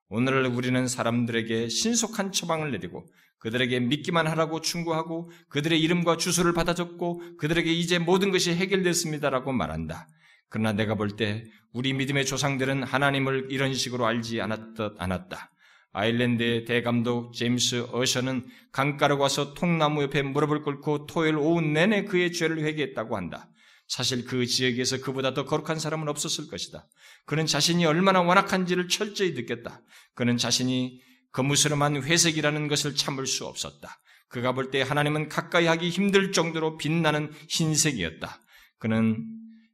오늘 0.10 0.46
우리는 0.46 0.88
사람들에게 0.88 1.68
신속한 1.68 2.32
처방을 2.32 2.72
내리고 2.72 3.06
그들에게 3.40 3.80
믿기만 3.82 4.28
하라고 4.28 4.62
충고하고 4.62 5.30
그들의 5.50 5.80
이름과 5.80 6.18
주소를 6.18 6.54
받아 6.54 6.74
적고 6.74 7.22
그들에게 7.38 7.72
이제 7.72 8.00
모든 8.00 8.32
것이 8.32 8.56
해결됐습니다라고 8.56 9.52
말한다. 9.52 10.08
그러나 10.50 10.72
내가 10.74 10.96
볼 10.96 11.18
때 11.18 11.44
우리 11.74 11.94
믿음의 11.94 12.26
조상들은 12.26 12.84
하나님을 12.84 13.48
이런 13.52 13.74
식으로 13.74 14.06
알지 14.06 14.42
않았다. 14.42 14.94
않았다. 14.98 15.52
아일랜드의 15.92 16.66
대감독 16.66 17.34
제임스 17.34 17.88
어셔는 17.92 18.46
강가로 18.72 19.18
가서 19.18 19.54
통나무 19.54 20.04
옆에 20.04 20.22
무릎을 20.22 20.64
꿇고 20.64 21.08
토요일 21.08 21.38
오후 21.38 21.62
내내 21.62 22.06
그의 22.06 22.32
죄를 22.32 22.60
회개했다고 22.60 23.18
한다. 23.18 23.50
사실 23.88 24.26
그 24.26 24.46
지역에서 24.46 25.00
그보다 25.02 25.34
더 25.34 25.46
거룩한 25.46 25.80
사람은 25.80 26.08
없었을 26.10 26.48
것이다. 26.48 26.88
그는 27.26 27.46
자신이 27.46 27.86
얼마나 27.86 28.22
완악한지를 28.22 28.90
철저히 28.90 29.32
느꼈다. 29.32 29.82
그는 30.14 30.38
자신이 30.38 31.02
거무스름한 31.32 32.04
회색이라는 32.04 32.68
것을 32.68 32.96
참을 32.96 33.26
수 33.28 33.46
없었다. 33.46 33.98
그가 34.30 34.54
볼 34.54 34.72
때 34.72 34.82
하나님은 34.82 35.30
가까이 35.30 35.68
하기 35.68 35.90
힘들 35.90 36.32
정도로 36.32 36.78
빛나는 36.78 37.32
흰색이었다. 37.50 38.42
그는 38.78 39.26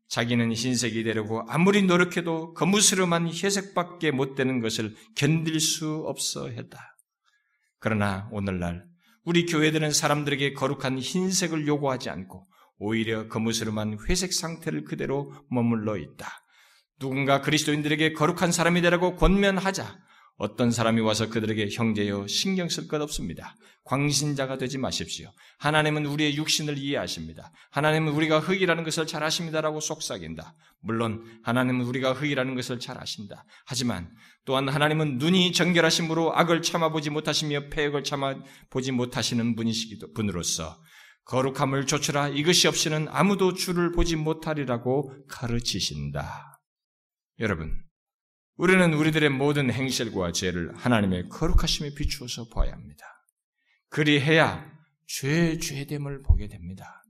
자기는 0.10 0.54
흰색이 0.54 1.04
되려고 1.04 1.44
아무리 1.50 1.82
노력해도 1.82 2.54
거무스름한 2.54 3.30
회색밖에 3.30 4.12
못 4.12 4.36
되는 4.36 4.60
것을 4.62 4.96
견딜 5.16 5.60
수 5.60 6.04
없어 6.06 6.50
했다. 6.50 6.96
그러나 7.80 8.30
오늘날 8.32 8.86
우리 9.24 9.46
교회들은 9.48 9.92
사람들에게 9.92 10.54
거룩한 10.54 11.00
흰색을 11.00 11.66
요구하지 11.66 12.12
않고 12.12 12.46
오히려 12.78 13.28
거무스름한 13.28 14.00
회색 14.08 14.34
상태를 14.34 14.84
그대로 14.84 15.34
머물러 15.50 15.98
있다. 15.98 16.28
누군가 17.00 17.42
그리스도인들에게 17.42 18.14
거룩한 18.14 18.52
사람이 18.52 18.82
되라고 18.82 19.16
권면하자 19.16 20.00
어떤 20.38 20.72
사람이 20.72 21.00
와서 21.02 21.30
그들에게 21.30 21.70
형제여 21.72 22.28
신경 22.28 22.68
쓸 22.68 22.88
것 22.88 23.02
없습니다. 23.02 23.56
광신자가 23.86 24.58
되지 24.58 24.78
마십시오. 24.78 25.30
하나님은 25.60 26.06
우리의 26.06 26.36
육신을 26.38 26.78
이해하십니다. 26.78 27.52
하나님은 27.72 28.14
우리가 28.14 28.40
흙이라는 28.40 28.84
것을 28.84 29.06
잘 29.06 29.24
아십니다라고 29.24 29.80
속삭인다. 29.80 30.56
물론 30.82 31.24
하나님은 31.44 31.86
우리가 31.86 32.14
흙이라는 32.14 32.56
것을 32.56 32.80
잘 32.80 32.98
아신다. 32.98 33.46
하지만 33.66 34.10
또한 34.46 34.68
하나님은 34.70 35.18
눈이 35.18 35.52
정결하심으로 35.52 36.36
악을 36.36 36.62
참아보지 36.62 37.10
못하시며 37.10 37.70
폐역을 37.70 38.04
참아보지 38.04 38.92
못하시는 38.92 39.56
분이시기도 39.56 40.14
분으로서 40.14 40.82
거룩함을 41.26 41.86
조추라 41.86 42.30
이것이 42.30 42.68
없이는 42.68 43.08
아무도 43.10 43.54
주를 43.54 43.92
보지 43.92 44.16
못하리라고 44.16 45.12
가르치신다. 45.28 46.62
여러분, 47.40 47.82
우리는 48.56 48.94
우리들의 48.94 49.30
모든 49.30 49.72
행실과 49.72 50.32
죄를 50.32 50.76
하나님의 50.76 51.30
거룩하심에 51.30 51.94
비추어서 51.96 52.50
봐야 52.50 52.72
합니다. 52.72 53.06
그리해야 53.90 54.72
죄의 55.08 55.60
죄됨을 55.60 56.24
보게 56.24 56.48
됩니다. 56.48 57.04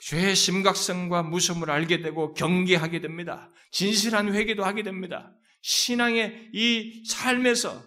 죄의 0.00 0.36
심각성과 0.36 1.24
무서움을 1.24 1.70
알게 1.70 2.02
되고 2.02 2.32
경계하게 2.34 3.00
됩니다. 3.00 3.50
진실한 3.72 4.32
회개도 4.32 4.64
하게 4.64 4.82
됩니다. 4.82 5.34
신앙의 5.62 6.50
이 6.52 7.04
삶에서 7.06 7.84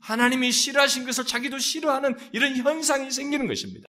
하나님이 0.00 0.52
싫어하신 0.52 1.06
것을 1.06 1.24
자기도 1.24 1.58
싫어하는 1.58 2.16
이런 2.32 2.56
현상이 2.56 3.10
생기는 3.10 3.46
것입니다. 3.46 3.88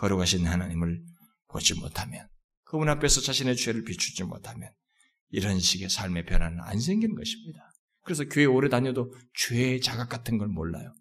거룩하신 0.00 0.46
하나님을 0.46 1.02
보지 1.48 1.74
못하면, 1.74 2.26
그분 2.64 2.88
앞에서 2.88 3.20
자신의 3.20 3.56
죄를 3.56 3.84
비추지 3.84 4.24
못하면, 4.24 4.70
이런 5.28 5.60
식의 5.60 5.90
삶의 5.90 6.24
변화는 6.24 6.58
안 6.60 6.80
생기는 6.80 7.14
것입니다. 7.14 7.70
그래서 8.02 8.24
교회 8.24 8.46
오래 8.46 8.70
다녀도 8.70 9.12
죄의 9.34 9.82
자각 9.82 10.08
같은 10.08 10.38
걸 10.38 10.48
몰라요. 10.48 10.94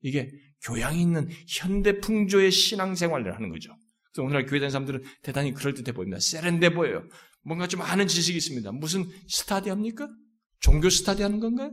이게 0.00 0.30
교양 0.62 0.98
있는 0.98 1.28
현대 1.48 2.00
풍조의 2.00 2.50
신앙생활을 2.50 3.34
하는 3.34 3.50
거죠. 3.50 3.76
그래서 4.10 4.24
오늘날 4.24 4.46
교회 4.46 4.58
다니는 4.58 4.70
사람들은 4.70 5.04
대단히 5.22 5.52
그럴듯해 5.52 5.92
보입니다. 5.92 6.18
세련돼 6.18 6.72
보여요. 6.72 7.06
뭔가 7.42 7.68
좀 7.68 7.82
아는 7.82 8.08
지식이 8.08 8.38
있습니다. 8.38 8.72
무슨 8.72 9.06
스타디 9.28 9.68
합니까? 9.68 10.08
종교 10.60 10.88
스타디 10.88 11.22
하는 11.22 11.40
건가요? 11.40 11.70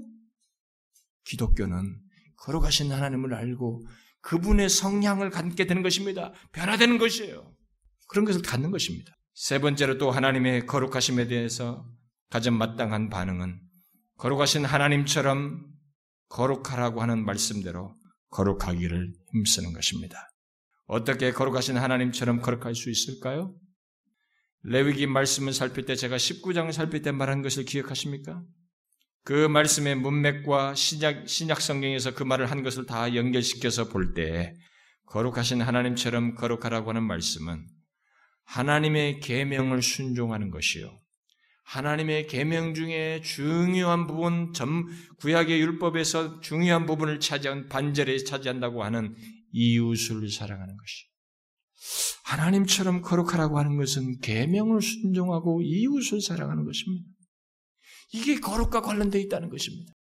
기독교는 1.26 1.98
걸어가신 2.38 2.92
하나님을 2.92 3.34
알고 3.34 3.86
그분의 4.22 4.70
성향을 4.70 5.30
갖게 5.30 5.66
되는 5.66 5.82
것입니다. 5.82 6.34
변화되는 6.52 6.98
것이에요. 6.98 7.54
그런 8.08 8.26
것을 8.26 8.42
갖는 8.42 8.72
것입니다. 8.72 9.14
세 9.34 9.60
번째로 9.60 9.98
또 9.98 10.12
하나님의 10.12 10.66
거룩하심에 10.66 11.28
대해서 11.28 11.86
가장 12.30 12.58
마땅한 12.58 13.10
반응은 13.10 13.60
거룩하신 14.18 14.66
하나님처럼 14.66 15.66
거룩하라고 16.30 17.02
하는 17.02 17.24
말씀대로 17.24 17.96
거룩하기를 18.30 19.14
힘쓰는 19.34 19.74
것입니다. 19.74 20.30
어떻게 20.88 21.32
거룩하신 21.32 21.78
하나님처럼 21.78 22.42
거룩할 22.42 22.76
수 22.76 22.90
있을까요? 22.90 23.56
레위기 24.64 25.08
말씀을 25.08 25.54
살필 25.54 25.86
때 25.86 25.96
제가 25.96 26.18
19장을 26.18 26.72
살필 26.72 27.02
때 27.02 27.12
말한 27.12 27.42
것을 27.42 27.64
기억하십니까? 27.64 28.44
그 29.28 29.34
말씀의 29.34 29.96
문맥과 29.96 30.74
신약, 30.74 31.28
신약 31.28 31.60
성경에서 31.60 32.14
그 32.14 32.24
말을 32.24 32.50
한 32.50 32.64
것을 32.64 32.86
다 32.86 33.14
연결시켜서 33.14 33.90
볼 33.90 34.14
때 34.14 34.54
거룩하신 35.08 35.62
하나님처럼 35.62 36.36
거룩하라고 36.36 36.92
하는 36.92 37.04
말씀은 37.04 37.68
하나님의 38.46 39.20
계명을 39.20 39.82
순종하는 39.82 40.50
것이요. 40.50 40.98
하나님의 41.66 42.28
계명 42.28 42.74
중에 42.74 43.20
중요한 43.22 44.08
부분, 44.08 44.54
점 44.54 44.86
구약의 45.20 45.60
율법에서 45.60 46.40
중요한 46.40 46.86
부분을 46.86 47.20
차지한 47.20 47.68
반절에 47.68 48.20
차지한다고 48.24 48.86
하는 48.86 49.14
이웃을 49.52 50.30
사랑하는 50.32 50.78
것이. 50.78 51.04
하나님처럼 52.24 53.02
거룩하라고 53.02 53.60
하는 53.60 53.76
것은 53.76 54.20
계명을 54.22 54.82
순종하고 54.82 55.64
이웃을 55.64 56.22
사랑하는 56.22 56.64
것입니다. 56.64 57.17
이게 58.14 58.40
거룩과 58.40 58.82
관련되어 58.82 59.22
있다는 59.22 59.50
것입니다. 59.50 59.94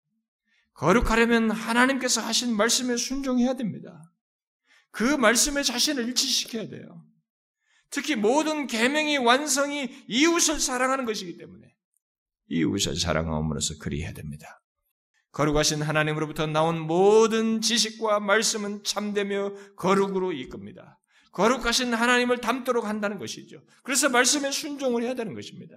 거룩하려면 0.75 1.51
하나님께서 1.51 2.21
하신 2.21 2.57
말씀에 2.57 2.97
순종해야 2.97 3.55
됩니다. 3.55 4.03
그 4.91 5.03
말씀에 5.03 5.63
자신을 5.63 6.07
일치시켜야 6.09 6.69
돼요. 6.69 7.05
특히 7.91 8.15
모든 8.15 8.67
계명의 8.67 9.19
완성이 9.19 9.89
이웃을 10.09 10.61
사랑하는 10.61 11.05
것이기 11.05 11.37
때문에 11.37 11.67
이웃을 12.49 12.97
사랑함으로써 12.97 13.75
그리해야 13.79 14.13
됩니다. 14.13 14.63
거룩하신 15.33 15.83
하나님으로부터 15.83 16.47
나온 16.47 16.81
모든 16.81 17.61
지식과 17.61 18.21
말씀은 18.21 18.85
참되며 18.85 19.75
거룩으로 19.77 20.33
이끕니다. 20.33 20.99
거룩하신 21.33 21.93
하나님을 21.93 22.41
닮도록 22.41 22.87
한다는 22.87 23.19
것이죠. 23.19 23.63
그래서 23.83 24.09
말씀에 24.09 24.51
순종을 24.51 25.03
해야 25.03 25.15
되는 25.15 25.35
것입니다. 25.35 25.77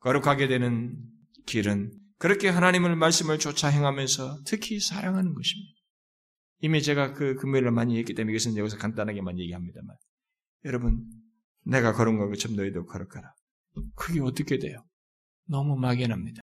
거룩하게 0.00 0.48
되는 0.48 0.96
길은 1.46 1.92
그렇게 2.18 2.48
하나님을 2.48 2.96
말씀을 2.96 3.38
쫓아 3.38 3.68
행하면서 3.68 4.42
특히 4.46 4.80
사랑하는 4.80 5.34
것입니다. 5.34 5.74
이미 6.60 6.82
제가 6.82 7.12
그 7.12 7.34
금요일을 7.36 7.70
많이 7.70 7.92
얘기했기 7.92 8.14
때문에 8.14 8.34
이것은 8.34 8.56
여기서 8.56 8.78
간단하게만 8.78 9.38
얘기합니다만 9.38 9.96
여러분 10.64 11.04
내가 11.64 11.92
거룩한 11.92 12.30
것처럼 12.30 12.56
너희도 12.56 12.86
거룩하라. 12.86 13.34
그게 13.96 14.20
어떻게 14.20 14.58
돼요? 14.58 14.84
너무 15.46 15.76
막연합니다. 15.76 16.40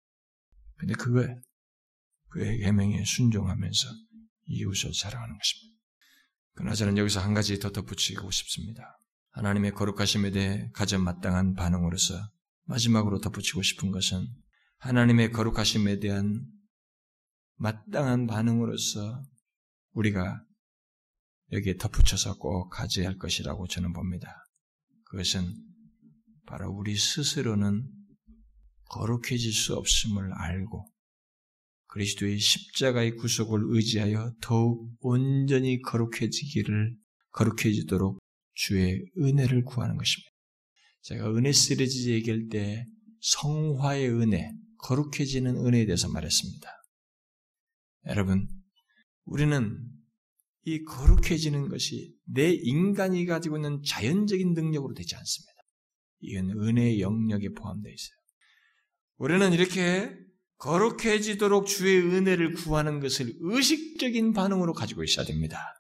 근데 0.76 0.93
그거에 0.93 1.36
그의 2.30 2.60
계명에 2.60 3.04
순종하면서 3.04 3.88
이웃을 4.45 4.93
사랑하는 4.93 5.38
것입니다. 5.38 5.78
그러나 6.54 6.74
저는 6.74 6.98
여기서 6.98 7.20
한 7.20 7.34
가지 7.34 7.60
더 7.60 7.72
덧붙이고 7.72 8.32
싶습니다. 8.32 8.98
하나님의 9.32 9.74
거룩하심에 9.74 10.32
대해 10.32 10.70
가장 10.74 11.04
마땅한 11.04 11.54
반응으로서 11.54 12.16
마지막으로 12.64 13.20
덧붙이고 13.22 13.62
싶은 13.62 13.91
것은 13.91 14.28
하나님의 14.80 15.32
거룩하심에 15.32 15.99
대한 15.99 16.45
마땅한 17.55 18.28
반응으로서 18.28 19.23
우리가 19.93 20.43
여기에 21.51 21.78
덧붙여서 21.78 22.38
꼭 22.38 22.69
가져야 22.69 23.07
할 23.07 23.17
것이라고 23.17 23.67
저는 23.67 23.93
봅니다. 23.93 24.36
그것은 25.05 25.55
바로 26.45 26.71
우리 26.71 26.95
스스로는 26.95 27.88
거룩해질 28.89 29.51
수 29.51 29.75
없음을 29.75 30.32
알고 30.34 30.91
그리스도의 31.88 32.38
십자가의 32.38 33.15
구속을 33.15 33.61
의지하여 33.75 34.34
더욱 34.41 34.91
온전히 34.99 35.82
거룩해지기를 35.82 36.95
거룩해지도록 37.32 38.19
주의 38.53 39.01
은혜를 39.17 39.63
구하는 39.63 39.97
것입니다. 39.97 40.30
제가 41.01 41.32
은혜 41.32 41.51
시리즈 41.51 42.09
얘기할 42.09 42.47
때 42.49 42.86
성화의 43.21 44.09
은혜, 44.09 44.51
거룩해지는 44.88 45.58
은혜에 45.66 45.86
대해서 45.86 46.08
말했습니다. 46.10 46.70
여러분, 48.08 48.48
우리는 49.26 49.78
이 50.64 50.84
거룩해지는 50.86 51.68
것이 51.68 52.16
내 52.26 52.52
인간이 52.52 53.26
가지고 53.26 53.58
있는 53.58 53.82
자연적인 53.84 54.54
능력으로 54.54 54.94
되지 54.94 55.16
않습니다. 55.16 55.54
이건 56.20 56.52
은혜의 56.52 57.02
영역에 57.02 57.50
포함되어 57.50 57.92
있어요. 57.92 58.18
우리는 59.18 59.52
이렇게 59.52 60.18
거룩해지도록 60.58 61.68
주의 61.68 62.00
은혜를 62.00 62.54
구하는 62.54 63.00
것을 63.00 63.34
의식적인 63.40 64.34
반응으로 64.34 64.74
가지고 64.74 65.04
있어야 65.04 65.26
됩니다. 65.26 65.76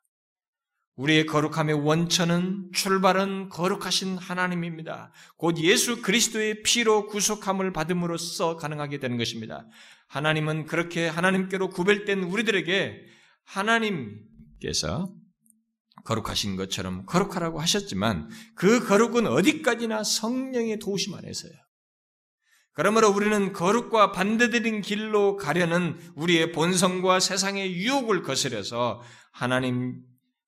우리의 0.97 1.27
거룩함의 1.27 1.75
원천은 1.75 2.71
출발은 2.73 3.49
거룩하신 3.49 4.17
하나님입니다. 4.17 5.11
곧 5.37 5.59
예수 5.59 6.01
그리스도의 6.01 6.63
피로 6.63 7.05
구속함을 7.05 7.71
받음으로써 7.71 8.57
가능하게 8.57 8.99
되는 8.99 9.17
것입니다. 9.17 9.67
하나님은 10.07 10.65
그렇게 10.65 11.07
하나님께로 11.07 11.69
구별된 11.69 12.23
우리들에게 12.23 13.05
하나님께서 13.43 15.13
거룩하신 16.03 16.55
것처럼 16.55 17.05
거룩하라고 17.05 17.59
하셨지만 17.59 18.29
그 18.55 18.85
거룩은 18.87 19.27
어디까지나 19.27 20.03
성령의 20.03 20.79
도우심 20.79 21.13
안에서요. 21.13 21.53
그러므로 22.73 23.09
우리는 23.09 23.53
거룩과 23.53 24.11
반대되는 24.13 24.81
길로 24.81 25.35
가려는 25.35 25.97
우리의 26.15 26.53
본성과 26.53 27.19
세상의 27.19 27.75
유혹을 27.75 28.23
거스려서 28.23 29.01
하나님, 29.31 29.99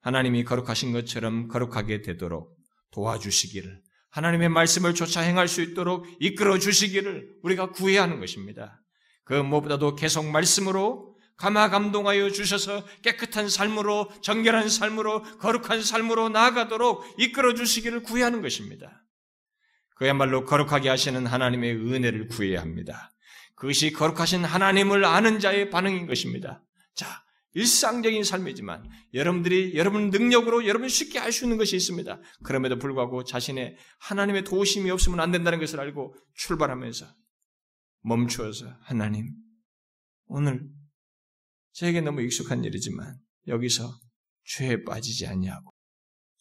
하나님이 0.02 0.44
거룩하신 0.44 0.92
것처럼 0.94 1.48
거룩하게 1.48 2.02
되도록 2.02 2.58
도와주시기를, 2.92 3.82
하나님의 4.12 4.50
말씀을 4.50 4.96
쫓아 4.96 5.22
행할 5.22 5.48
수 5.48 5.62
있도록 5.62 6.08
이끌어 6.20 6.58
주시기를 6.58 7.30
우리가 7.44 7.72
구해야 7.72 8.04
하는 8.04 8.20
것입니다. 8.20 8.82
그 9.24 9.34
무엇보다도 9.34 9.96
계속 9.96 10.26
말씀으로 10.26 11.16
감화 11.38 11.70
감동하여 11.70 12.32
주셔서 12.32 12.86
깨끗한 13.02 13.48
삶으로, 13.48 14.10
정결한 14.22 14.68
삶으로, 14.68 15.24
거룩한 15.38 15.82
삶으로 15.82 16.30
나아가도록 16.30 17.16
이끌어 17.18 17.54
주시기를 17.54 18.04
구해하는 18.04 18.42
것입니다. 18.42 19.06
그야말로 19.96 20.44
거룩하게 20.44 20.90
하시는 20.90 21.26
하나님의 21.26 21.76
은혜를 21.76 22.28
구해야 22.28 22.62
합니다. 22.62 23.12
그것이 23.56 23.92
거룩하신 23.92 24.44
하나님을 24.44 25.06
아는 25.06 25.40
자의 25.40 25.70
반응인 25.70 26.08
것입니다. 26.08 26.62
자, 26.96 27.24
일상적인 27.54 28.24
삶이지만 28.24 28.88
여러분들이 29.14 29.76
여러분 29.76 30.10
능력으로 30.10 30.68
여러분 30.68 30.88
쉽게 30.88 31.18
할 31.20 31.32
수 31.32 31.46
있는 31.46 31.58
것이 31.58 31.76
있습니다. 31.76 32.22
그럼에도 32.44 32.78
불구하고 32.78 33.24
자신의 33.24 33.76
하나님의 34.00 34.44
도우심이 34.44 34.90
없으면 34.92 35.20
안 35.20 35.32
된다는 35.32 35.60
것을 35.60 35.80
알고 35.80 36.16
출발하면서 36.36 37.08
멈추어서 38.02 38.76
하나님 38.82 39.34
오늘 40.26 40.70
저에게 41.74 42.02
너무 42.02 42.22
익숙한 42.22 42.64
일이지만 42.64 43.18
여기서 43.48 43.90
죄에 44.46 44.84
빠지지 44.84 45.28
않냐고 45.28 45.72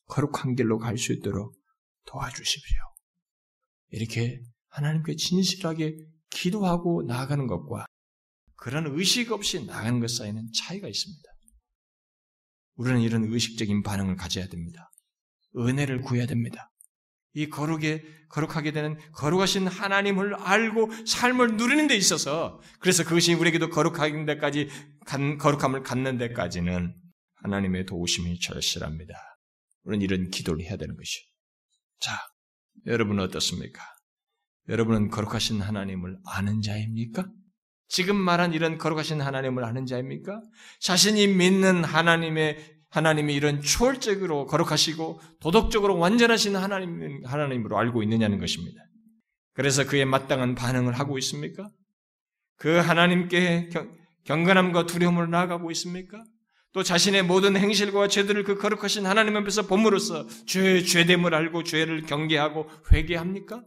거룩한 0.06 0.54
길로 0.56 0.78
갈 0.78 0.96
수 0.98 1.12
있도록 1.12 1.54
도와주십시오. 2.06 2.78
이렇게 3.90 4.40
하나님께 4.68 5.16
진실하게 5.16 5.96
기도하고 6.30 7.02
나아가는 7.06 7.46
것과 7.46 7.86
그런 8.58 8.86
의식 8.88 9.32
없이 9.32 9.64
나가는 9.64 10.00
것 10.00 10.10
사이는 10.10 10.48
차이가 10.52 10.88
있습니다. 10.88 11.22
우리는 12.74 13.00
이런 13.00 13.24
의식적인 13.32 13.82
반응을 13.82 14.16
가져야 14.16 14.48
됩니다. 14.48 14.90
은혜를 15.56 16.02
구해야 16.02 16.26
됩니다. 16.26 16.70
이 17.34 17.48
거룩에 17.48 18.02
거룩하게 18.30 18.72
되는 18.72 18.98
거룩하신 19.12 19.68
하나님을 19.68 20.34
알고 20.34 20.90
삶을 21.06 21.56
누리는 21.56 21.86
데 21.86 21.96
있어서 21.96 22.60
그래서 22.80 23.04
그것이 23.04 23.34
우리에게도 23.34 23.70
거룩한 23.70 24.26
데까지 24.26 24.68
거룩함을 25.38 25.82
갖는 25.82 26.18
데까지는 26.18 26.94
하나님의 27.36 27.86
도우심이 27.86 28.40
절실합니다. 28.40 29.14
우리는 29.84 30.04
이런 30.04 30.30
기도를 30.30 30.64
해야 30.64 30.76
되는 30.76 30.96
것이죠. 30.96 31.24
자, 32.00 32.18
여러분은 32.86 33.22
어떻습니까? 33.24 33.82
여러분은 34.68 35.10
거룩하신 35.10 35.62
하나님을 35.62 36.18
아는 36.26 36.60
자입니까? 36.60 37.30
지금 37.88 38.16
말한 38.16 38.52
이런 38.52 38.78
거룩하신 38.78 39.20
하나님을 39.20 39.64
아는 39.64 39.86
자입니까? 39.86 40.40
자신이 40.80 41.26
믿는 41.28 41.84
하나님의 41.84 42.78
하나님이 42.90 43.34
이런 43.34 43.60
초월적으로 43.60 44.46
거룩하시고 44.46 45.20
도덕적으로 45.40 45.98
완전하신 45.98 46.56
하나님 46.56 47.22
하나님으로 47.24 47.78
알고 47.78 48.02
있느냐는 48.02 48.38
것입니다. 48.38 48.80
그래서 49.54 49.86
그에 49.86 50.04
마땅한 50.04 50.54
반응을 50.54 50.98
하고 50.98 51.18
있습니까? 51.18 51.68
그 52.56 52.76
하나님께 52.76 53.70
경, 53.72 53.90
경건함과 54.24 54.86
두려움을 54.86 55.30
나아가고 55.30 55.70
있습니까? 55.72 56.22
또 56.72 56.82
자신의 56.82 57.24
모든 57.24 57.56
행실과 57.56 58.08
죄들을 58.08 58.44
그 58.44 58.56
거룩하신 58.56 59.06
하나님 59.06 59.36
앞에서 59.36 59.66
범으로써 59.66 60.26
죄의 60.46 60.84
죄됨을 60.86 61.34
알고 61.34 61.64
죄를 61.64 62.02
경계하고 62.02 62.70
회개합니까? 62.92 63.62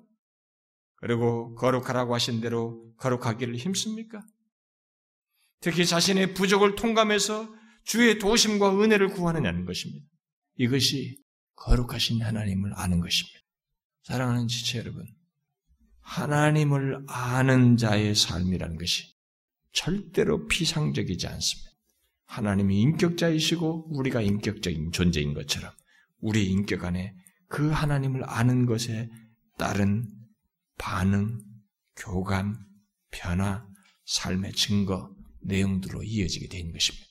그리고 1.01 1.53
거룩하라고 1.55 2.13
하신 2.13 2.41
대로 2.41 2.93
거룩하기를 2.97 3.55
힘씁니까? 3.55 4.21
특히 5.59 5.85
자신의 5.85 6.33
부족을 6.33 6.75
통감해서 6.75 7.53
주의 7.83 8.19
도심과 8.19 8.79
은혜를 8.79 9.09
구하느냐는 9.09 9.65
것입니다. 9.65 10.05
이것이 10.57 11.17
거룩하신 11.55 12.21
하나님을 12.21 12.73
아는 12.75 12.99
것입니다. 12.99 13.39
사랑하는 14.03 14.47
지체 14.47 14.79
여러분, 14.79 15.05
하나님을 16.01 17.03
아는 17.07 17.77
자의 17.77 18.15
삶이라는 18.15 18.77
것이 18.77 19.15
절대로 19.73 20.47
피상적이지 20.47 21.27
않습니다. 21.27 21.71
하나님이 22.25 22.79
인격자이시고 22.81 23.97
우리가 23.97 24.21
인격적인 24.21 24.91
존재인 24.91 25.33
것처럼 25.33 25.71
우리 26.19 26.45
인격 26.47 26.85
안에 26.85 27.15
그 27.47 27.69
하나님을 27.69 28.23
아는 28.27 28.65
것에 28.65 29.09
따른 29.57 30.07
반응, 30.77 31.39
교감, 31.95 32.57
변화, 33.11 33.65
삶의 34.05 34.53
증거, 34.53 35.13
내용들로 35.43 36.03
이어지게 36.03 36.47
된 36.47 36.71
것입니다. 36.71 37.05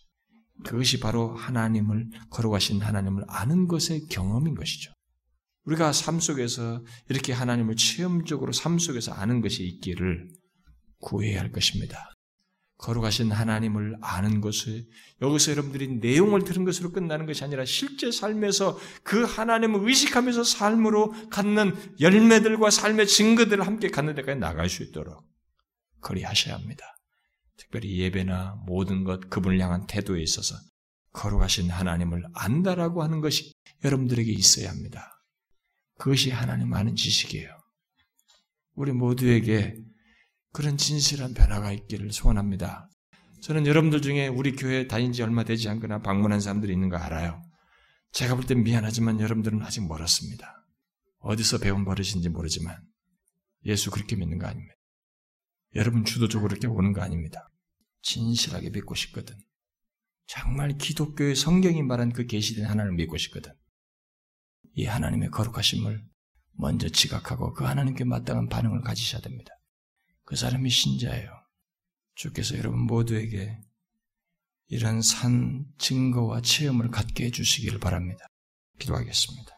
그것이 0.64 1.00
바로 1.00 1.34
하나님을 1.34 2.10
걸어가신 2.30 2.82
하나님을 2.82 3.24
아는 3.28 3.66
것의 3.66 4.06
경험인 4.10 4.54
것이죠. 4.54 4.92
우리가 5.64 5.92
삶 5.92 6.20
속에서 6.20 6.84
이렇게 7.08 7.32
하나님을 7.32 7.76
체험적으로 7.76 8.52
삶 8.52 8.78
속에서 8.78 9.12
아는 9.12 9.40
것이 9.40 9.64
있기를 9.64 10.28
구해야 10.98 11.40
할 11.40 11.52
것입니다. 11.52 12.09
거룩하신 12.80 13.30
하나님을 13.30 13.98
아는 14.00 14.40
것을 14.40 14.86
여기서 15.20 15.52
여러분들이 15.52 15.98
내용을 15.98 16.44
들은 16.44 16.64
것으로 16.64 16.92
끝나는 16.92 17.26
것이 17.26 17.44
아니라 17.44 17.66
실제 17.66 18.10
삶에서 18.10 18.78
그 19.02 19.24
하나님을 19.24 19.86
의식하면서 19.86 20.44
삶으로 20.44 21.12
갖는 21.28 21.74
열매들과 22.00 22.70
삶의 22.70 23.06
증거들을 23.06 23.66
함께 23.66 23.88
갖는 23.88 24.14
데까지 24.14 24.40
나갈 24.40 24.70
수 24.70 24.82
있도록 24.82 25.22
그리하셔야 26.00 26.54
합니다. 26.54 26.84
특별히 27.58 27.98
예배나 27.98 28.62
모든 28.66 29.04
것 29.04 29.28
그분을 29.28 29.60
향한 29.60 29.86
태도에 29.86 30.22
있어서 30.22 30.54
거룩하신 31.12 31.70
하나님을 31.70 32.24
안다라고 32.32 33.02
하는 33.02 33.20
것이 33.20 33.52
여러분들에게 33.84 34.32
있어야 34.32 34.70
합니다. 34.70 35.12
그것이 35.98 36.30
하나님 36.30 36.72
아는 36.72 36.96
지식이에요. 36.96 37.50
우리 38.74 38.92
모두에게 38.92 39.74
그런 40.52 40.76
진실한 40.76 41.34
변화가 41.34 41.72
있기를 41.72 42.12
소원합니다. 42.12 42.88
저는 43.42 43.66
여러분들 43.66 44.02
중에 44.02 44.28
우리 44.28 44.52
교회 44.56 44.86
다닌 44.86 45.12
지 45.12 45.22
얼마 45.22 45.44
되지 45.44 45.68
않거나 45.68 46.02
방문한 46.02 46.40
사람들이 46.40 46.72
있는 46.72 46.88
거 46.88 46.96
알아요. 46.96 47.42
제가 48.12 48.34
볼 48.34 48.44
땐 48.46 48.62
미안하지만 48.64 49.20
여러분들은 49.20 49.62
아직 49.62 49.86
멀었습니다. 49.86 50.66
어디서 51.20 51.58
배운 51.58 51.84
버릇인지 51.84 52.28
모르지만 52.28 52.76
예수 53.66 53.90
그렇게 53.90 54.16
믿는 54.16 54.38
거 54.38 54.46
아닙니다. 54.46 54.74
여러분 55.76 56.04
주도적으로 56.04 56.50
이렇게 56.52 56.66
오는 56.66 56.92
거 56.92 57.02
아닙니다. 57.02 57.48
진실하게 58.02 58.70
믿고 58.70 58.94
싶거든. 58.94 59.36
정말 60.26 60.76
기독교의 60.76 61.36
성경이 61.36 61.82
말한 61.82 62.12
그 62.12 62.26
계시된 62.26 62.64
하나님을 62.66 62.96
믿고 62.96 63.16
싶거든. 63.18 63.52
이 64.74 64.86
하나님의 64.86 65.30
거룩하심을 65.30 66.04
먼저 66.52 66.88
지각하고 66.88 67.52
그 67.52 67.64
하나님께 67.64 68.04
마땅한 68.04 68.48
반응을 68.48 68.82
가지셔야 68.82 69.20
됩니다. 69.20 69.52
그 70.30 70.36
사람이 70.36 70.70
신자예요. 70.70 71.28
주께서 72.14 72.56
여러분 72.56 72.82
모두에게 72.82 73.58
이런 74.68 75.02
산 75.02 75.64
증거와 75.78 76.40
체험을 76.42 76.92
갖게 76.92 77.24
해주시기를 77.24 77.80
바랍니다. 77.80 78.28
기도하겠습니다. 78.78 79.50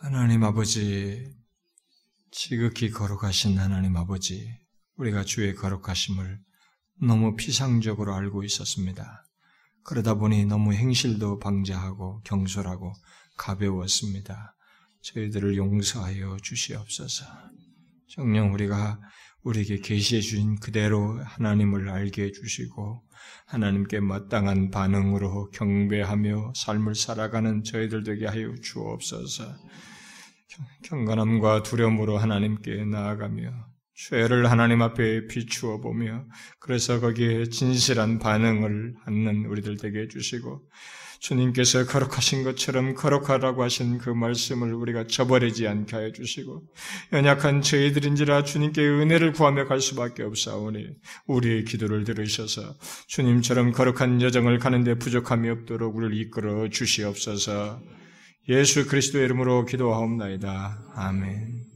하나님 0.00 0.42
아버지, 0.42 1.24
지극히 2.32 2.90
거룩하신 2.90 3.60
하나님 3.60 3.96
아버지, 3.96 4.52
우리가 4.96 5.22
주의 5.22 5.54
거룩하심을 5.54 6.40
너무 7.02 7.36
피상적으로 7.36 8.16
알고 8.16 8.42
있었습니다. 8.42 9.24
그러다 9.84 10.14
보니 10.14 10.46
너무 10.46 10.74
행실도 10.74 11.38
방자하고 11.38 12.22
경솔하고 12.22 12.92
가벼웠습니다. 13.36 14.56
저희들을 15.02 15.56
용서하여 15.56 16.38
주시옵소서. 16.42 17.24
정녕 18.08 18.52
우리가 18.52 18.98
우리에게 19.42 19.78
계시해 19.78 20.20
주신 20.20 20.56
그대로 20.56 21.18
하나님을 21.22 21.88
알게 21.88 22.24
해 22.24 22.32
주시고 22.32 23.02
하나님께 23.46 24.00
마땅한 24.00 24.70
반응으로 24.70 25.50
경배하며 25.50 26.52
삶을 26.54 26.94
살아가는 26.94 27.64
저희들 27.64 28.04
되게 28.04 28.26
하여 28.26 28.54
주옵소서. 28.62 29.44
경건함과 30.84 31.62
두려움으로 31.62 32.18
하나님께 32.18 32.84
나아가며 32.84 33.70
죄를 33.94 34.50
하나님 34.50 34.82
앞에 34.82 35.26
비추어 35.26 35.80
보며 35.80 36.24
그래서 36.58 37.00
거기에 37.00 37.46
진실한 37.46 38.18
반응을 38.18 38.94
하는 39.04 39.44
우리들 39.46 39.76
되게 39.76 40.00
해주시고 40.00 40.62
주님께서 41.20 41.86
거룩하신 41.86 42.44
것처럼 42.44 42.94
거룩하라고 42.94 43.62
하신 43.62 43.98
그 43.98 44.10
말씀을 44.10 44.72
우리가 44.72 45.06
저버리지 45.06 45.68
않게 45.68 45.94
하여 45.94 46.12
주시고 46.12 46.64
연약한 47.12 47.62
저희들인지라 47.62 48.44
주님께 48.44 48.82
은혜를 48.82 49.32
구하며 49.32 49.66
갈 49.66 49.80
수밖에 49.80 50.22
없사오니 50.22 50.88
우리의 51.26 51.64
기도를 51.64 52.04
들으셔서 52.04 52.74
주님처럼 53.06 53.72
거룩한 53.72 54.22
여정을 54.22 54.58
가는데 54.58 54.94
부족함이 54.94 55.48
없도록 55.50 55.94
우리를 55.94 56.16
이끌어 56.16 56.68
주시옵소서 56.68 57.80
예수 58.48 58.86
그리스도의 58.88 59.26
이름으로 59.26 59.66
기도하옵나이다. 59.66 60.92
아멘. 60.96 61.69